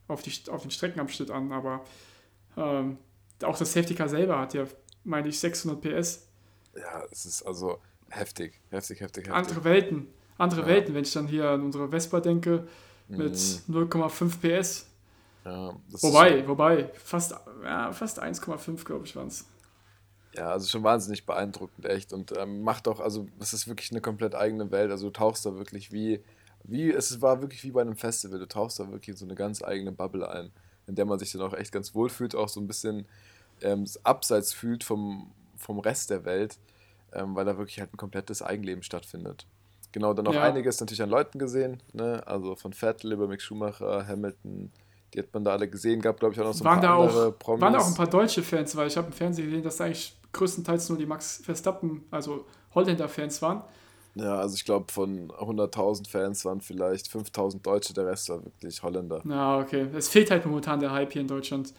auf, 0.07 0.21
die, 0.21 0.31
auf 0.51 0.61
den 0.61 0.71
Streckenabschnitt 0.71 1.31
an, 1.31 1.51
aber 1.51 1.83
ähm, 2.57 2.99
auch 3.41 3.57
das 3.57 3.73
Safety 3.73 3.95
Car 3.95 4.07
selber 4.07 4.39
hat 4.39 4.53
ja, 4.53 4.65
meine 5.03 5.29
ich, 5.29 5.39
600 5.39 5.81
PS. 5.81 6.27
Ja, 6.75 7.03
es 7.11 7.25
ist 7.25 7.41
also 7.41 7.79
heftig, 8.09 8.59
heftig, 8.69 8.99
heftig, 9.01 9.27
heftig. 9.27 9.33
Andere 9.33 9.63
Welten, 9.63 10.07
andere 10.37 10.61
ja. 10.61 10.67
Welten, 10.67 10.93
wenn 10.93 11.03
ich 11.03 11.13
dann 11.13 11.27
hier 11.27 11.49
an 11.49 11.63
unsere 11.63 11.89
Vespa 11.89 12.19
denke, 12.19 12.67
mit 13.07 13.63
mhm. 13.67 13.75
0,5 13.75 14.39
PS. 14.39 14.87
Ja, 15.45 15.75
wobei, 16.01 16.47
wobei, 16.47 16.89
fast, 16.93 17.35
ja, 17.63 17.91
fast 17.91 18.21
1,5, 18.21 18.83
glaube 18.83 19.05
ich, 19.05 19.15
waren 19.15 19.27
es. 19.27 19.45
Ja, 20.35 20.49
also 20.49 20.67
schon 20.67 20.83
wahnsinnig 20.83 21.25
beeindruckend, 21.25 21.85
echt. 21.85 22.11
Und 22.11 22.37
ähm, 22.37 22.61
macht 22.61 22.87
auch, 22.87 22.99
also 22.99 23.27
es 23.39 23.53
ist 23.53 23.67
wirklich 23.67 23.91
eine 23.91 24.01
komplett 24.01 24.35
eigene 24.35 24.71
Welt. 24.71 24.91
Also 24.91 25.07
du 25.07 25.13
tauchst 25.13 25.45
da 25.45 25.55
wirklich 25.55 25.91
wie, 25.91 26.21
wie, 26.63 26.91
es 26.91 27.21
war 27.21 27.41
wirklich 27.41 27.63
wie 27.63 27.71
bei 27.71 27.81
einem 27.81 27.95
Festival. 27.95 28.39
Du 28.39 28.47
tauchst 28.47 28.79
da 28.79 28.91
wirklich 28.91 29.09
in 29.09 29.17
so 29.17 29.25
eine 29.25 29.35
ganz 29.35 29.63
eigene 29.63 29.91
Bubble 29.91 30.27
ein, 30.27 30.51
in 30.87 30.95
der 30.95 31.05
man 31.05 31.19
sich 31.19 31.31
dann 31.31 31.41
auch 31.41 31.53
echt 31.53 31.71
ganz 31.71 31.93
wohl 31.93 32.09
fühlt, 32.09 32.35
auch 32.35 32.49
so 32.49 32.59
ein 32.59 32.67
bisschen 32.67 33.05
ähm, 33.61 33.85
abseits 34.03 34.51
fühlt 34.51 34.83
vom, 34.83 35.31
vom 35.57 35.79
Rest 35.79 36.09
der 36.09 36.25
Welt, 36.25 36.57
ähm, 37.13 37.35
weil 37.35 37.45
da 37.45 37.57
wirklich 37.57 37.79
halt 37.79 37.93
ein 37.93 37.97
komplettes 37.97 38.41
Eigenleben 38.41 38.83
stattfindet. 38.83 39.45
Genau, 39.95 40.13
dann 40.13 40.25
noch 40.25 40.33
ja. 40.33 40.43
einiges 40.43 40.77
natürlich 40.81 41.01
an 41.01 41.09
Leuten 41.09 41.39
gesehen, 41.39 41.81
ne? 41.93 42.21
also 42.27 42.57
von 42.57 42.73
Vettel 42.73 43.13
über 43.13 43.29
Mick 43.29 43.41
Schumacher, 43.41 44.05
Hamilton, 44.05 44.69
die 45.13 45.19
hat 45.19 45.33
man 45.33 45.45
da 45.45 45.53
alle 45.53 45.69
gesehen, 45.69 46.01
gab 46.01 46.19
glaube 46.19 46.33
ich 46.33 46.41
auch 46.41 46.43
noch 46.43 46.53
so 46.53 46.65
ein 46.65 46.69
waren 46.69 46.81
paar 46.81 46.99
andere 46.99 47.27
auch, 47.29 47.39
Promis. 47.39 47.61
Waren 47.61 47.73
da 47.73 47.79
auch 47.79 47.87
ein 47.87 47.95
paar 47.95 48.09
deutsche 48.09 48.43
Fans, 48.43 48.75
weil 48.75 48.87
ich 48.87 48.97
habe 48.97 49.07
im 49.07 49.13
Fernsehen 49.13 49.45
gesehen, 49.45 49.63
dass 49.63 49.77
da 49.77 49.85
eigentlich 49.85 50.17
größtenteils 50.33 50.89
nur 50.89 50.97
die 50.97 51.05
Max 51.05 51.41
Verstappen, 51.45 52.03
also 52.11 52.43
Holländer-Fans 52.73 53.41
waren. 53.41 53.61
Ja, 54.15 54.35
also 54.35 54.55
ich 54.55 54.65
glaube, 54.65 54.91
von 54.91 55.29
100.000 55.31 56.09
Fans 56.09 56.43
waren 56.43 56.59
vielleicht 56.59 57.07
5.000 57.07 57.61
Deutsche, 57.61 57.93
der 57.93 58.05
Rest 58.05 58.27
war 58.27 58.43
wirklich 58.43 58.83
Holländer. 58.83 59.21
Ja, 59.23 59.59
okay. 59.59 59.87
Es 59.95 60.09
fehlt 60.09 60.29
halt 60.29 60.45
momentan 60.45 60.81
der 60.81 60.91
Hype 60.91 61.13
hier 61.13 61.21
in 61.21 61.29
Deutschland. 61.29 61.73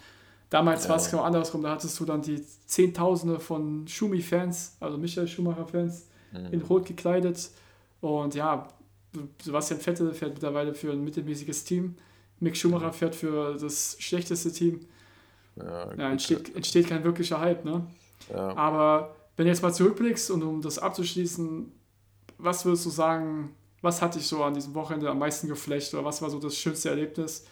Damals 0.49 0.85
ja. 0.85 0.89
war 0.89 0.97
es 0.97 1.11
genau 1.11 1.23
andersrum, 1.23 1.63
da 1.63 1.73
hattest 1.73 2.01
du 2.01 2.07
dann 2.07 2.23
die 2.23 2.43
Zehntausende 2.65 3.41
von 3.41 3.87
Schumi-Fans, 3.87 4.79
also 4.81 4.97
Michael 4.97 5.29
Schumacher-Fans, 5.29 6.07
mhm. 6.33 6.47
in 6.55 6.63
Rot 6.63 6.87
gekleidet. 6.87 7.51
Und 8.01 8.35
ja, 8.35 8.69
Sebastian 9.43 9.81
Vettel 9.81 10.13
fährt 10.13 10.35
mittlerweile 10.35 10.75
für 10.75 10.93
ein 10.93 11.03
mittelmäßiges 11.03 11.65
Team. 11.65 11.97
Mick 12.41 12.57
Schumacher 12.57 12.93
fährt 12.93 13.15
für 13.15 13.57
das 13.57 13.97
schlechteste 13.99 14.53
Team. 14.53 14.81
Ja, 15.57 15.95
ja 15.95 16.11
entsteht, 16.11 16.55
entsteht 16.55 16.89
kein 16.89 17.03
wirklicher 17.03 17.41
Hype, 17.41 17.65
ne? 17.65 17.87
Ja. 18.31 18.55
Aber 18.57 19.17
wenn 19.37 19.47
du 19.47 19.51
jetzt 19.51 19.63
mal 19.63 19.73
zurückblickst 19.73 20.31
und 20.31 20.43
um 20.43 20.61
das 20.61 20.79
abzuschließen, 20.79 21.73
was 22.39 22.65
würdest 22.65 22.85
du 22.87 22.91
sagen, 22.91 23.55
was 23.81 24.03
hat 24.03 24.15
dich 24.15 24.27
so 24.27 24.43
an 24.43 24.55
diesem 24.55 24.75
Wochenende 24.75 25.11
am 25.11 25.19
meisten 25.19 25.49
geflecht 25.49 25.93
oder 25.95 26.05
was 26.05 26.21
war 26.21 26.29
so 26.29 26.39
das 26.39 26.57
schönste 26.57 26.91
Erlebnis? 26.91 27.47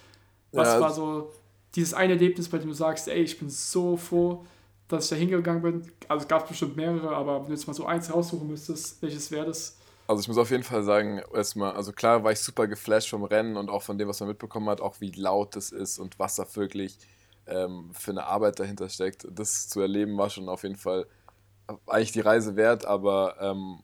Was 0.52 0.68
ja, 0.68 0.80
war 0.80 0.92
so 0.92 1.32
dieses 1.74 1.94
eine 1.94 2.14
Erlebnis, 2.14 2.48
bei 2.48 2.58
dem 2.58 2.68
du 2.68 2.74
sagst, 2.74 3.08
ey, 3.08 3.22
ich 3.22 3.38
bin 3.38 3.48
so 3.50 3.96
froh, 3.96 4.44
dass 4.88 5.04
ich 5.04 5.10
da 5.10 5.16
hingegangen 5.16 5.62
bin? 5.62 5.92
Also 6.08 6.22
es 6.22 6.28
gab 6.28 6.46
bestimmt 6.46 6.76
mehrere, 6.76 7.14
aber 7.14 7.40
wenn 7.40 7.46
du 7.46 7.52
jetzt 7.52 7.66
mal 7.66 7.74
so 7.74 7.86
eins 7.86 8.12
raussuchen 8.12 8.48
müsstest, 8.48 9.00
welches 9.02 9.30
wäre 9.30 9.46
das? 9.46 9.78
Also 10.06 10.20
ich 10.20 10.28
muss 10.28 10.36
auf 10.38 10.50
jeden 10.50 10.62
Fall 10.64 10.82
sagen, 10.82 11.22
erstmal, 11.32 11.72
also 11.72 11.92
klar 11.92 12.24
war 12.24 12.32
ich 12.32 12.40
super 12.40 12.66
geflasht 12.68 13.08
vom 13.08 13.24
Rennen 13.24 13.56
und 13.56 13.70
auch 13.70 13.82
von 13.82 13.96
dem, 13.96 14.08
was 14.08 14.20
man 14.20 14.28
mitbekommen 14.28 14.68
hat, 14.68 14.80
auch 14.80 15.00
wie 15.00 15.10
laut 15.12 15.56
das 15.56 15.70
ist 15.70 15.98
und 15.98 16.18
was 16.18 16.36
da 16.36 16.44
wirklich 16.54 16.98
ähm, 17.46 17.90
für 17.94 18.10
eine 18.10 18.26
Arbeit 18.26 18.60
dahinter 18.60 18.88
steckt. 18.90 19.26
Das 19.30 19.68
zu 19.68 19.80
erleben 19.80 20.18
war 20.18 20.28
schon 20.28 20.48
auf 20.48 20.62
jeden 20.62 20.76
Fall 20.76 21.06
eigentlich 21.86 22.12
die 22.12 22.20
Reise 22.20 22.56
wert, 22.56 22.84
aber 22.84 23.36
ähm, 23.40 23.80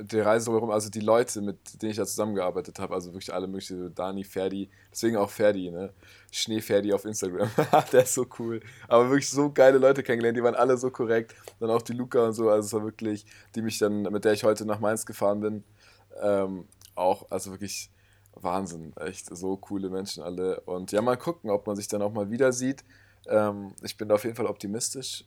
die 0.00 0.20
Reise 0.20 0.46
drumherum, 0.46 0.70
also 0.70 0.88
die 0.90 1.00
Leute, 1.00 1.40
mit 1.40 1.82
denen 1.82 1.90
ich 1.90 1.96
da 1.96 2.06
zusammengearbeitet 2.06 2.78
habe, 2.78 2.94
also 2.94 3.12
wirklich 3.12 3.32
alle 3.32 3.46
möglichen, 3.46 3.94
Dani, 3.94 4.24
Ferdi, 4.24 4.70
deswegen 4.90 5.16
auch 5.16 5.30
Ferdi, 5.30 5.70
ne? 5.70 5.92
Schneeferdi 6.30 6.92
auf 6.92 7.04
Instagram, 7.04 7.50
der 7.92 8.02
ist 8.02 8.14
so 8.14 8.26
cool. 8.38 8.60
Aber 8.88 9.10
wirklich 9.10 9.28
so 9.28 9.50
geile 9.52 9.78
Leute 9.78 10.02
kennengelernt, 10.02 10.36
die 10.36 10.42
waren 10.42 10.54
alle 10.54 10.76
so 10.78 10.90
korrekt. 10.90 11.34
Dann 11.60 11.70
auch 11.70 11.82
die 11.82 11.92
Luca 11.92 12.26
und 12.26 12.32
so, 12.32 12.48
also 12.48 12.66
es 12.66 12.72
war 12.72 12.84
wirklich, 12.84 13.26
die 13.54 13.62
mich 13.62 13.78
dann, 13.78 14.02
mit 14.02 14.24
der 14.24 14.32
ich 14.32 14.44
heute 14.44 14.64
nach 14.64 14.80
Mainz 14.80 15.04
gefahren 15.04 15.40
bin, 15.40 15.64
ähm, 16.22 16.64
auch, 16.94 17.30
also 17.30 17.50
wirklich 17.50 17.90
Wahnsinn, 18.34 18.94
echt 18.96 19.34
so 19.34 19.56
coole 19.56 19.90
Menschen 19.90 20.22
alle. 20.22 20.60
Und 20.60 20.92
ja, 20.92 21.02
mal 21.02 21.16
gucken, 21.16 21.50
ob 21.50 21.66
man 21.66 21.76
sich 21.76 21.88
dann 21.88 22.02
auch 22.02 22.12
mal 22.12 22.30
wieder 22.30 22.52
sieht. 22.52 22.84
Ähm, 23.26 23.74
ich 23.82 23.96
bin 23.96 24.08
da 24.08 24.14
auf 24.14 24.24
jeden 24.24 24.36
Fall 24.36 24.46
optimistisch. 24.46 25.24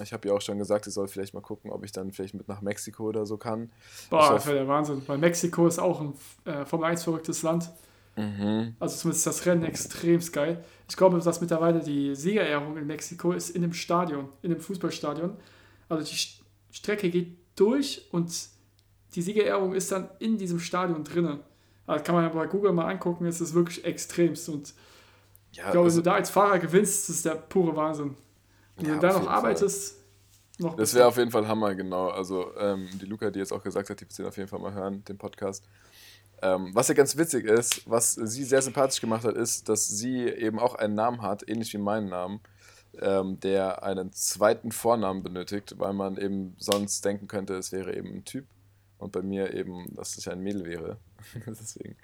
Ich 0.00 0.12
habe 0.12 0.28
ja 0.28 0.34
auch 0.34 0.40
schon 0.40 0.58
gesagt, 0.58 0.86
ich 0.86 0.94
soll 0.94 1.08
vielleicht 1.08 1.34
mal 1.34 1.40
gucken, 1.40 1.70
ob 1.70 1.84
ich 1.84 1.92
dann 1.92 2.12
vielleicht 2.12 2.34
mit 2.34 2.48
nach 2.48 2.62
Mexiko 2.62 3.04
oder 3.04 3.26
so 3.26 3.36
kann. 3.36 3.70
Boah, 4.08 4.34
das 4.34 4.46
wäre 4.46 4.58
der 4.58 4.68
Wahnsinn. 4.68 5.02
Weil 5.06 5.18
Mexiko 5.18 5.66
ist 5.66 5.78
auch 5.78 6.00
ein 6.00 6.14
äh, 6.44 6.64
Formel 6.64 6.86
1 6.86 7.04
verrücktes 7.04 7.42
Land. 7.42 7.70
Mhm. 8.16 8.74
Also 8.78 8.96
zumindest 8.96 9.26
das 9.26 9.46
Rennen 9.46 9.64
extrem 9.64 10.20
geil. 10.32 10.64
Ich 10.88 10.96
glaube, 10.96 11.18
dass 11.18 11.40
mittlerweile 11.40 11.80
die 11.80 12.14
Siegerehrung 12.14 12.76
in 12.76 12.86
Mexiko 12.86 13.32
ist 13.32 13.50
in 13.50 13.64
einem 13.64 13.72
Stadion, 13.72 14.28
in 14.42 14.52
einem 14.52 14.60
Fußballstadion. 14.60 15.36
Also 15.88 16.10
die 16.10 16.74
Strecke 16.74 17.10
geht 17.10 17.36
durch 17.56 18.08
und 18.12 18.32
die 19.14 19.22
Siegerehrung 19.22 19.74
ist 19.74 19.92
dann 19.92 20.08
in 20.18 20.38
diesem 20.38 20.58
Stadion 20.58 21.04
drinnen. 21.04 21.40
Also 21.86 22.04
kann 22.04 22.14
man 22.14 22.24
ja 22.24 22.30
bei 22.30 22.46
Google 22.46 22.72
mal 22.72 22.90
angucken, 22.90 23.26
ist 23.26 23.40
es 23.40 23.54
wirklich 23.54 23.84
extremst. 23.84 24.48
Und 24.48 24.74
ja, 25.52 25.66
ich 25.66 25.72
glaube, 25.72 25.86
also, 25.86 25.98
wenn 25.98 26.04
du 26.04 26.10
da 26.10 26.16
als 26.16 26.30
Fahrer 26.30 26.58
gewinnst, 26.58 27.08
das 27.08 27.16
ist 27.16 27.24
der 27.24 27.34
pure 27.34 27.76
Wahnsinn. 27.76 28.16
Und 28.76 28.86
ja, 28.86 28.92
wenn 28.92 29.00
du 29.00 29.06
da 29.06 29.18
noch 29.18 29.28
arbeitest, 29.28 29.96
Fall. 29.96 30.70
noch. 30.70 30.76
Das 30.76 30.94
wäre 30.94 31.06
auf 31.06 31.16
jeden 31.16 31.30
Fall 31.30 31.46
Hammer, 31.46 31.74
genau. 31.74 32.08
Also 32.08 32.54
ähm, 32.56 32.88
die 33.00 33.06
Luca, 33.06 33.30
die 33.30 33.38
jetzt 33.38 33.52
auch 33.52 33.62
gesagt 33.62 33.90
hat, 33.90 34.00
die 34.00 34.04
müssen 34.04 34.26
auf 34.26 34.36
jeden 34.36 34.48
Fall 34.48 34.60
mal 34.60 34.72
hören, 34.72 35.04
den 35.04 35.18
Podcast. 35.18 35.64
Ähm, 36.42 36.70
was 36.74 36.88
ja 36.88 36.94
ganz 36.94 37.16
witzig 37.16 37.44
ist, 37.44 37.88
was 37.88 38.14
sie 38.14 38.44
sehr 38.44 38.62
sympathisch 38.62 39.00
gemacht 39.00 39.24
hat, 39.24 39.36
ist, 39.36 39.68
dass 39.68 39.86
sie 39.86 40.26
eben 40.28 40.58
auch 40.58 40.74
einen 40.74 40.94
Namen 40.94 41.22
hat, 41.22 41.48
ähnlich 41.48 41.72
wie 41.72 41.78
meinen 41.78 42.08
Namen, 42.08 42.40
ähm, 43.00 43.38
der 43.40 43.84
einen 43.84 44.12
zweiten 44.12 44.72
Vornamen 44.72 45.22
benötigt, 45.22 45.78
weil 45.78 45.92
man 45.92 46.16
eben 46.16 46.56
sonst 46.58 47.04
denken 47.04 47.28
könnte, 47.28 47.54
es 47.54 47.70
wäre 47.70 47.96
eben 47.96 48.08
ein 48.08 48.24
Typ 48.24 48.46
und 49.02 49.12
bei 49.12 49.22
mir 49.22 49.52
eben, 49.52 49.84
dass 49.94 50.16
ich 50.16 50.30
ein 50.30 50.40
Mädel 50.40 50.64
wäre. 50.64 50.96
Deswegen. 51.46 51.96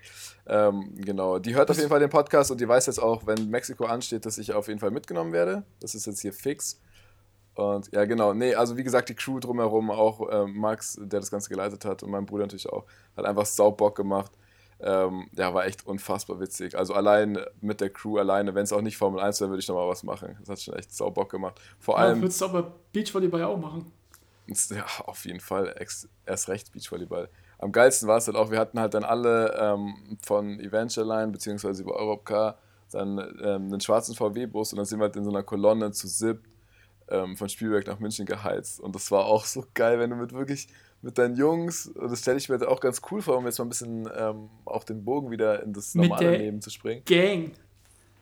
Ähm, 0.46 0.94
genau. 0.96 1.38
Die 1.38 1.54
hört 1.54 1.70
auf 1.70 1.76
jeden 1.76 1.88
Fall 1.88 2.00
den 2.00 2.10
Podcast 2.10 2.50
und 2.50 2.60
die 2.60 2.68
weiß 2.68 2.86
jetzt 2.86 2.98
auch, 2.98 3.26
wenn 3.26 3.48
Mexiko 3.48 3.84
ansteht, 3.84 4.26
dass 4.26 4.38
ich 4.38 4.52
auf 4.52 4.68
jeden 4.68 4.80
Fall 4.80 4.90
mitgenommen 4.90 5.32
werde. 5.32 5.64
Das 5.80 5.94
ist 5.94 6.06
jetzt 6.06 6.20
hier 6.20 6.32
fix. 6.32 6.80
Und 7.54 7.90
ja, 7.92 8.04
genau. 8.04 8.34
Nee, 8.34 8.54
also 8.54 8.76
wie 8.76 8.84
gesagt, 8.84 9.08
die 9.08 9.14
Crew 9.14 9.40
drumherum, 9.40 9.90
auch 9.90 10.28
äh, 10.28 10.46
Max, 10.46 10.98
der 11.00 11.20
das 11.20 11.30
Ganze 11.30 11.48
geleitet 11.48 11.84
hat 11.84 12.02
und 12.02 12.10
mein 12.10 12.26
Bruder 12.26 12.44
natürlich 12.44 12.68
auch, 12.68 12.84
hat 13.16 13.24
einfach 13.24 13.46
sau 13.46 13.70
Bock 13.70 13.96
gemacht. 13.96 14.32
Ähm, 14.80 15.28
ja, 15.32 15.52
war 15.52 15.66
echt 15.66 15.84
unfassbar 15.86 16.38
witzig. 16.38 16.78
Also 16.78 16.94
allein 16.94 17.38
mit 17.60 17.80
der 17.80 17.90
Crew 17.90 18.18
alleine, 18.18 18.54
wenn 18.54 18.62
es 18.62 18.72
auch 18.72 18.80
nicht 18.80 18.96
Formel 18.96 19.20
1 19.20 19.40
wäre, 19.40 19.50
würde 19.50 19.60
ich 19.60 19.66
nochmal 19.66 19.88
was 19.88 20.04
machen. 20.04 20.36
Das 20.40 20.48
hat 20.50 20.60
schon 20.60 20.74
echt 20.74 20.94
sau 20.94 21.10
Bock 21.10 21.30
gemacht. 21.30 21.60
Vor 21.80 21.96
ja, 21.96 22.02
allem. 22.02 22.22
Würdest 22.22 22.40
du 22.40 22.44
aber 22.44 22.74
Beachvolleyball 22.92 23.42
auch 23.42 23.58
machen? 23.58 23.90
Ja, 24.70 24.86
auf 25.04 25.24
jeden 25.24 25.40
Fall. 25.40 25.74
Erst 26.26 26.48
recht 26.48 26.72
Beachvolleyball. 26.72 27.28
Am 27.58 27.72
geilsten 27.72 28.08
war 28.08 28.18
es 28.18 28.26
halt 28.26 28.36
auch, 28.36 28.50
wir 28.50 28.58
hatten 28.58 28.78
halt 28.78 28.94
dann 28.94 29.04
alle 29.04 29.54
ähm, 29.58 30.18
von 30.22 30.60
Evangeline 30.60 31.32
beziehungsweise 31.32 31.82
über 31.82 31.96
Europcar 31.96 32.58
dann 32.90 33.18
ähm, 33.42 33.66
einen 33.66 33.80
schwarzen 33.80 34.14
VW-Bus 34.14 34.72
und 34.72 34.78
dann 34.78 34.86
sind 34.86 34.98
wir 34.98 35.04
halt 35.04 35.16
in 35.16 35.24
so 35.24 35.30
einer 35.30 35.42
Kolonne 35.42 35.90
zu 35.90 36.08
SIP 36.08 36.40
ähm, 37.08 37.36
von 37.36 37.48
Spielberg 37.48 37.86
nach 37.86 37.98
München 37.98 38.26
geheizt. 38.26 38.80
Und 38.80 38.94
das 38.94 39.10
war 39.10 39.26
auch 39.26 39.44
so 39.44 39.64
geil, 39.74 39.98
wenn 39.98 40.10
du 40.10 40.16
mit 40.16 40.32
wirklich 40.32 40.68
mit 41.00 41.16
deinen 41.16 41.36
Jungs, 41.36 41.92
das 41.94 42.20
stelle 42.20 42.38
ich 42.38 42.48
mir 42.48 42.66
auch 42.68 42.80
ganz 42.80 43.00
cool 43.10 43.22
vor, 43.22 43.36
um 43.36 43.44
jetzt 43.46 43.58
mal 43.58 43.66
ein 43.66 43.68
bisschen 43.68 44.08
ähm, 44.16 44.48
auch 44.64 44.82
den 44.82 45.04
Bogen 45.04 45.30
wieder 45.30 45.62
in 45.62 45.72
das 45.72 45.94
normale 45.94 46.36
Leben 46.36 46.60
zu 46.60 46.70
springen. 46.70 47.02
Gang. 47.04 47.52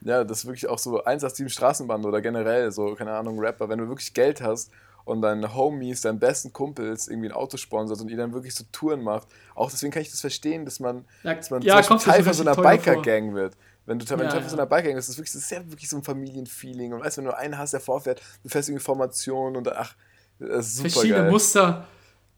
Ja, 0.02 0.24
das 0.24 0.40
ist 0.40 0.46
wirklich 0.46 0.68
auch 0.68 0.78
so 0.78 1.02
187 1.02 1.50
Straßenband 1.50 2.04
oder 2.04 2.20
generell 2.20 2.70
so, 2.70 2.94
keine 2.94 3.12
Ahnung, 3.12 3.38
Rapper, 3.38 3.68
wenn 3.68 3.78
du 3.78 3.88
wirklich 3.88 4.12
Geld 4.12 4.42
hast 4.42 4.70
und 5.06 5.22
deine 5.22 5.54
Homies, 5.54 6.00
deinen 6.00 6.18
besten 6.18 6.52
Kumpels 6.52 7.06
irgendwie 7.06 7.28
ein 7.28 7.32
Auto 7.32 7.56
sponsert 7.56 8.00
und 8.00 8.10
ihr 8.10 8.16
dann 8.16 8.32
wirklich 8.34 8.54
so 8.54 8.64
Touren 8.72 9.02
macht. 9.02 9.28
Auch 9.54 9.70
deswegen 9.70 9.92
kann 9.92 10.02
ich 10.02 10.10
das 10.10 10.20
verstehen, 10.20 10.64
dass 10.64 10.80
man, 10.80 11.04
ja, 11.22 11.34
dass 11.34 11.48
man 11.48 11.62
ja, 11.62 11.80
Teil 11.80 12.24
von 12.24 12.32
so 12.34 12.42
einer 12.42 12.56
Biker-Gang 12.56 13.32
wird. 13.32 13.56
Wenn 13.86 14.00
du 14.00 14.04
Teil 14.04 14.20
ja, 14.20 14.28
von 14.28 14.48
so 14.48 14.56
einer 14.56 14.66
Biker-Gang 14.66 14.96
bist, 14.96 15.08
das 15.08 15.14
ist, 15.14 15.18
wirklich, 15.18 15.32
das 15.32 15.42
ist 15.42 15.50
ja 15.52 15.70
wirklich 15.70 15.88
so 15.88 15.96
ein 15.96 16.02
Familienfeeling. 16.02 16.92
Und 16.92 17.04
weißt 17.04 17.18
du, 17.18 17.22
wenn 17.22 17.28
du 17.28 17.36
einen 17.36 17.56
hast, 17.56 17.72
der 17.72 17.78
vorfährt, 17.78 18.20
du 18.42 18.48
fährst 18.48 18.68
irgendwie 18.68 18.82
Formationen 18.82 19.56
und 19.56 19.72
ach, 19.72 19.94
das 20.40 20.66
ist 20.66 20.76
super 20.78 20.90
Verschiedene 20.90 21.20
geil. 21.20 21.30
Muster. 21.30 21.86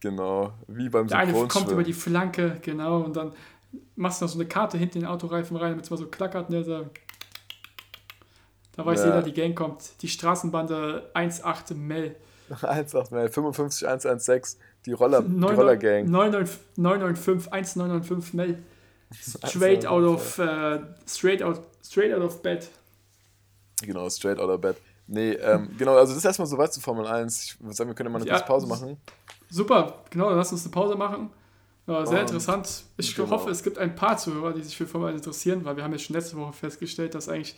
Genau, 0.00 0.52
wie 0.68 0.90
beim 0.90 1.08
Der 1.08 1.18
eine 1.18 1.32
kommt 1.48 1.70
über 1.70 1.82
die 1.82 1.94
Flanke, 1.94 2.58
genau, 2.62 3.00
und 3.00 3.16
dann 3.16 3.32
machst 3.96 4.20
du 4.20 4.26
noch 4.26 4.30
so 4.30 4.38
eine 4.38 4.46
Karte 4.46 4.76
hinten 4.76 4.98
in 4.98 5.04
den 5.04 5.10
Autoreifen 5.10 5.56
rein, 5.56 5.70
damit 5.70 5.86
es 5.86 5.90
mal 5.90 5.96
so 5.96 6.06
klackert. 6.06 6.48
Und 6.48 6.52
der 6.52 6.64
sagt, 6.64 7.00
Da 8.76 8.84
weiß 8.84 9.00
ja. 9.00 9.06
jeder, 9.06 9.22
die 9.22 9.32
Gang 9.32 9.56
kommt. 9.56 10.02
Die 10.02 10.08
Straßenbande 10.08 11.10
1.8 11.14 11.74
Mel. 11.74 12.14
1.8 12.50 13.14
Mel, 13.14 13.28
55 13.28 13.86
116, 13.86 14.60
die 14.86 14.92
Roller, 14.92 15.20
9, 15.20 15.50
die 15.50 15.60
Roller 15.60 15.76
Gang. 15.76 16.10
995 16.10 17.52
1995 17.52 18.34
Mel. 18.34 18.58
Straight 19.46 19.86
out 19.86 20.04
of 20.04 20.38
uh, 20.38 20.80
straight 21.06 21.42
out 21.42 21.62
straight 21.82 22.12
out 22.12 22.22
of 22.22 22.42
bed. 22.42 22.68
Genau, 23.82 24.08
straight 24.10 24.38
out 24.38 24.50
of 24.50 24.60
bed. 24.60 24.76
Nee, 25.06 25.32
ähm, 25.32 25.70
genau, 25.78 25.96
also 25.96 26.12
das 26.12 26.18
ist 26.18 26.24
erstmal 26.26 26.46
soweit 26.46 26.72
zu 26.72 26.80
Formel 26.80 27.06
1. 27.06 27.44
Ich 27.44 27.60
würde 27.60 27.74
sagen, 27.74 27.88
wir 27.88 27.94
können 27.94 28.12
mal 28.12 28.20
eine 28.20 28.28
ja, 28.28 28.40
Pause 28.40 28.66
machen. 28.66 28.98
Super, 29.48 30.04
genau, 30.10 30.30
lass 30.30 30.52
uns 30.52 30.64
eine 30.64 30.72
Pause 30.72 30.96
machen. 30.96 31.30
Ja, 31.86 32.04
sehr 32.04 32.20
Und, 32.20 32.26
interessant. 32.26 32.84
Ich 32.98 33.16
genau. 33.16 33.30
hoffe, 33.30 33.48
es 33.48 33.62
gibt 33.62 33.78
ein 33.78 33.94
paar 33.94 34.18
Zuhörer, 34.18 34.52
die 34.52 34.62
sich 34.62 34.76
für 34.76 34.86
Formel 34.86 35.08
1 35.08 35.20
interessieren, 35.20 35.64
weil 35.64 35.76
wir 35.76 35.84
haben 35.84 35.92
ja 35.92 35.98
schon 35.98 36.14
letzte 36.14 36.36
Woche 36.36 36.52
festgestellt, 36.52 37.14
dass 37.14 37.30
eigentlich 37.30 37.56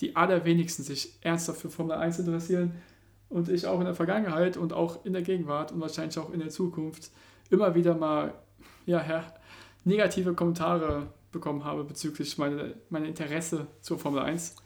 die 0.00 0.16
allerwenigsten 0.16 0.82
sich 0.82 1.18
ernsthaft 1.20 1.60
für 1.60 1.68
Formel 1.68 1.98
1 1.98 2.20
interessieren. 2.20 2.72
Und 3.28 3.48
ich 3.48 3.66
auch 3.66 3.78
in 3.78 3.84
der 3.84 3.94
Vergangenheit 3.94 4.56
und 4.56 4.72
auch 4.72 5.04
in 5.04 5.12
der 5.12 5.22
Gegenwart 5.22 5.72
und 5.72 5.80
wahrscheinlich 5.80 6.18
auch 6.18 6.30
in 6.30 6.40
der 6.40 6.48
Zukunft 6.48 7.10
immer 7.50 7.74
wieder 7.74 7.94
mal 7.94 8.34
ja, 8.86 9.04
ja, 9.06 9.24
negative 9.84 10.34
Kommentare 10.34 11.08
bekommen 11.30 11.64
habe 11.64 11.84
bezüglich 11.84 12.38
meiner 12.38 12.70
meine 12.88 13.06
Interesse 13.06 13.66
zur 13.80 13.98
Formel 13.98 14.20
1. 14.22 14.56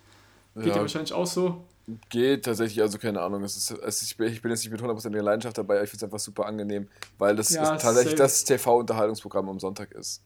Geht 0.55 0.66
ja, 0.66 0.75
ja 0.75 0.81
wahrscheinlich 0.81 1.12
auch 1.12 1.27
so. 1.27 1.64
Geht 2.09 2.44
tatsächlich, 2.44 2.81
also 2.81 2.98
keine 2.98 3.20
Ahnung. 3.20 3.42
Es 3.42 3.57
ist, 3.57 3.70
es 3.70 4.03
ist, 4.03 4.20
ich 4.20 4.42
bin 4.42 4.51
jetzt 4.51 4.62
nicht 4.62 4.70
mit 4.70 4.81
100% 4.81 5.20
Leidenschaft 5.20 5.59
dabei, 5.59 5.77
aber 5.77 5.85
ich 5.85 5.90
finde 5.90 6.05
es 6.05 6.12
einfach 6.12 6.20
super 6.20 6.46
angenehm, 6.46 6.88
weil 7.18 7.35
das 7.35 7.51
ja, 7.51 7.77
tatsächlich 7.77 8.14
das 8.14 8.44
TV-Unterhaltungsprogramm 8.44 9.48
am 9.48 9.59
Sonntag 9.59 9.92
ist. 9.92 10.22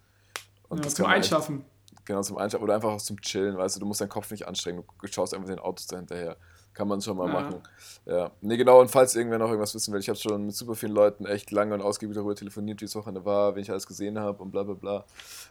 Und 0.69 0.85
ja, 0.85 0.91
zum 0.91 1.07
Einschlafen. 1.07 1.65
Echt, 1.93 2.07
genau, 2.07 2.23
zum 2.23 2.37
Einschlafen 2.37 2.65
oder 2.65 2.75
einfach 2.75 2.91
auch 2.91 3.01
zum 3.01 3.21
Chillen, 3.23 3.57
weißt 3.57 3.77
du, 3.77 3.81
du 3.81 3.87
musst 3.87 4.03
deinen 4.03 4.11
Kopf 4.11 4.31
nicht 4.31 4.47
anstrengen, 4.47 4.83
du 5.01 5.07
schaust 5.07 5.33
einfach 5.33 5.49
den 5.49 5.59
Autos 5.59 5.87
dahinterher. 5.87 6.37
Kann 6.77 6.89
man 6.89 7.01
schon 7.01 7.17
mal 7.17 7.27
ja. 7.27 7.33
machen. 7.33 7.63
Ja. 8.05 8.31
Nee, 8.43 8.59
genau, 8.59 8.83
und 8.83 8.91
falls 8.91 9.17
irgendwer 9.17 9.39
noch 9.39 9.49
irgendwas 9.49 9.75
wissen 9.75 9.95
will, 9.95 10.01
ich 10.01 10.11
habe 10.11 10.19
schon 10.19 10.45
mit 10.45 10.55
super 10.55 10.75
vielen 10.75 10.93
Leuten 10.93 11.25
echt 11.25 11.51
lange 11.51 11.73
und 11.73 11.81
ausgiebig 11.81 12.15
darüber 12.15 12.35
telefoniert, 12.35 12.83
wie 12.83 12.85
es 12.85 12.95
Wochenende 12.95 13.25
war, 13.25 13.57
wen 13.57 13.63
ich 13.63 13.71
alles 13.71 13.87
gesehen 13.87 14.19
habe 14.19 14.43
und 14.43 14.51
bla 14.51 14.63
bla 14.63 14.75
bla. 14.75 15.05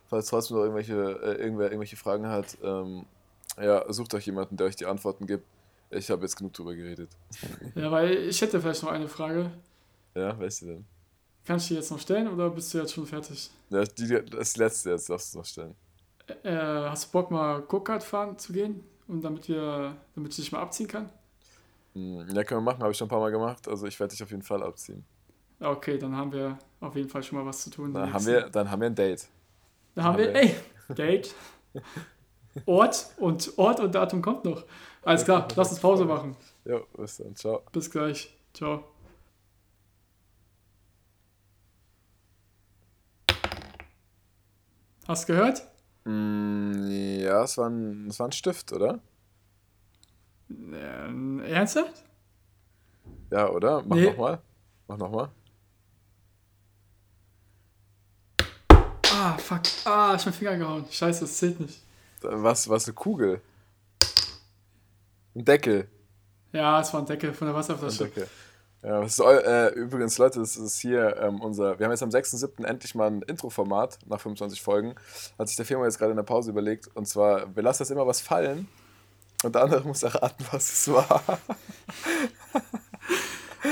Falls 0.07 0.27
trotzdem 0.27 0.57
noch 0.57 0.63
irgendwelche, 0.63 0.93
äh, 0.93 1.41
irgendwer 1.41 1.65
irgendwelche 1.65 1.95
Fragen 1.95 2.27
hat, 2.27 2.55
ähm, 2.63 3.07
ja, 3.59 3.91
sucht 3.91 4.13
euch 4.13 4.27
jemanden, 4.27 4.55
der 4.55 4.67
euch 4.67 4.75
die 4.75 4.85
Antworten 4.85 5.25
gibt. 5.25 5.47
Ich 5.89 6.11
habe 6.11 6.21
jetzt 6.21 6.35
genug 6.35 6.53
drüber 6.53 6.75
geredet. 6.75 7.09
Ja, 7.75 7.89
weil 7.89 8.11
ich 8.11 8.39
hätte 8.39 8.61
vielleicht 8.61 8.83
noch 8.83 8.91
eine 8.91 9.07
Frage. 9.07 9.49
Ja, 10.13 10.39
welche 10.39 10.65
denn? 10.67 10.85
Kannst 11.43 11.69
du 11.69 11.73
die 11.73 11.79
jetzt 11.79 11.89
noch 11.89 11.99
stellen 11.99 12.27
oder 12.27 12.51
bist 12.51 12.71
du 12.71 12.77
jetzt 12.77 12.93
schon 12.93 13.07
fertig? 13.07 13.49
Ja, 13.71 13.83
die, 13.83 14.23
das 14.29 14.57
letzte 14.57 14.91
jetzt 14.91 15.09
darfst 15.09 15.33
du 15.33 15.39
noch 15.39 15.45
stellen. 15.45 15.73
Äh, 16.43 16.51
hast 16.53 17.07
du 17.07 17.11
Bock 17.13 17.31
mal 17.31 17.61
Go-Kart 17.63 18.03
fahren 18.03 18.37
zu 18.37 18.53
gehen? 18.53 18.83
Und 19.07 19.21
damit 19.21 19.47
wir, 19.47 19.95
damit 20.15 20.31
ich 20.31 20.37
dich 20.37 20.51
mal 20.51 20.61
abziehen 20.61 20.87
kann? 20.87 21.09
Hm, 21.93 22.27
ja, 22.29 22.43
können 22.43 22.61
wir 22.61 22.71
machen, 22.71 22.81
habe 22.81 22.91
ich 22.91 22.97
schon 22.97 23.07
ein 23.07 23.09
paar 23.09 23.19
Mal 23.19 23.31
gemacht. 23.31 23.67
Also 23.67 23.85
ich 23.87 23.99
werde 23.99 24.11
dich 24.11 24.23
auf 24.23 24.31
jeden 24.31 24.43
Fall 24.43 24.63
abziehen. 24.63 25.05
Okay, 25.59 25.97
dann 25.97 26.15
haben 26.15 26.31
wir 26.31 26.57
auf 26.81 26.95
jeden 26.95 27.09
Fall 27.09 27.23
schon 27.23 27.37
mal 27.37 27.45
was 27.45 27.63
zu 27.63 27.69
tun. 27.69 27.93
Dann, 27.93 28.11
haben 28.11 28.25
wir, 28.25 28.49
dann 28.49 28.69
haben 28.69 28.81
wir 28.81 28.87
ein 28.87 28.95
Date. 28.95 29.27
Dann 29.95 30.05
haben 30.05 30.17
wir, 30.17 30.35
ey, 30.35 30.55
Date. 30.89 31.33
Ort 32.65 33.07
und 33.17 33.57
Ort 33.57 33.79
und 33.79 33.93
Datum 33.93 34.21
kommt 34.21 34.45
noch. 34.45 34.63
Alles 35.03 35.23
klar, 35.23 35.47
lass 35.55 35.71
uns 35.71 35.79
Pause 35.79 36.05
machen. 36.05 36.35
Ja, 36.65 36.79
bis 36.97 37.17
dann. 37.17 37.35
Ciao. 37.35 37.61
Bis 37.71 37.89
gleich. 37.89 38.35
Ciao. 38.53 38.83
Hast 45.07 45.29
du 45.29 45.33
gehört? 45.33 45.61
Mm, 46.05 46.87
ja, 47.19 47.43
es 47.43 47.57
war, 47.57 47.69
ein, 47.69 48.07
es 48.07 48.19
war 48.19 48.27
ein 48.27 48.31
Stift, 48.31 48.71
oder? 48.71 48.99
Ähm, 50.49 51.41
ernsthaft? 51.41 52.03
Ja, 53.31 53.49
oder? 53.49 53.83
Mach 53.85 53.95
nee. 53.95 54.05
nochmal. 54.05 54.39
Mach 54.87 54.97
nochmal. 54.97 55.29
Ah, 59.11 59.37
fuck. 59.37 59.61
Ah, 59.85 60.13
ich 60.15 60.19
hab 60.19 60.25
meinen 60.25 60.33
Finger 60.33 60.57
gehauen. 60.57 60.85
Scheiße, 60.91 61.21
das 61.21 61.37
zählt 61.37 61.59
nicht. 61.59 61.81
Was, 62.21 62.69
was, 62.69 62.85
eine 62.85 62.93
Kugel? 62.93 63.41
Ein 65.33 65.45
Deckel. 65.45 65.87
Ja, 66.51 66.81
es 66.81 66.93
war 66.93 67.01
ein 67.01 67.05
Deckel 67.05 67.33
von 67.33 67.47
der 67.47 67.55
Wasserflasche. 67.55 68.03
Ein 68.03 68.09
Deckel. 68.09 68.27
Ja, 68.85 69.01
ist, 69.01 69.19
äh, 69.19 69.69
übrigens, 69.69 70.19
Leute, 70.19 70.39
das 70.39 70.57
ist 70.57 70.79
hier 70.79 71.17
ähm, 71.17 71.41
unser. 71.41 71.79
Wir 71.79 71.85
haben 71.85 71.91
jetzt 71.91 72.03
am 72.03 72.09
6.7. 72.09 72.63
endlich 72.63 72.93
mal 72.93 73.07
ein 73.07 73.23
Intro-Format 73.23 73.97
nach 74.05 74.19
25 74.19 74.61
Folgen. 74.61 74.93
Hat 75.39 75.47
sich 75.47 75.57
der 75.57 75.65
Firma 75.65 75.85
jetzt 75.85 75.97
gerade 75.97 76.11
in 76.11 76.17
der 76.17 76.23
Pause 76.23 76.51
überlegt. 76.51 76.87
Und 76.93 77.07
zwar, 77.07 77.55
wir 77.55 77.63
lassen 77.63 77.79
das 77.79 77.89
immer 77.89 78.05
was 78.05 78.21
fallen. 78.21 78.67
Und 79.43 79.55
der 79.55 79.63
andere 79.63 79.81
muss 79.87 80.03
erraten, 80.03 80.45
was 80.51 80.71
es 80.71 80.93
war. 80.93 81.39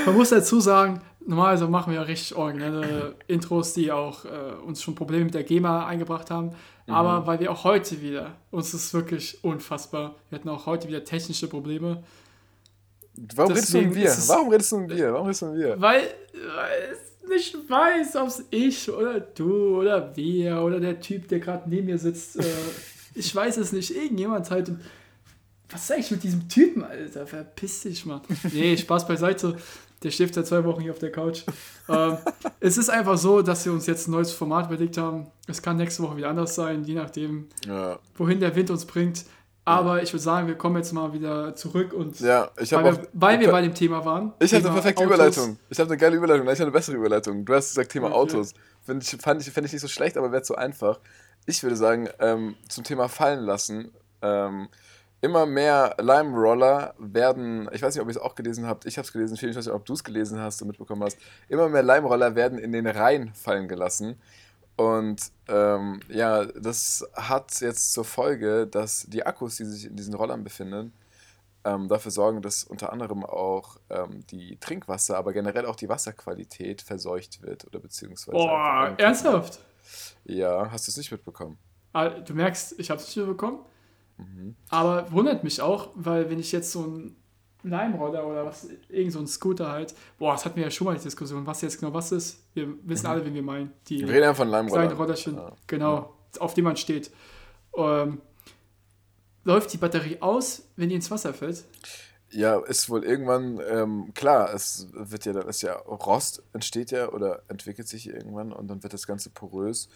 Man 0.04 0.16
muss 0.16 0.30
dazu 0.30 0.58
sagen, 0.58 1.00
normalerweise 1.24 1.68
machen 1.68 1.92
wir 1.92 2.00
ja 2.00 2.06
richtig 2.06 2.34
originelle 2.34 3.14
Intros, 3.28 3.72
die 3.72 3.92
auch 3.92 4.24
äh, 4.24 4.28
uns 4.66 4.82
schon 4.82 4.96
Probleme 4.96 5.26
mit 5.26 5.34
der 5.34 5.44
GEMA 5.44 5.86
eingebracht 5.86 6.32
haben. 6.32 6.56
Mhm. 6.86 6.94
Aber 6.94 7.24
weil 7.28 7.38
wir 7.38 7.52
auch 7.52 7.62
heute 7.62 8.02
wieder, 8.02 8.32
uns 8.50 8.74
ist 8.74 8.92
wirklich 8.92 9.44
unfassbar, 9.44 10.16
wir 10.30 10.40
hatten 10.40 10.48
auch 10.48 10.66
heute 10.66 10.88
wieder 10.88 11.04
technische 11.04 11.46
Probleme. 11.46 12.02
Warum 13.34 13.52
redest 13.52 13.74
du 13.74 13.78
um 13.78 13.94
wir? 13.94 14.10
Warum 14.26 14.48
redest 14.50 14.72
du 14.72 14.76
um 14.76 14.88
wir? 14.88 15.12
Warum 15.12 15.26
redest 15.26 15.42
du 15.42 15.46
um 15.46 15.54
wir? 15.56 15.80
Weil, 15.80 16.02
weil 16.32 16.96
ich 17.36 17.54
nicht 17.54 17.70
weiß, 17.70 18.16
ob 18.16 18.28
es 18.28 18.44
ich 18.50 18.90
oder 18.90 19.20
du 19.20 19.80
oder 19.80 20.14
wir 20.16 20.60
oder 20.62 20.80
der 20.80 21.00
Typ, 21.00 21.28
der 21.28 21.40
gerade 21.40 21.68
neben 21.68 21.86
mir 21.86 21.98
sitzt. 21.98 22.36
Äh, 22.36 22.44
ich 23.14 23.34
weiß 23.34 23.56
es 23.58 23.72
nicht. 23.72 23.94
Irgendjemand 23.94 24.50
halt. 24.50 24.72
Was 25.70 25.84
ist 25.84 25.92
eigentlich 25.92 26.10
mit 26.10 26.22
diesem 26.22 26.48
Typen, 26.48 26.84
Alter? 26.84 27.26
Verpiss 27.26 27.82
dich 27.82 28.04
mal. 28.04 28.20
Nee, 28.52 28.76
Spaß 28.76 29.08
beiseite. 29.08 29.56
Der 30.02 30.10
schläft 30.10 30.34
seit 30.34 30.46
zwei 30.46 30.62
Wochen 30.64 30.82
hier 30.82 30.92
auf 30.92 30.98
der 30.98 31.10
Couch. 31.10 31.44
ähm, 31.88 32.18
es 32.60 32.76
ist 32.76 32.90
einfach 32.90 33.16
so, 33.16 33.40
dass 33.40 33.64
wir 33.64 33.72
uns 33.72 33.86
jetzt 33.86 34.06
ein 34.06 34.10
neues 34.10 34.32
Format 34.32 34.66
überlegt 34.66 34.98
haben. 34.98 35.26
Es 35.48 35.62
kann 35.62 35.78
nächste 35.78 36.02
Woche 36.02 36.18
wieder 36.18 36.28
anders 36.28 36.54
sein, 36.54 36.84
je 36.84 36.94
nachdem, 36.94 37.48
ja. 37.66 37.98
wohin 38.16 38.38
der 38.38 38.54
Wind 38.54 38.70
uns 38.70 38.84
bringt. 38.84 39.24
Aber 39.66 40.02
ich 40.02 40.12
würde 40.12 40.22
sagen, 40.22 40.46
wir 40.46 40.56
kommen 40.56 40.76
jetzt 40.76 40.92
mal 40.92 41.12
wieder 41.14 41.56
zurück 41.56 41.94
und 41.94 42.20
ja, 42.20 42.50
ich 42.60 42.70
weil, 42.72 42.84
wir, 42.84 43.08
weil 43.14 43.40
wir 43.40 43.50
bei 43.50 43.62
dem 43.62 43.74
Thema 43.74 44.04
waren. 44.04 44.34
Ich 44.38 44.52
habe 44.52 44.64
eine 44.64 44.74
perfekte 44.74 45.02
Autos. 45.02 45.14
Überleitung. 45.14 45.58
Ich 45.70 45.78
habe 45.78 45.90
eine 45.90 45.96
geile 45.96 46.16
Überleitung. 46.16 46.44
Ich 46.44 46.52
habe 46.52 46.62
eine 46.62 46.70
bessere 46.70 46.96
Überleitung. 46.96 47.44
Du 47.46 47.54
hast 47.54 47.70
gesagt 47.70 47.92
Thema 47.92 48.08
okay. 48.08 48.16
Autos. 48.16 48.52
Find 48.82 49.02
ich, 49.02 49.20
fand 49.22 49.40
ich, 49.40 49.50
fand 49.50 49.66
ich 49.66 49.72
nicht 49.72 49.80
so 49.80 49.88
schlecht, 49.88 50.18
aber 50.18 50.32
wäre 50.32 50.42
zu 50.42 50.56
einfach. 50.56 51.00
Ich 51.46 51.62
würde 51.62 51.76
sagen, 51.76 52.08
ähm, 52.18 52.56
zum 52.68 52.84
Thema 52.84 53.08
fallen 53.08 53.44
lassen. 53.44 53.90
Ähm, 54.20 54.68
immer 55.24 55.46
mehr 55.46 55.96
Lime 55.98 56.36
Roller 56.36 56.94
werden, 56.98 57.66
ich 57.72 57.80
weiß 57.80 57.94
nicht, 57.94 58.02
ob 58.02 58.08
ihr 58.08 58.10
es 58.10 58.18
auch 58.18 58.34
gelesen 58.34 58.66
habt, 58.66 58.84
ich 58.84 58.98
habe 58.98 59.06
es 59.06 59.12
gelesen, 59.12 59.34
ich 59.34 59.42
weiß 59.42 59.56
nicht, 59.56 59.74
ob 59.74 59.86
du 59.86 59.94
es 59.94 60.04
gelesen 60.04 60.38
hast 60.38 60.60
und 60.60 60.68
mitbekommen 60.68 61.02
hast, 61.02 61.16
immer 61.48 61.70
mehr 61.70 61.82
Lime 61.82 62.06
Roller 62.06 62.34
werden 62.34 62.58
in 62.58 62.72
den 62.72 62.86
Rhein 62.86 63.32
fallen 63.32 63.66
gelassen. 63.66 64.20
Und 64.76 65.30
ähm, 65.48 66.00
ja, 66.08 66.44
das 66.44 67.06
hat 67.14 67.60
jetzt 67.60 67.92
zur 67.92 68.04
Folge, 68.04 68.66
dass 68.66 69.06
die 69.08 69.24
Akkus, 69.24 69.56
die 69.56 69.64
sich 69.64 69.86
in 69.86 69.96
diesen 69.96 70.14
Rollern 70.14 70.42
befinden, 70.42 70.92
ähm, 71.64 71.88
dafür 71.88 72.10
sorgen, 72.10 72.42
dass 72.42 72.64
unter 72.64 72.92
anderem 72.92 73.24
auch 73.24 73.76
ähm, 73.88 74.26
die 74.30 74.56
Trinkwasser, 74.58 75.16
aber 75.16 75.32
generell 75.32 75.66
auch 75.66 75.76
die 75.76 75.88
Wasserqualität 75.88 76.82
verseucht 76.82 77.42
wird 77.42 77.66
oder 77.66 77.78
beziehungsweise. 77.78 78.36
Boah, 78.36 78.94
ernsthaft? 78.98 79.60
Ja, 80.24 80.70
hast 80.70 80.86
du 80.86 80.90
es 80.90 80.96
nicht 80.96 81.12
mitbekommen? 81.12 81.56
Ah, 81.92 82.08
du 82.08 82.34
merkst, 82.34 82.78
ich 82.78 82.90
habe 82.90 83.00
es 83.00 83.06
nicht 83.06 83.16
mitbekommen. 83.16 83.60
Mhm. 84.16 84.56
Aber 84.68 85.10
wundert 85.12 85.44
mich 85.44 85.60
auch, 85.62 85.90
weil 85.94 86.30
wenn 86.30 86.38
ich 86.38 86.52
jetzt 86.52 86.72
so 86.72 86.82
ein 86.84 87.16
Leimroller 87.64 88.26
oder 88.26 88.44
was, 88.44 88.68
irgend 88.88 89.12
so 89.12 89.18
ein 89.18 89.26
Scooter 89.26 89.70
halt. 89.70 89.94
Boah, 90.18 90.32
das 90.32 90.44
hatten 90.44 90.56
wir 90.56 90.64
ja 90.64 90.70
schon 90.70 90.86
mal 90.86 90.96
die 90.96 91.02
Diskussion, 91.02 91.46
was 91.46 91.60
jetzt 91.62 91.80
genau 91.80 91.92
was 91.92 92.12
ist. 92.12 92.38
Wir 92.54 92.68
wissen 92.82 93.06
mhm. 93.06 93.10
alle, 93.12 93.24
wen 93.24 93.34
wir 93.34 93.42
meinen. 93.42 93.72
Die 93.88 94.00
wir 94.00 94.08
reden 94.08 94.22
ja 94.22 94.34
von 94.34 94.48
Leimroller. 94.48 94.82
Kleinen 94.82 94.96
Rollerchen, 94.96 95.34
ja. 95.36 95.52
genau, 95.66 96.14
ja. 96.34 96.40
auf 96.40 96.54
die 96.54 96.62
man 96.62 96.76
steht. 96.76 97.10
Ähm, 97.76 98.20
läuft 99.44 99.72
die 99.72 99.78
Batterie 99.78 100.18
aus, 100.20 100.62
wenn 100.76 100.88
die 100.88 100.94
ins 100.94 101.10
Wasser 101.10 101.34
fällt? 101.34 101.64
Ja, 102.30 102.58
ist 102.58 102.90
wohl 102.90 103.04
irgendwann, 103.04 103.60
ähm, 103.68 104.12
klar, 104.14 104.52
es 104.52 104.88
wird 104.92 105.24
ja, 105.24 105.32
das 105.32 105.46
ist 105.46 105.62
ja, 105.62 105.74
Rost 105.74 106.42
entsteht 106.52 106.90
ja 106.90 107.08
oder 107.10 107.42
entwickelt 107.48 107.86
sich 107.86 108.08
irgendwann 108.08 108.52
und 108.52 108.68
dann 108.68 108.82
wird 108.82 108.92
das 108.92 109.06
Ganze 109.06 109.30
porös 109.30 109.88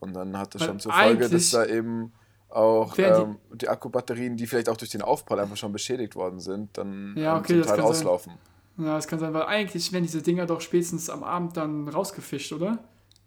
und 0.00 0.14
dann 0.14 0.38
hat 0.38 0.54
das 0.54 0.62
Weil 0.62 0.68
schon 0.68 0.80
zur 0.80 0.92
Folge, 0.92 1.28
dass 1.28 1.50
da 1.50 1.66
eben 1.66 2.12
auch 2.54 2.96
ähm, 2.98 3.38
die, 3.52 3.68
Akkubatterien, 3.68 4.36
die 4.36 4.46
vielleicht 4.46 4.68
auch 4.68 4.76
durch 4.76 4.90
den 4.90 5.02
Aufprall 5.02 5.40
einfach 5.40 5.56
schon 5.56 5.72
beschädigt 5.72 6.14
worden 6.14 6.40
sind, 6.40 6.76
dann 6.76 7.14
ja, 7.16 7.38
okay, 7.38 7.60
zum 7.60 7.62
Teil 7.62 7.80
auslaufen. 7.80 8.32
Sein. 8.76 8.86
Ja, 8.86 8.96
das 8.96 9.06
kann 9.06 9.18
sein, 9.18 9.34
weil 9.34 9.44
eigentlich 9.44 9.92
werden 9.92 10.04
diese 10.04 10.22
Dinger 10.22 10.46
doch 10.46 10.60
spätestens 10.60 11.10
am 11.10 11.22
Abend 11.24 11.56
dann 11.56 11.88
rausgefischt, 11.88 12.52
oder? 12.52 12.78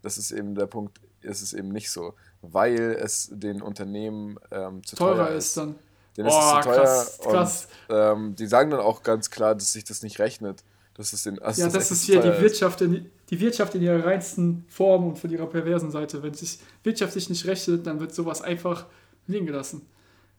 Das 0.02 0.18
ist 0.18 0.32
eben 0.32 0.56
der 0.56 0.68
Punkt, 0.68 1.00
es 1.22 1.42
ist 1.42 1.54
eben 1.54 1.70
nicht 1.70 1.92
so, 1.92 2.14
weil 2.42 2.98
es 3.02 3.30
den 3.32 3.62
Unternehmen 3.62 4.38
ähm, 4.52 4.84
zu 4.84 4.96
teurer 4.96 5.28
teuer 5.28 5.36
ist. 5.36 5.58
dann. 5.58 5.76
Denen 6.18 6.30
oh, 6.30 6.32
ist 6.32 6.46
es 6.46 6.52
zu 6.52 6.62
teuer 6.62 6.76
krass, 6.76 7.20
krass. 7.22 7.68
und 7.90 7.96
ähm, 7.96 8.36
die 8.36 8.48
sagen 8.48 8.72
dann 8.72 8.80
auch 8.80 9.04
ganz 9.04 9.30
klar, 9.30 9.54
dass 9.54 9.74
sich 9.74 9.84
das 9.84 10.02
nicht 10.02 10.20
rechnet. 10.20 10.64
Das 10.96 11.12
ist 11.12 11.26
den, 11.26 11.40
also 11.40 11.62
ja, 11.62 11.68
das, 11.68 11.92
ist 11.92 12.04
hier 12.04 12.22
die 12.22 12.42
Wirtschaft, 12.42 12.80
in, 12.80 13.10
die 13.30 13.40
Wirtschaft 13.42 13.76
in 13.76 13.82
ihrer 13.82 14.06
reinsten 14.06 14.66
Form 14.70 15.08
und 15.08 15.20
von 15.20 15.30
ihrer 15.30 15.46
perversen 15.46 15.92
Seite. 15.92 16.24
Wenn 16.24 16.34
sich 16.34 16.60
wirtschaftlich 16.84 17.30
nicht 17.30 17.46
rechnet, 17.46 17.86
dann 17.86 18.00
wird 18.00 18.16
sowas 18.16 18.42
einfach 18.42 18.86
liegen 19.28 19.46
gelassen. 19.46 19.88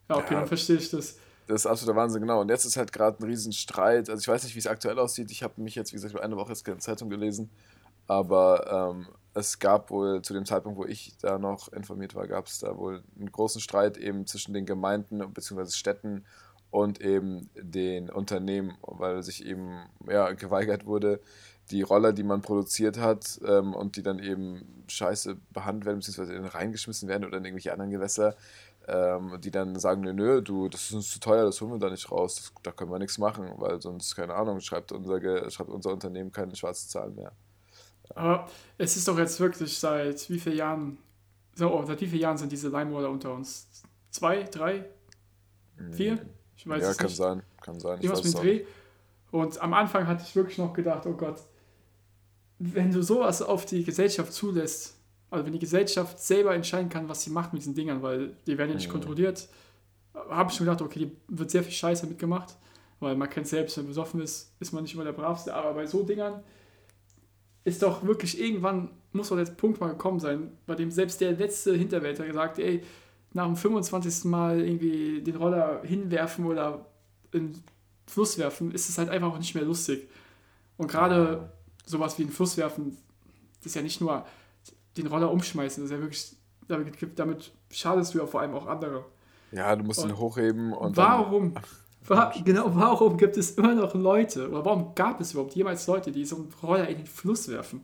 Ja, 0.09 0.17
okay, 0.17 0.35
ja. 0.35 0.41
dann 0.41 0.49
verstehe 0.49 0.77
ich 0.77 0.91
das. 0.91 1.19
Das 1.47 1.63
ist 1.63 1.67
absoluter 1.67 1.97
Wahnsinn, 1.97 2.23
genau. 2.23 2.41
Und 2.41 2.49
jetzt 2.49 2.65
ist 2.65 2.77
halt 2.77 2.93
gerade 2.93 3.23
ein 3.23 3.27
Riesenstreit. 3.27 4.11
Also 4.11 4.21
ich 4.21 4.29
weiß 4.29 4.43
nicht, 4.45 4.55
wie 4.55 4.59
es 4.59 4.67
aktuell 4.67 4.99
aussieht. 4.99 5.31
Ich 5.31 5.43
habe 5.43 5.61
mich 5.61 5.77
jetzt, 5.77 5.93
wie 5.93 5.97
gesagt, 5.97 6.19
eine 6.19 6.37
Woche 6.37 6.49
jetzt 6.49 6.65
keine 6.65 6.79
Zeitung 6.79 7.09
gelesen. 7.09 7.51
Aber 8.09 8.95
ähm, 8.97 9.07
es 9.35 9.59
gab 9.59 9.91
wohl 9.91 10.23
zu 10.23 10.33
dem 10.33 10.45
Zeitpunkt, 10.45 10.79
wo 10.79 10.85
ich 10.85 11.17
da 11.21 11.39
noch 11.39 11.73
informiert 11.73 12.15
war, 12.15 12.27
gab 12.27 12.47
es 12.47 12.61
da 12.61 12.77
wohl 12.77 13.03
einen 13.19 13.31
großen 13.31 13.61
Streit 13.61 13.97
eben 13.97 14.27
zwischen 14.27 14.55
den 14.55 14.67
Gemeinden 14.67 15.19
bzw. 15.33 15.67
Städten 15.71 16.25
und 16.71 17.01
eben 17.01 17.49
den 17.55 18.11
Unternehmen, 18.11 18.77
weil 18.83 19.23
sich 19.23 19.45
eben 19.45 19.79
ja, 20.09 20.33
geweigert 20.33 20.87
wurde, 20.87 21.21
die 21.71 21.83
Roller, 21.83 22.13
die 22.13 22.23
man 22.23 22.43
produziert 22.43 22.99
hat 22.99 23.41
ähm, 23.45 23.75
und 23.75 23.97
die 23.97 24.03
dann 24.03 24.21
eben 24.21 24.85
scheiße 24.87 25.37
behandelt 25.53 25.87
werden, 25.87 25.99
beziehungsweise 25.99 26.35
in 26.35 26.43
den 26.43 26.51
reingeschmissen 26.51 27.09
werden 27.09 27.25
oder 27.25 27.39
in 27.39 27.45
irgendwelche 27.45 27.73
anderen 27.73 27.91
Gewässer, 27.91 28.37
ähm, 28.89 29.39
die 29.41 29.51
dann 29.51 29.79
sagen, 29.79 30.03
nö, 30.03 30.13
nö, 30.13 30.43
du, 30.43 30.69
das 30.69 30.83
ist 30.83 30.93
uns 30.93 31.11
zu 31.11 31.21
teuer, 31.21 31.45
das 31.45 31.61
holen 31.61 31.73
wir 31.73 31.79
da 31.79 31.91
nicht 31.91 32.11
raus, 32.11 32.37
das, 32.37 32.53
da 32.63 32.73
können 32.73 32.91
wir 32.91 32.99
nichts 32.99 33.19
machen, 33.19 33.51
weil 33.57 33.81
sonst, 33.81 34.15
keine 34.15 34.35
Ahnung, 34.35 34.61
schreibt 34.61 34.93
unser, 34.93 35.51
schreibt 35.51 35.71
unser 35.71 35.93
Unternehmen 35.93 36.31
keine 36.31 36.55
schwarzen 36.55 36.89
Zahlen 36.89 37.15
mehr. 37.17 37.33
Aber 38.15 38.49
es 38.79 38.97
ist 38.97 39.09
doch 39.09 39.19
jetzt 39.19 39.41
wirklich 39.41 39.77
seit 39.77 40.31
wie 40.31 40.39
vielen 40.39 40.57
Jahren, 40.57 40.99
so, 41.55 41.73
oh, 41.73 41.85
seit 41.85 42.01
wie 42.01 42.07
vielen 42.07 42.23
Jahren 42.23 42.39
sind 42.39 42.53
diese 42.53 42.69
Leimroller 42.69 43.11
unter 43.11 43.33
uns? 43.33 43.69
Zwei, 44.11 44.45
drei, 44.45 44.85
vier? 45.91 46.13
Hm. 46.13 46.31
Ich 46.57 46.67
weiß 46.67 46.83
ja, 46.83 46.91
es 46.91 46.97
kann 46.97 47.07
nicht. 47.07 47.17
sein, 47.17 47.43
kann 47.61 47.81
sein. 47.81 48.01
Irgendwas 48.01 48.25
mit 48.25 48.39
Dreh. 48.39 48.65
Und 49.31 49.61
am 49.61 49.75
Anfang 49.75 50.07
hatte 50.07 50.23
ich 50.27 50.35
wirklich 50.37 50.59
noch 50.59 50.73
gedacht, 50.73 51.05
oh 51.07 51.13
Gott, 51.13 51.41
wenn 52.59 52.91
du 52.91 53.03
sowas 53.03 53.43
auf 53.43 53.67
die 53.67 53.85
Gesellschaft 53.85 54.33
zulässt, 54.33 54.96
also 55.31 55.45
wenn 55.45 55.53
die 55.53 55.59
Gesellschaft 55.59 56.19
selber 56.19 56.55
entscheiden 56.55 56.89
kann, 56.89 57.09
was 57.09 57.23
sie 57.23 57.31
macht 57.31 57.53
mit 57.53 57.63
diesen 57.63 57.75
Dingern, 57.75 58.03
weil 58.03 58.37
die 58.47 58.57
werden 58.57 58.71
ja 58.71 58.77
nicht 58.77 58.89
mhm. 58.89 58.93
kontrolliert, 58.93 59.49
habe 60.31 60.51
ich 60.51 60.57
schon 60.57 60.67
gedacht, 60.67 60.83
okay, 60.83 60.99
die 61.01 61.17
wird 61.29 61.51
sehr 61.51 61.63
viel 61.63 61.73
Scheiße 61.73 62.07
mitgemacht, 62.07 62.57
weil 63.01 63.17
man 63.17 63.29
kennt 63.29 63.47
selbst, 63.47 63.77
wenn 63.77 63.85
man 63.85 63.91
besoffen 63.91 64.21
ist, 64.21 64.53
ist 64.61 64.73
man 64.73 64.83
nicht 64.83 64.95
immer 64.95 65.05
der 65.05 65.13
Bravste, 65.13 65.55
aber 65.55 65.75
bei 65.75 65.87
so 65.87 66.03
Dingern 66.03 66.43
ist 67.65 67.83
doch 67.83 68.05
wirklich 68.07 68.41
irgendwann, 68.41 68.91
muss 69.13 69.29
doch 69.29 69.37
der 69.37 69.45
Punkt 69.47 69.81
mal 69.81 69.89
gekommen 69.89 70.21
sein, 70.21 70.53
bei 70.67 70.77
dem 70.77 70.91
selbst 70.91 71.21
der 71.21 71.33
letzte 71.33 71.75
Hinterwälter 71.75 72.25
gesagt, 72.25 72.59
ey, 72.59 72.83
nach 73.37 73.47
dem 73.47 73.57
25. 73.57 74.25
Mal 74.25 74.61
irgendwie 74.61 75.21
den 75.21 75.37
Roller 75.37 75.83
hinwerfen 75.85 76.47
oder 76.47 76.87
in 77.33 77.53
den 77.53 77.63
Fluss 78.07 78.39
werfen, 78.39 78.73
ist 78.73 78.89
es 78.89 78.99
halt 78.99 79.11
einfach 79.11 79.33
auch 79.33 79.39
nicht 79.39 79.55
mehr 79.55 79.65
lustig. 79.65 80.09
Und 80.77 80.89
gerade 80.89 81.51
sowas 81.85 82.19
wie 82.19 82.23
in 82.23 82.29
den 82.29 82.35
Fluss 82.35 82.57
werfen, 82.57 82.97
das 83.59 83.67
ist 83.67 83.75
ja 83.75 83.83
nicht 83.83 84.01
nur 84.01 84.25
den 84.97 85.07
Roller 85.07 85.31
umschmeißen, 85.31 85.83
das 85.83 85.91
ist 85.91 85.97
ja 85.97 86.03
wirklich, 86.03 86.37
damit, 86.69 87.19
damit 87.19 87.53
schadest 87.71 88.15
du 88.15 88.19
ja 88.19 88.27
vor 88.27 88.41
allem 88.41 88.55
auch 88.55 88.67
andere. 88.67 89.05
Ja, 89.53 89.75
du 89.77 89.85
musst 89.85 90.03
und 90.03 90.11
ihn 90.11 90.19
hochheben 90.19 90.73
und. 90.73 90.97
Warum? 90.97 91.55
War, 92.07 92.33
genau, 92.45 92.71
warum 92.75 93.17
gibt 93.17 93.37
es 93.37 93.53
immer 93.53 93.75
noch 93.75 93.95
Leute, 93.95 94.49
oder 94.49 94.65
warum 94.65 94.95
gab 94.95 95.21
es 95.21 95.33
überhaupt 95.33 95.55
jemals 95.55 95.87
Leute, 95.87 96.13
die 96.13 96.25
so 96.25 96.37
einen 96.37 96.53
Roller 96.63 96.89
in 96.89 96.99
den 96.99 97.07
Fluss 97.07 97.49
werfen? 97.49 97.83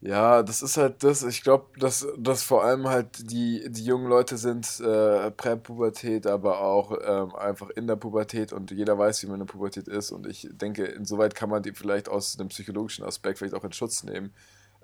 Ja, 0.00 0.42
das 0.42 0.60
ist 0.60 0.76
halt 0.76 1.02
das, 1.02 1.22
ich 1.22 1.42
glaube, 1.42 1.66
dass, 1.78 2.06
dass 2.18 2.42
vor 2.42 2.62
allem 2.62 2.88
halt 2.88 3.30
die, 3.30 3.64
die 3.70 3.84
jungen 3.86 4.06
Leute 4.06 4.36
sind, 4.36 4.80
äh, 4.80 5.30
Präpubertät, 5.30 6.26
aber 6.26 6.60
auch 6.60 6.92
ähm, 7.02 7.34
einfach 7.34 7.70
in 7.70 7.86
der 7.86 7.96
Pubertät 7.96 8.52
und 8.52 8.70
jeder 8.70 8.98
weiß, 8.98 9.22
wie 9.22 9.28
man 9.28 9.40
in 9.40 9.46
der 9.46 9.52
Pubertät 9.52 9.88
ist 9.88 10.10
und 10.10 10.26
ich 10.26 10.46
denke, 10.52 10.84
insoweit 10.84 11.34
kann 11.34 11.48
man 11.48 11.62
die 11.62 11.72
vielleicht 11.72 12.10
aus 12.10 12.38
einem 12.38 12.50
psychologischen 12.50 13.02
Aspekt 13.02 13.38
vielleicht 13.38 13.54
auch 13.54 13.64
in 13.64 13.72
Schutz 13.72 14.02
nehmen. 14.02 14.34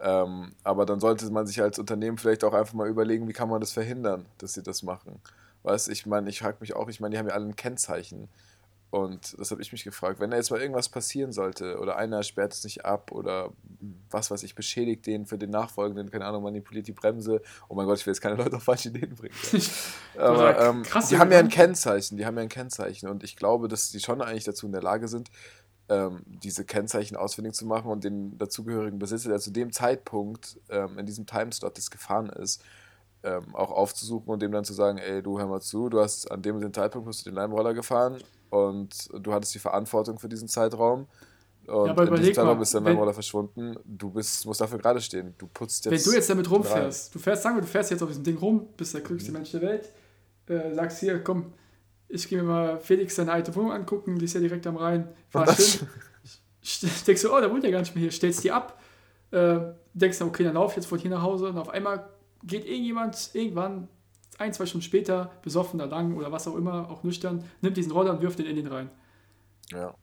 Ähm, 0.03 0.53
aber 0.64 0.86
dann 0.86 1.01
sollte 1.01 1.30
man 1.30 1.46
sich 1.46 1.61
als 1.61 1.78
Unternehmen 1.78 2.18
vielleicht 2.18 2.44
auch 2.44 2.55
einfach 2.55 2.74
mal 2.74 2.88
überlegen, 2.88 3.28
wie 3.28 3.32
kann 3.32 3.48
man 3.48 3.61
das 3.61 3.72
verhindern, 3.72 4.26
dass 4.38 4.55
sie 4.55 4.62
das 4.62 4.82
machen. 4.82 5.20
Weißt 5.62 5.88
ich 5.88 6.07
meine, 6.07 6.30
ich 6.30 6.38
frage 6.38 6.57
mich 6.61 6.74
auch, 6.74 6.88
ich 6.88 7.01
meine, 7.01 7.12
die 7.12 7.18
haben 7.18 7.28
ja 7.28 7.34
alle 7.34 7.46
ein 7.46 7.57
Kennzeichen. 7.57 8.28
Und 8.90 9.38
das 9.38 9.53
habe 9.53 9.62
ich 9.62 9.70
mich 9.70 9.84
gefragt, 9.84 10.18
wenn 10.18 10.32
da 10.32 10.36
jetzt 10.36 10.51
mal 10.51 10.61
irgendwas 10.61 10.88
passieren 10.88 11.32
sollte 11.32 11.78
oder 11.78 11.96
einer 11.96 12.24
sperrt 12.24 12.53
es 12.53 12.64
nicht 12.64 12.84
ab 12.84 13.12
oder 13.12 13.53
was 14.11 14.32
weiß 14.32 14.42
ich, 14.42 14.57
beschädigt 14.57 15.07
den 15.07 15.26
für 15.26 15.38
den 15.38 15.51
Nachfolgenden, 15.51 16.11
keine 16.11 16.24
Ahnung, 16.24 16.42
manipuliert 16.42 16.88
die 16.88 16.92
Bremse. 16.92 17.40
Oh 17.68 17.76
mein 17.76 17.86
Gott, 17.86 18.01
ich 18.01 18.07
will 18.07 18.12
jetzt 18.12 18.20
keine 18.20 18.34
Leute 18.34 18.57
auf 18.57 18.64
falsche 18.64 18.88
Ideen 18.88 19.14
bringen. 19.14 19.34
Aber 20.18 20.59
ähm, 20.61 20.82
krass, 20.82 21.09
die 21.09 21.18
haben 21.18 21.30
ja 21.30 21.38
ein 21.38 21.48
Kennzeichen, 21.48 22.16
die 22.16 22.26
haben 22.26 22.36
ja 22.36 22.42
ein 22.42 22.48
Kennzeichen 22.48 23.09
und 23.09 23.22
ich 23.22 23.36
glaube, 23.36 23.68
dass 23.68 23.92
die 23.92 24.01
schon 24.01 24.20
eigentlich 24.22 24.44
dazu 24.44 24.66
in 24.66 24.72
der 24.72 24.82
Lage 24.82 25.07
sind, 25.07 25.30
ähm, 25.91 26.20
diese 26.24 26.64
Kennzeichen 26.64 27.16
ausfindig 27.16 27.55
zu 27.55 27.66
machen 27.66 27.91
und 27.91 28.05
den 28.05 28.38
dazugehörigen 28.38 28.99
Besitzer, 28.99 29.28
der 29.28 29.41
zu 29.41 29.51
dem 29.51 29.72
Zeitpunkt 29.72 30.59
ähm, 30.70 30.99
in 30.99 31.05
diesem 31.05 31.26
Timeslot 31.26 31.76
das 31.76 31.91
gefahren 31.91 32.30
ist, 32.30 32.62
ähm, 33.24 33.55
auch 33.55 33.72
aufzusuchen 33.72 34.28
und 34.28 34.41
dem 34.41 34.53
dann 34.53 34.64
zu 34.64 34.72
sagen, 34.72 34.99
ey, 34.99 35.20
du 35.20 35.38
hör 35.38 35.47
mal 35.47 35.61
zu, 35.61 35.88
du 35.88 36.01
hast 36.01 36.30
an 36.30 36.43
dem 36.43 36.55
und 36.55 36.62
dem 36.62 36.72
Zeitpunkt 36.72 37.09
bist 37.09 37.26
du 37.26 37.30
den 37.30 37.34
Leimroller 37.34 37.74
gefahren 37.74 38.18
und 38.51 39.09
du 39.12 39.32
hattest 39.32 39.55
die 39.55 39.59
Verantwortung 39.59 40.18
für 40.18 40.28
diesen 40.28 40.49
Zeitraum. 40.49 41.07
Und 41.66 41.86
ja, 41.86 41.93
aber 41.93 42.07
in 42.07 42.14
diesem 42.14 42.34
Zeitraum 42.34 42.57
mal, 42.57 42.62
ist 42.62 42.74
dein 42.74 42.84
Leimroller 42.84 43.12
verschwunden. 43.12 43.76
Du 43.84 44.11
bist, 44.11 44.47
musst 44.47 44.61
dafür 44.61 44.78
gerade 44.78 45.01
stehen. 45.01 45.34
Du 45.38 45.49
putzt 45.49 45.84
jetzt. 45.84 45.93
Wenn 45.93 46.12
du 46.12 46.16
jetzt 46.16 46.30
damit 46.30 46.51
rumfährst, 46.51 47.09
rein. 47.09 47.12
du 47.12 47.18
fährst, 47.18 47.43
sagen 47.43 47.57
wir, 47.57 47.62
du 47.62 47.68
fährst 47.68 47.91
jetzt 47.91 48.03
auf 48.03 48.09
diesem 48.09 48.24
Ding 48.24 48.38
rum, 48.38 48.68
bist 48.76 48.95
der 48.95 49.01
glücklichste 49.01 49.32
mhm. 49.32 49.38
Mensch 49.38 49.51
der 49.51 49.62
Welt, 49.62 49.93
äh, 50.47 50.74
sagst 50.74 51.01
hier, 51.01 51.22
komm, 51.22 51.53
ich 52.11 52.28
gehe 52.28 52.42
mir 52.42 52.48
mal 52.48 52.80
Felix 52.80 53.16
seine 53.16 53.32
alte 53.32 53.54
Wohnung 53.54 53.72
angucken, 53.72 54.18
die 54.18 54.24
ist 54.24 54.34
ja 54.34 54.40
direkt 54.40 54.66
am 54.66 54.76
Rhein. 54.76 55.08
Fahr 55.28 55.46
schön. 55.54 55.88
Denkst 57.06 57.22
du, 57.22 57.34
oh, 57.34 57.40
der 57.40 57.50
wohnt 57.50 57.64
ja 57.64 57.70
gar 57.70 57.80
nicht 57.80 57.94
mehr 57.94 58.02
hier, 58.02 58.12
stellst 58.12 58.44
die 58.44 58.52
ab, 58.52 58.80
äh, 59.30 59.61
denkst 59.94 60.18
du, 60.18 60.26
okay, 60.26 60.44
dann 60.44 60.54
lauf 60.54 60.76
jetzt 60.76 60.86
von 60.86 60.98
hier 60.98 61.11
nach 61.11 61.22
Hause 61.22 61.48
und 61.48 61.58
auf 61.58 61.70
einmal 61.70 62.11
geht 62.42 62.66
irgendjemand 62.66 63.30
irgendwann 63.32 63.88
ein, 64.38 64.52
zwei 64.52 64.66
Stunden 64.66 64.82
später, 64.82 65.30
besoffen 65.42 65.78
da 65.78 65.86
lang 65.86 66.16
oder 66.16 66.32
was 66.32 66.46
auch 66.48 66.56
immer, 66.56 66.90
auch 66.90 67.02
nüchtern, 67.02 67.44
nimmt 67.61 67.76
diesen 67.76 67.92
Roller 67.92 68.12
und 68.12 68.22
wirft 68.22 68.38
den 68.38 68.46
in 68.46 68.56
den 68.56 68.66
rein. 68.66 68.90
Ja. 69.70 69.94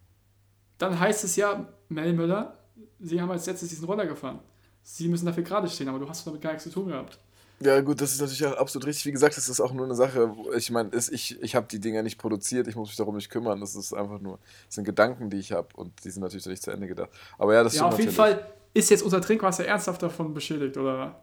Dann 0.78 1.00
heißt 1.00 1.24
es 1.24 1.36
ja, 1.36 1.68
Mel 1.90 2.14
Müller, 2.14 2.58
Sie 3.00 3.22
haben 3.22 3.32
als 3.32 3.46
letztes 3.46 3.70
diesen 3.70 3.86
Roller 3.86 4.06
gefahren. 4.06 4.40
Sie 4.84 5.08
müssen 5.08 5.26
dafür 5.26 5.44
gerade 5.44 5.68
stehen, 5.68 5.90
aber 5.90 6.00
du 6.00 6.10
hast 6.10 6.26
damit 6.26 6.42
gar 6.42 6.52
nichts 6.52 6.64
zu 6.64 6.72
tun 6.72 6.88
gehabt. 6.88 7.20
Ja, 7.60 7.82
gut, 7.82 8.02
das 8.02 8.14
ist 8.14 8.22
natürlich 8.22 8.46
auch 8.46 8.58
absolut 8.58 8.86
richtig. 8.86 9.06
Wie 9.08 9.12
gesagt, 9.12 9.36
das 9.36 9.50
ist 9.50 9.60
auch 9.60 9.74
nur 9.74 9.86
eine 9.86 9.96
Sache, 9.96 10.32
ich 10.56 10.70
meine, 10.70 10.92
ich, 10.94 11.42
ich 11.42 11.56
habe 11.56 11.68
die 11.68 11.80
Dinger 11.80 12.04
nicht 12.04 12.20
produziert, 12.20 12.68
ich 12.68 12.76
muss 12.76 12.90
mich 12.90 12.98
darum 12.98 13.16
nicht 13.16 13.32
kümmern. 13.32 13.60
Das 13.60 13.76
ist 13.76 13.94
einfach 13.94 14.20
nur, 14.20 14.40
das 14.68 14.76
sind 14.76 14.84
Gedanken, 14.84 15.30
die 15.30 15.38
ich 15.38 15.52
habe 15.52 15.70
und 15.76 15.92
die 16.04 16.12
sind 16.12 16.22
natürlich 16.22 16.46
nicht 16.46 16.62
zu 16.62 16.72
Ende 16.72 16.88
gedacht. 16.88 17.10
Aber 17.38 17.54
ja, 17.56 17.64
das 17.64 17.76
Ja, 17.76 17.88
auf 17.88 17.98
jeden 17.98 18.12
Fall 18.12 18.46
ist 18.74 18.92
jetzt 18.92 19.02
unser 19.02 19.22
Trinkwasser 19.22 19.66
ernsthaft 19.66 20.04
davon 20.04 20.34
beschädigt, 20.34 20.78
oder? 20.78 21.20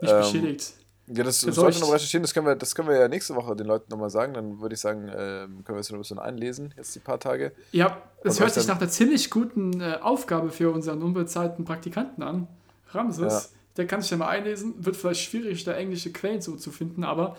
Nicht 0.00 0.12
ähm, 0.12 0.18
beschädigt. 0.18 0.74
Ja, 1.06 1.22
das, 1.22 1.40
das 1.40 1.54
sollte 1.54 1.80
noch 1.80 1.92
recherchieren, 1.92 2.22
das 2.22 2.32
können, 2.32 2.46
wir, 2.46 2.56
das 2.56 2.74
können 2.74 2.88
wir 2.88 2.98
ja 2.98 3.08
nächste 3.08 3.34
Woche 3.34 3.54
den 3.54 3.66
Leuten 3.66 3.90
nochmal 3.90 4.08
sagen. 4.10 4.34
Dann 4.34 4.60
würde 4.60 4.74
ich 4.74 4.80
sagen, 4.80 5.08
äh, 5.08 5.46
können 5.46 5.62
wir 5.66 5.76
es 5.76 5.90
noch 5.90 5.98
ein 5.98 6.02
bisschen 6.02 6.18
einlesen, 6.18 6.72
jetzt 6.76 6.94
die 6.94 6.98
paar 6.98 7.20
Tage. 7.20 7.52
Ja, 7.72 8.02
es 8.22 8.40
hört 8.40 8.52
sich 8.52 8.66
nach 8.66 8.80
einer 8.80 8.88
ziemlich 8.88 9.30
guten 9.30 9.80
äh, 9.80 9.98
Aufgabe 10.00 10.50
für 10.50 10.70
unseren 10.70 11.02
unbezahlten 11.02 11.64
Praktikanten 11.64 12.22
an. 12.22 12.48
Ramses, 12.90 13.50
ja. 13.52 13.58
Der 13.76 13.86
kann 13.86 14.02
sich 14.02 14.10
ja 14.10 14.16
mal 14.16 14.28
einlesen. 14.28 14.74
Wird 14.84 14.96
vielleicht 14.96 15.22
schwierig, 15.22 15.64
da 15.64 15.72
englische 15.72 16.12
Quellen 16.12 16.40
so 16.40 16.56
zu 16.56 16.70
finden, 16.70 17.04
aber 17.04 17.36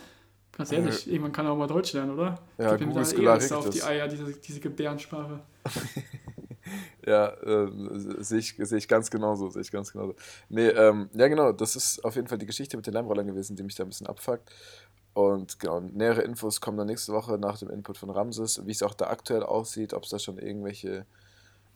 ganz 0.52 0.72
ehrlich, 0.72 1.08
äh, 1.08 1.12
irgendwann 1.12 1.32
kann 1.32 1.46
er 1.46 1.52
auch 1.52 1.58
mal 1.58 1.68
Deutsch 1.68 1.94
lernen, 1.94 2.12
oder? 2.12 2.40
Ja, 2.58 2.76
Gib 2.76 2.88
ihm 2.88 2.94
da 2.94 3.02
eh 3.02 3.54
auf 3.54 3.70
die 3.70 3.84
Eier, 3.84 4.08
diese, 4.08 4.32
diese 4.34 4.60
Gebärdensprache. 4.60 5.42
Ja, 7.06 7.28
äh, 7.28 7.68
sehe 8.20 8.40
ich, 8.40 8.56
seh 8.58 8.78
ich 8.78 8.88
ganz 8.88 9.12
genauso, 9.12 9.50
sehe 9.50 9.62
ich 9.62 9.72
ganz 9.72 9.92
genauso. 9.92 10.16
Nee, 10.50 10.70
ähm, 10.70 11.10
ja 11.14 11.28
genau, 11.28 11.52
das 11.52 11.76
ist 11.76 12.04
auf 12.04 12.16
jeden 12.16 12.28
Fall 12.28 12.40
die 12.40 12.48
Geschichte 12.48 12.76
mit 12.76 12.88
den 12.88 12.94
Leimrollern 12.94 13.28
gewesen, 13.28 13.56
die 13.56 13.64
mich 13.64 13.76
da 13.76 13.84
ein 13.84 13.90
bisschen 13.90 14.08
abfuckt. 14.08 14.50
Und 15.14 15.60
genau, 15.60 15.80
nähere 15.80 16.24
Infos 16.24 16.60
kommen 16.60 16.78
dann 16.78 16.88
nächste 16.88 17.14
Woche 17.14 17.38
nach 17.38 17.58
dem 17.58 17.70
Input 17.70 17.98
von 17.98 18.10
Ramses, 18.10 18.66
wie 18.66 18.72
es 18.72 18.84
auch 18.84 18.96
da 18.96 19.08
aktuell 19.08 19.44
aussieht, 19.44 19.94
ob 19.94 20.04
es 20.04 20.10
da 20.10 20.20
schon 20.20 20.40
irgendwelche, 20.40 21.06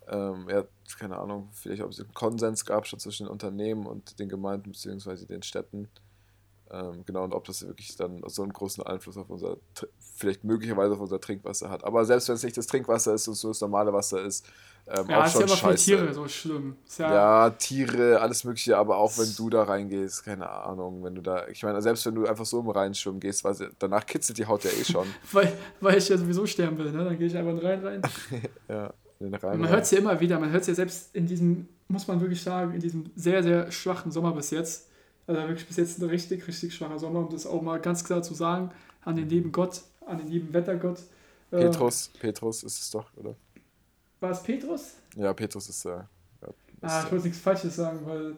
ähm, 0.09 0.47
ja, 0.49 0.63
keine 0.97 1.17
Ahnung, 1.17 1.49
vielleicht 1.53 1.81
ob 1.83 1.91
es 1.91 1.99
einen 1.99 2.13
Konsens 2.13 2.65
gab 2.65 2.87
schon 2.87 2.99
zwischen 2.99 3.25
den 3.25 3.31
Unternehmen 3.31 3.85
und 3.85 4.19
den 4.19 4.29
Gemeinden 4.29 4.71
bzw. 4.71 5.25
den 5.25 5.43
Städten. 5.43 5.87
Ähm, 6.71 7.03
genau, 7.05 7.23
und 7.23 7.33
ob 7.33 7.45
das 7.45 7.65
wirklich 7.65 7.95
dann 7.95 8.21
so 8.27 8.43
einen 8.43 8.53
großen 8.53 8.83
Einfluss 8.83 9.17
auf 9.17 9.29
unser, 9.29 9.57
vielleicht 10.15 10.43
möglicherweise 10.43 10.93
auf 10.93 10.99
unser 10.99 11.19
Trinkwasser 11.19 11.69
hat. 11.69 11.83
Aber 11.83 12.05
selbst 12.05 12.27
wenn 12.27 12.35
es 12.35 12.43
nicht 12.43 12.57
das 12.57 12.67
Trinkwasser 12.67 13.15
ist 13.15 13.27
und 13.27 13.33
so 13.35 13.47
das 13.47 13.61
normale 13.61 13.91
Wasser 13.91 14.21
ist, 14.21 14.45
ähm, 14.87 15.07
ja, 15.09 15.21
auch 15.21 15.25
ist 15.25 15.31
schon 15.31 15.41
ja 15.41 15.47
aber 15.47 15.55
scheiße. 15.55 15.91
für 15.91 15.97
Tiere 15.97 16.13
so 16.13 16.27
schlimm. 16.27 16.75
Ja, 16.97 17.13
ja, 17.13 17.49
Tiere, 17.51 18.21
alles 18.21 18.43
Mögliche, 18.43 18.77
aber 18.77 18.97
auch 18.97 19.17
wenn 19.17 19.33
du 19.35 19.49
da 19.49 19.63
reingehst, 19.63 20.23
keine 20.25 20.47
Ahnung, 20.49 21.03
wenn 21.03 21.15
du 21.15 21.21
da, 21.21 21.47
ich 21.47 21.63
meine, 21.63 21.81
selbst 21.81 22.05
wenn 22.05 22.15
du 22.15 22.27
einfach 22.27 22.45
so 22.45 22.59
im 22.59 22.69
Rhein 22.69 22.93
schwimmen 22.93 23.19
gehst, 23.19 23.43
weil 23.43 23.55
danach 23.79 24.05
kitzelt 24.05 24.37
die 24.37 24.45
Haut 24.45 24.63
ja 24.63 24.71
eh 24.71 24.83
schon. 24.83 25.07
weil, 25.31 25.57
weil 25.81 25.97
ich 25.97 26.07
ja 26.09 26.17
sowieso 26.17 26.45
sterben 26.45 26.77
will, 26.77 26.91
ne? 26.91 27.03
dann 27.03 27.17
gehe 27.17 27.27
ich 27.27 27.35
einfach 27.35 27.51
in 27.51 27.57
den 27.57 27.65
Rhein 27.65 27.85
rein. 27.85 28.01
ja. 28.67 28.93
Man 29.19 29.69
hört 29.69 29.83
es 29.83 29.91
ja 29.91 29.97
immer 29.97 30.19
wieder, 30.19 30.39
man 30.39 30.51
hört 30.51 30.61
es 30.61 30.67
ja 30.67 30.73
selbst 30.75 31.13
in 31.13 31.27
diesem, 31.27 31.67
muss 31.89 32.07
man 32.07 32.21
wirklich 32.21 32.41
sagen, 32.41 32.73
in 32.73 32.79
diesem 32.79 33.11
sehr, 33.15 33.43
sehr 33.43 33.71
schwachen 33.71 34.11
Sommer 34.11 34.31
bis 34.33 34.51
jetzt, 34.51 34.87
also 35.27 35.41
wirklich 35.41 35.67
bis 35.67 35.75
jetzt 35.75 36.01
ein 36.01 36.09
richtig, 36.09 36.47
richtig 36.47 36.73
schwacher 36.73 36.99
Sommer, 36.99 37.19
um 37.19 37.29
das 37.29 37.45
auch 37.45 37.61
mal 37.61 37.79
ganz 37.79 38.03
klar 38.03 38.23
zu 38.23 38.33
sagen, 38.33 38.71
an 39.03 39.15
den 39.15 39.27
lieben 39.27 39.51
Gott, 39.51 39.81
an 40.05 40.19
den 40.19 40.27
lieben 40.27 40.53
Wettergott. 40.53 40.99
Äh, 41.51 41.57
Petrus, 41.57 42.11
Petrus 42.19 42.63
ist 42.63 42.79
es 42.79 42.91
doch, 42.91 43.05
oder? 43.17 43.35
War 44.21 44.31
es 44.31 44.43
Petrus? 44.43 44.93
Ja, 45.15 45.33
Petrus 45.33 45.67
ist. 45.69 45.85
Äh, 45.85 45.89
ja, 45.89 46.07
ah, 46.81 47.03
ich 47.03 47.11
wollte 47.11 47.25
nichts 47.25 47.41
Falsches 47.41 47.75
sagen, 47.75 47.99
weil 48.05 48.35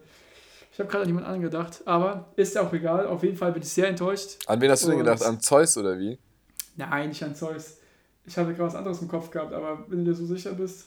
ich 0.72 0.78
habe 0.78 0.88
gerade 0.88 1.02
an 1.02 1.08
jemanden 1.08 1.28
angedacht. 1.28 1.82
Aber 1.84 2.32
ist 2.36 2.56
auch 2.56 2.72
egal. 2.72 3.06
Auf 3.06 3.22
jeden 3.22 3.36
Fall 3.36 3.52
bin 3.52 3.62
ich 3.62 3.68
sehr 3.68 3.88
enttäuscht. 3.88 4.38
An 4.46 4.60
wen 4.60 4.70
hast 4.70 4.84
du 4.84 4.88
denn 4.88 4.98
gedacht? 4.98 5.22
An 5.22 5.40
Zeus 5.40 5.76
oder 5.76 5.98
wie? 5.98 6.18
Nein, 6.76 7.10
nicht 7.10 7.22
an 7.22 7.34
Zeus. 7.34 7.76
Ich 8.24 8.36
hatte 8.36 8.50
gerade 8.54 8.64
was 8.68 8.74
anderes 8.74 9.00
im 9.02 9.08
Kopf 9.08 9.30
gehabt, 9.30 9.52
aber 9.52 9.84
wenn 9.88 10.04
du 10.04 10.10
dir 10.12 10.16
so 10.16 10.26
sicher 10.26 10.52
bist. 10.52 10.86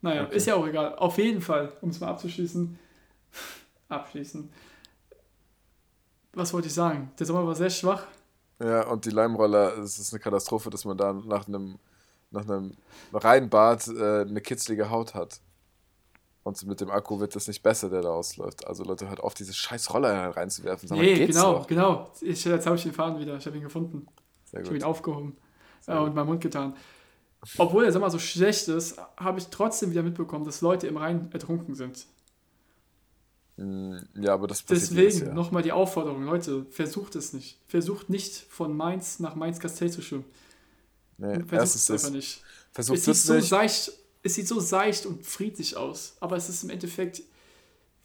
Naja, 0.00 0.24
Okay. 0.24 0.36
ist 0.36 0.46
ja 0.46 0.54
auch 0.56 0.66
egal. 0.66 0.96
Auf 0.96 1.18
jeden 1.18 1.40
Fall, 1.40 1.72
um 1.80 1.90
es 1.90 2.00
mal 2.00 2.08
abzuschließen. 2.08 2.78
abschließen. 3.88 4.50
Was 6.34 6.52
wollte 6.52 6.68
ich 6.68 6.74
sagen? 6.74 7.12
Der 7.18 7.26
Sommer 7.26 7.46
war 7.46 7.54
sehr 7.54 7.70
schwach. 7.70 8.06
Ja, 8.58 8.86
und 8.86 9.04
die 9.04 9.10
Leimroller, 9.10 9.76
es 9.78 9.98
ist 9.98 10.12
eine 10.12 10.20
Katastrophe, 10.20 10.70
dass 10.70 10.84
man 10.84 10.96
da 10.96 11.12
nach 11.12 11.46
einem, 11.46 11.78
nach 12.30 12.42
einem 12.48 12.72
Reinbad 13.12 13.88
äh, 13.88 14.20
eine 14.22 14.40
kitzlige 14.40 14.88
Haut 14.88 15.14
hat. 15.14 15.40
Und 16.44 16.64
mit 16.66 16.80
dem 16.80 16.90
Akku 16.90 17.20
wird 17.20 17.36
das 17.36 17.46
nicht 17.46 17.62
besser, 17.62 17.88
der 17.90 18.02
da 18.02 18.08
ausläuft. 18.10 18.66
Also 18.66 18.82
Leute, 18.82 19.08
hört 19.08 19.20
auf, 19.20 19.34
diese 19.34 19.52
scheiß 19.52 19.92
Roller 19.94 20.30
reinzuwerfen. 20.36 20.88
Sag 20.88 20.98
nee, 20.98 21.26
genau, 21.26 21.52
noch? 21.58 21.66
genau. 21.66 22.10
Ich, 22.20 22.44
jetzt 22.44 22.66
habe 22.66 22.76
ich 22.76 22.82
den 22.82 22.92
Faden 22.92 23.20
wieder. 23.20 23.36
Ich 23.36 23.46
habe 23.46 23.56
ihn 23.56 23.62
gefunden. 23.62 24.06
Sehr 24.44 24.60
Ich 24.60 24.66
habe 24.66 24.76
ihn 24.76 24.80
gut. 24.80 24.88
aufgehoben 24.88 25.36
äh, 25.86 25.96
und 25.96 26.14
meinen 26.14 26.26
Mund 26.26 26.40
getan. 26.40 26.76
Obwohl 27.58 27.82
der 27.84 27.92
Sommer 27.92 28.08
so 28.10 28.18
schlecht 28.20 28.68
ist, 28.68 28.96
habe 29.16 29.38
ich 29.40 29.48
trotzdem 29.48 29.90
wieder 29.90 30.02
mitbekommen, 30.02 30.44
dass 30.44 30.60
Leute 30.60 30.86
im 30.86 30.96
Rhein 30.96 31.28
ertrunken 31.32 31.74
sind. 31.74 32.06
Mm, 33.56 33.96
Ja, 34.14 34.34
aber 34.34 34.46
das 34.46 34.62
passiert 34.62 34.96
Deswegen 34.98 35.34
nochmal 35.34 35.62
die 35.62 35.72
Aufforderung, 35.72 36.24
Leute, 36.24 36.64
versucht 36.70 37.16
es 37.16 37.32
nicht. 37.32 37.58
Versucht 37.66 38.08
nicht 38.10 38.34
von 38.48 38.76
Mainz 38.76 39.18
nach 39.18 39.34
Mainz-Kastell 39.34 39.90
zu 39.90 40.02
schwimmen. 40.02 40.24
Nee, 41.18 41.40
Versucht 41.44 41.74
es 41.76 41.90
einfach 41.90 42.10
nicht. 42.10 42.42
Versucht 42.72 42.98
Es 42.98 43.04
sieht, 43.04 43.16
so 43.16 43.34
nicht. 43.34 43.48
seicht, 43.48 43.92
es 44.22 44.34
sieht 44.34 44.48
so 44.48 44.58
seicht 44.60 45.04
und 45.06 45.26
friedlich 45.26 45.76
aus, 45.76 46.16
aber 46.20 46.36
es 46.36 46.48
ist 46.48 46.62
im 46.64 46.70
Endeffekt 46.70 47.22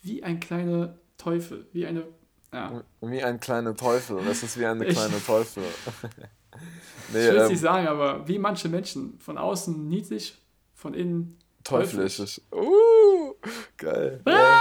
wie 0.02 0.24
ein 0.24 0.40
kleiner 0.40 0.98
Teufel, 1.18 1.68
wie 1.74 1.86
eine. 1.86 2.04
Ja, 2.52 2.84
Wie 3.02 3.22
ein 3.24 3.40
kleiner 3.40 3.76
Teufel. 3.76 4.24
Das 4.26 4.42
ist 4.42 4.58
wie 4.58 4.66
ein 4.66 4.82
Ich- 4.82 4.90
kleiner 4.96 5.24
Teufel. 5.26 5.64
nee, 7.14 7.20
ich 7.26 7.32
will 7.32 7.38
es 7.38 7.44
ähm, 7.44 7.50
nicht 7.52 7.62
sagen, 7.62 7.88
aber 7.88 8.28
wie 8.28 8.40
manche 8.40 8.70
Menschen. 8.70 9.18
Von 9.20 9.38
außen 9.38 9.88
niedlich, 9.88 10.38
von 10.74 10.94
innen. 10.94 11.38
teuflisch. 11.64 12.42
Uh, 12.52 13.34
geil. 13.78 14.22
Ja, 14.28 14.60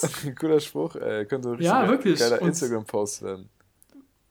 Was? 0.00 0.10
cooler 0.38 0.60
Spruch, 0.60 0.96
ey. 0.96 1.26
Könnte 1.26 1.50
ein 1.52 1.60
Ja, 1.62 1.88
wirklich. 1.88 2.18
geiler 2.18 2.40
Instagram-Post 2.42 3.22
werden. 3.22 3.48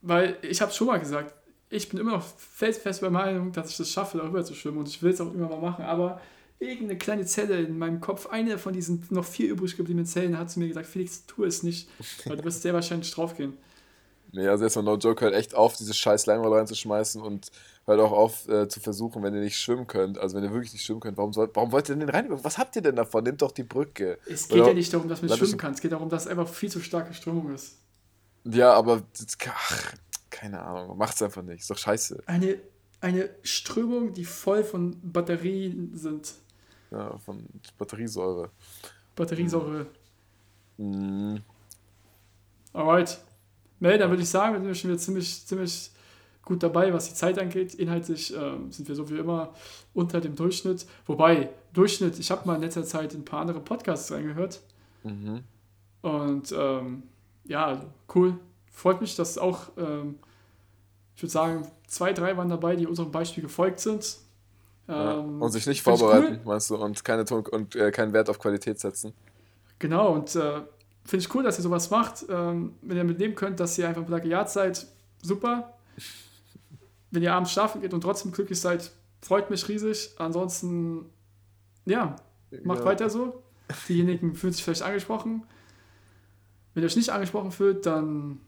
Weil 0.00 0.36
ich 0.42 0.60
habe 0.60 0.72
schon 0.72 0.86
mal 0.86 0.98
gesagt, 0.98 1.34
ich 1.70 1.88
bin 1.88 1.98
immer 1.98 2.12
noch 2.12 2.24
felsenfest 2.36 3.00
bei 3.00 3.06
der 3.06 3.12
Meinung, 3.12 3.52
dass 3.52 3.70
ich 3.70 3.76
das 3.76 3.90
schaffe, 3.90 4.18
darüber 4.18 4.44
zu 4.44 4.54
schwimmen 4.54 4.78
und 4.78 4.88
ich 4.88 5.02
will 5.02 5.12
es 5.12 5.20
auch 5.20 5.32
immer 5.34 5.48
mal 5.48 5.60
machen, 5.60 5.84
aber 5.84 6.20
irgendeine 6.60 6.98
kleine 6.98 7.26
Zelle 7.26 7.60
in 7.60 7.78
meinem 7.78 8.00
Kopf, 8.00 8.26
eine 8.26 8.58
von 8.58 8.72
diesen 8.72 9.04
noch 9.10 9.24
vier 9.24 9.50
übrig 9.50 9.76
gebliebenen 9.76 10.06
Zellen, 10.06 10.38
hat 10.38 10.50
zu 10.50 10.58
mir 10.60 10.68
gesagt, 10.68 10.86
Felix, 10.86 11.26
tu 11.26 11.44
es 11.44 11.62
nicht, 11.62 11.88
weil 12.24 12.36
du 12.36 12.44
wirst 12.44 12.62
sehr 12.62 12.74
wahrscheinlich 12.74 13.10
draufgehen. 13.10 13.56
Nee, 14.30 14.46
also 14.46 14.64
erstmal 14.64 14.84
No 14.84 14.96
Joke, 14.96 15.24
hört 15.24 15.34
echt 15.34 15.54
auf, 15.54 15.76
diese 15.76 15.94
scheiß 15.94 16.26
Leimroller 16.26 16.58
reinzuschmeißen 16.58 17.22
und 17.22 17.50
hört 17.86 18.00
auch 18.00 18.12
auf 18.12 18.46
äh, 18.48 18.68
zu 18.68 18.78
versuchen, 18.80 19.22
wenn 19.22 19.34
ihr 19.34 19.40
nicht 19.40 19.58
schwimmen 19.58 19.86
könnt. 19.86 20.18
Also 20.18 20.36
wenn 20.36 20.44
ihr 20.44 20.52
wirklich 20.52 20.72
nicht 20.74 20.84
schwimmen 20.84 21.00
könnt, 21.00 21.16
warum, 21.16 21.32
sollt, 21.32 21.56
warum 21.56 21.72
wollt 21.72 21.88
ihr 21.88 21.94
denn 21.96 22.06
den 22.06 22.10
rein? 22.10 22.26
Was 22.44 22.58
habt 22.58 22.76
ihr 22.76 22.82
denn 22.82 22.96
davon? 22.96 23.24
Nehmt 23.24 23.40
doch 23.40 23.52
die 23.52 23.62
Brücke. 23.62 24.18
Es 24.26 24.48
geht 24.48 24.58
Oder- 24.58 24.68
ja 24.68 24.74
nicht 24.74 24.92
darum, 24.92 25.08
dass 25.08 25.22
man 25.22 25.36
schwimmen 25.36 25.56
kann, 25.56 25.72
es 25.72 25.80
geht 25.80 25.92
darum, 25.92 26.10
dass 26.10 26.26
einfach 26.26 26.46
viel 26.46 26.70
zu 26.70 26.80
starke 26.80 27.14
Strömung 27.14 27.54
ist. 27.54 27.78
Ja, 28.44 28.72
aber 28.74 29.02
ach, 29.48 29.92
keine 30.30 30.60
Ahnung, 30.62 30.96
macht's 30.98 31.22
einfach 31.22 31.42
nicht. 31.42 31.60
Ist 31.60 31.70
doch 31.70 31.78
scheiße. 31.78 32.22
Eine, 32.26 32.58
eine 33.00 33.30
Strömung, 33.42 34.12
die 34.12 34.24
voll 34.24 34.62
von 34.62 34.96
Batterien 35.02 35.90
sind. 35.94 36.34
Ja, 36.90 37.16
von 37.18 37.44
Batteriesäure. 37.76 38.50
Batteriesäure. 39.16 39.86
Mm, 40.76 41.36
Alright. 42.72 43.18
Mel, 43.80 43.98
dann 43.98 44.10
würde 44.10 44.22
ich 44.22 44.28
sagen, 44.28 44.54
wir 44.54 44.62
sind 44.62 44.76
schon 44.76 44.90
wieder 44.90 44.98
ziemlich, 44.98 45.46
ziemlich 45.46 45.90
gut 46.42 46.62
dabei, 46.62 46.92
was 46.92 47.08
die 47.08 47.14
Zeit 47.14 47.38
angeht. 47.38 47.74
Inhaltlich 47.74 48.34
ähm, 48.34 48.72
sind 48.72 48.88
wir 48.88 48.94
so 48.94 49.08
wie 49.10 49.18
immer 49.18 49.52
unter 49.94 50.20
dem 50.20 50.34
Durchschnitt. 50.34 50.86
Wobei, 51.06 51.50
Durchschnitt, 51.72 52.18
ich 52.18 52.30
habe 52.30 52.46
mal 52.46 52.56
in 52.56 52.62
letzter 52.62 52.84
Zeit 52.84 53.14
ein 53.14 53.24
paar 53.24 53.40
andere 53.40 53.60
Podcasts 53.60 54.10
reingehört. 54.10 54.60
mhm. 55.04 55.42
Und 56.00 56.54
ähm, 56.56 57.02
ja, 57.44 57.84
cool. 58.14 58.38
Freut 58.70 59.00
mich, 59.00 59.16
dass 59.16 59.36
auch, 59.36 59.62
ähm, 59.76 60.18
ich 61.16 61.22
würde 61.22 61.32
sagen, 61.32 61.66
zwei, 61.88 62.12
drei 62.12 62.36
waren 62.36 62.48
dabei, 62.48 62.76
die 62.76 62.86
unserem 62.86 63.10
Beispiel 63.10 63.42
gefolgt 63.42 63.80
sind. 63.80 64.18
Ja. 64.86 65.18
Ähm, 65.18 65.42
Und 65.42 65.50
sich 65.50 65.66
nicht 65.66 65.82
vorbereiten, 65.82 66.36
Cool. 66.36 66.40
meinst 66.44 66.70
du, 66.70 66.76
und, 66.76 67.04
keine 67.04 67.24
Ton 67.24 67.44
und 67.46 67.74
äh, 67.74 67.90
keinen 67.90 68.12
Wert 68.12 68.30
auf 68.30 68.38
Qualität 68.38 68.78
setzen. 68.78 69.12
Genau, 69.80 70.12
und 70.14 70.34
äh, 70.36 70.60
finde 71.04 71.24
ich 71.24 71.34
cool, 71.34 71.42
dass 71.42 71.58
ihr 71.58 71.62
sowas 71.62 71.90
macht. 71.90 72.24
Ähm, 72.28 72.74
wenn 72.82 72.96
ihr 72.96 73.04
mitnehmen 73.04 73.34
könnt, 73.34 73.60
dass 73.60 73.78
ihr 73.78 73.88
einfach 73.88 74.06
Plagiat 74.06 74.50
seid, 74.50 74.86
super. 75.22 75.74
Wenn 77.10 77.22
ihr 77.22 77.32
abends 77.32 77.52
schlafen 77.52 77.80
geht 77.80 77.94
und 77.94 78.02
trotzdem 78.02 78.32
glücklich 78.32 78.60
seid, 78.60 78.90
freut 79.22 79.50
mich 79.50 79.68
riesig. 79.68 80.10
Ansonsten, 80.18 81.06
ja, 81.86 82.16
macht 82.64 82.80
ja. 82.80 82.84
weiter 82.84 83.10
so. 83.10 83.42
Diejenigen 83.88 84.34
fühlen 84.34 84.52
sich 84.52 84.64
vielleicht 84.64 84.82
angesprochen. 84.82 85.44
Wenn 86.74 86.82
ihr 86.82 86.86
euch 86.86 86.96
nicht 86.96 87.10
angesprochen 87.10 87.50
fühlt, 87.50 87.86
dann 87.86 88.40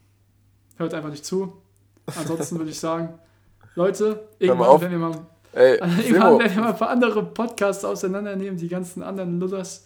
hört 0.77 0.93
einfach 0.93 1.09
nicht 1.09 1.25
zu. 1.25 1.57
Ansonsten 2.05 2.57
würde 2.57 2.71
ich 2.71 2.79
sagen, 2.79 3.19
Leute, 3.75 4.27
irgendwann 4.39 4.81
werden 4.81 4.91
wir 4.91 5.09
mal, 5.09 5.25
Ey, 5.53 5.75
irgendwann 5.75 6.39
werden 6.39 6.55
wir 6.55 6.63
mal 6.63 6.69
ein 6.69 6.77
paar 6.77 6.89
andere 6.89 7.23
Podcasts 7.23 7.83
auseinandernehmen, 7.83 8.57
die 8.57 8.67
ganzen 8.67 9.03
anderen 9.03 9.39
Lullers. 9.39 9.85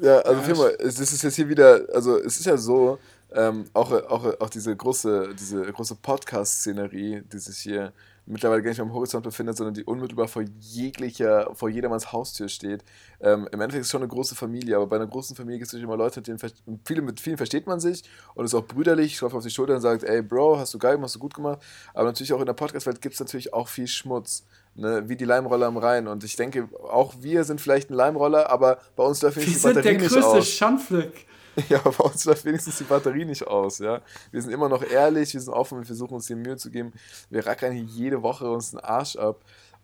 Ja, 0.00 0.18
also 0.20 0.42
Firma, 0.42 0.68
es 0.78 0.98
ist 0.98 1.22
jetzt 1.22 1.36
hier 1.36 1.48
wieder, 1.48 1.86
also 1.92 2.18
es 2.18 2.38
ist 2.38 2.46
ja 2.46 2.56
so, 2.56 2.98
ähm, 3.32 3.66
auch, 3.72 3.92
auch, 3.92 4.40
auch 4.40 4.50
diese 4.50 4.74
große, 4.74 5.34
diese 5.38 5.62
große 5.62 5.96
Podcast-Szenerie, 5.96 7.22
die 7.32 7.38
sich 7.38 7.58
hier 7.58 7.92
mittlerweile 8.26 8.62
gar 8.62 8.70
nicht 8.70 8.78
mehr 8.78 8.86
am 8.86 8.92
Horizont 8.92 9.24
befindet, 9.24 9.56
sondern 9.56 9.74
die 9.74 9.84
unmittelbar 9.84 10.28
vor 10.28 10.42
jeglicher, 10.60 11.50
vor 11.54 11.68
jedermanns 11.68 12.12
Haustür 12.12 12.48
steht. 12.48 12.84
Ähm, 13.20 13.48
Im 13.52 13.60
Endeffekt 13.60 13.82
ist 13.82 13.86
es 13.86 13.90
schon 13.90 14.02
eine 14.02 14.08
große 14.08 14.34
Familie, 14.34 14.76
aber 14.76 14.86
bei 14.86 14.96
einer 14.96 15.06
großen 15.06 15.36
Familie 15.36 15.58
gibt 15.58 15.68
es 15.68 15.72
natürlich 15.72 15.84
immer 15.84 15.96
Leute, 15.96 16.20
mit 16.20 16.26
denen 16.28 16.38
viele, 16.84 17.02
mit 17.02 17.20
vielen 17.20 17.36
versteht 17.36 17.66
man 17.66 17.80
sich 17.80 18.04
und 18.34 18.44
ist 18.44 18.54
auch 18.54 18.66
brüderlich, 18.66 19.18
klopft 19.18 19.36
auf 19.36 19.42
die 19.42 19.50
Schulter 19.50 19.74
und 19.74 19.80
sagt, 19.80 20.04
ey 20.04 20.22
Bro, 20.22 20.58
hast 20.58 20.74
du 20.74 20.78
geil 20.78 20.92
gemacht, 20.92 21.08
hast 21.08 21.16
du 21.16 21.20
gut 21.20 21.34
gemacht. 21.34 21.60
Aber 21.94 22.04
natürlich 22.04 22.32
auch 22.32 22.40
in 22.40 22.46
der 22.46 22.52
Podcast-Welt 22.52 23.00
gibt 23.00 23.14
es 23.14 23.20
natürlich 23.20 23.52
auch 23.52 23.68
viel 23.68 23.86
Schmutz. 23.86 24.44
Ne, 24.80 25.06
wie 25.10 25.16
die 25.16 25.26
Leimroller 25.26 25.66
am 25.66 25.76
Rhein. 25.76 26.08
Und 26.08 26.24
ich 26.24 26.36
denke, 26.36 26.66
auch 26.90 27.12
wir 27.20 27.44
sind 27.44 27.60
vielleicht 27.60 27.90
ein 27.90 27.94
Leimroller, 27.94 28.48
aber 28.48 28.78
bei 28.96 29.04
uns 29.04 29.20
läuft 29.20 29.36
Wir 29.36 29.42
wenigstens 29.42 29.62
die 29.62 29.68
sind 29.68 29.76
der 29.76 29.82
Batterie 29.82 30.02
nicht 30.02 30.14
größte 30.14 30.38
aus. 30.38 30.48
Schandfleck. 30.48 31.26
Ja, 31.68 31.78
bei 31.80 32.04
uns 32.04 32.24
läuft 32.24 32.44
wenigstens 32.44 32.78
die 32.78 32.84
Batterie 32.84 33.24
nicht 33.24 33.46
aus, 33.46 33.80
ja. 33.80 34.00
Wir 34.30 34.40
sind 34.40 34.52
immer 34.52 34.68
noch 34.68 34.82
ehrlich, 34.82 35.34
wir 35.34 35.40
sind 35.40 35.52
offen, 35.52 35.78
wir 35.78 35.84
versuchen 35.84 36.14
uns 36.14 36.26
die 36.26 36.36
Mühe 36.36 36.56
zu 36.56 36.70
geben. 36.70 36.92
Wir 37.28 37.44
rackern 37.44 37.72
hier 37.72 37.82
jede 37.82 38.22
Woche 38.22 38.50
uns 38.50 38.70
den 38.70 38.80
Arsch 38.80 39.16
ab. 39.16 39.40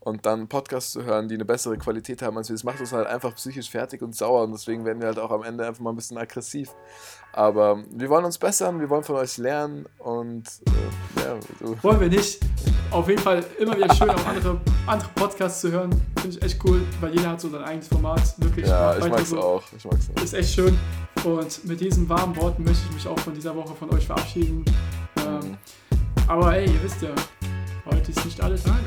Und 0.07 0.25
dann 0.25 0.47
Podcasts 0.47 0.93
zu 0.93 1.03
hören, 1.03 1.27
die 1.27 1.35
eine 1.35 1.45
bessere 1.45 1.77
Qualität 1.79 2.23
haben 2.23 2.39
als 2.39 2.49
wir, 2.49 2.55
das 2.55 2.63
macht 2.63 2.79
uns 2.79 2.93
halt 2.93 3.09
einfach 3.09 3.35
psychisch 3.35 3.69
fertig 3.69 4.03
und 4.03 4.15
sauer. 4.15 4.45
Und 4.45 4.53
deswegen 4.53 4.85
werden 4.85 5.01
wir 5.01 5.09
halt 5.09 5.19
auch 5.19 5.33
am 5.33 5.43
Ende 5.43 5.67
einfach 5.67 5.81
mal 5.81 5.91
ein 5.91 5.97
bisschen 5.97 6.17
aggressiv. 6.17 6.71
Aber 7.33 7.83
wir 7.91 8.09
wollen 8.09 8.25
uns 8.25 8.39
bessern, 8.39 8.79
wir 8.79 8.89
wollen 8.89 9.03
von 9.03 9.17
euch 9.17 9.37
lernen 9.37 9.85
und 9.99 10.45
äh, 10.67 11.23
ja, 11.25 11.37
so. 11.61 11.77
Wollen 11.83 11.99
wir 11.99 12.09
nicht. 12.09 12.39
Auf 12.93 13.09
jeden 13.09 13.21
Fall 13.21 13.45
immer 13.59 13.77
wieder 13.77 13.93
schön, 13.97 14.09
auch 14.09 14.27
andere, 14.27 14.61
andere 14.87 15.11
Podcasts 15.17 15.61
zu 15.61 15.73
hören. 15.73 15.91
Finde 16.21 16.37
ich 16.37 16.43
echt 16.45 16.65
cool, 16.65 16.83
weil 17.01 17.13
jeder 17.13 17.31
hat 17.31 17.41
so 17.41 17.49
sein 17.49 17.65
eigenes 17.65 17.89
Format. 17.89 18.23
Wirklich. 18.39 18.69
ja, 18.69 18.97
ich 18.97 19.09
mag's 19.09 19.31
so. 19.31 19.41
auch. 19.41 19.65
Ich 19.77 19.85
mag's 19.85 20.09
auch. 20.17 20.23
Ist 20.23 20.35
echt 20.35 20.55
schön. 20.55 20.79
Und 21.25 21.65
mit 21.65 21.81
diesen 21.81 22.09
warmen 22.09 22.37
Worten 22.37 22.63
möchte 22.63 22.85
ich 22.89 22.95
mich 22.95 23.09
auch 23.09 23.19
von 23.19 23.35
dieser 23.35 23.57
Woche 23.57 23.75
von 23.75 23.93
euch 23.93 24.07
verabschieden. 24.07 24.65
Ähm, 25.17 25.59
aber 26.29 26.53
hey, 26.53 26.67
ihr 26.67 26.83
wisst 26.85 27.03
ja, 27.03 27.11
heute 27.87 28.13
ist 28.13 28.25
nicht 28.25 28.41
alle 28.41 28.55
Tage. 28.55 28.85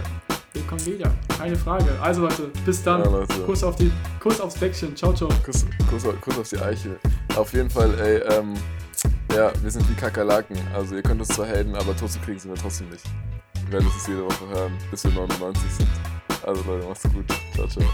Wir 0.60 0.68
kommen 0.68 0.86
wieder. 0.86 1.10
Keine 1.38 1.56
Frage. 1.56 1.86
Also 2.02 2.24
Leute, 2.24 2.52
bis 2.66 2.84
dann. 2.84 3.02
Ja, 3.02 3.10
Leute. 3.10 3.34
Kuss, 3.46 3.64
auf 3.64 3.78
die, 3.78 3.90
Kuss 4.20 4.42
aufs 4.42 4.56
Bäckchen. 4.60 4.94
Ciao, 4.94 5.14
ciao. 5.14 5.30
Kuss, 5.46 5.66
Kuss, 5.90 6.04
Kuss 6.20 6.38
auf 6.38 6.50
die 6.50 6.58
Eichel. 6.58 7.00
Auf 7.38 7.54
jeden 7.54 7.70
Fall, 7.70 7.98
ey, 7.98 8.18
ähm, 8.38 8.56
ja, 9.34 9.54
wir 9.62 9.72
sind 9.72 9.90
wie 9.90 9.94
Kakerlaken. 9.94 10.58
Also 10.76 10.96
ihr 10.96 11.02
könnt 11.02 11.22
uns 11.22 11.30
zwar 11.30 11.48
helfen, 11.48 11.76
aber 11.76 11.96
tot 11.96 12.12
zu 12.12 12.20
kriegen 12.20 12.40
sind 12.40 12.52
wir 12.52 12.62
trotzdem 12.62 12.90
nicht. 12.90 13.06
Wir 13.66 13.74
werden 13.74 13.90
das 13.96 14.06
jede 14.06 14.26
Woche 14.26 14.50
hören, 14.50 14.74
bis 14.92 15.06
wir 15.06 15.12
99 15.12 15.62
sind. 15.72 15.90
Also 16.46 16.62
Leute, 16.64 16.88
macht's 16.88 17.04
gut. 17.04 17.26
Ciao, 17.56 17.68
ciao. 17.68 17.86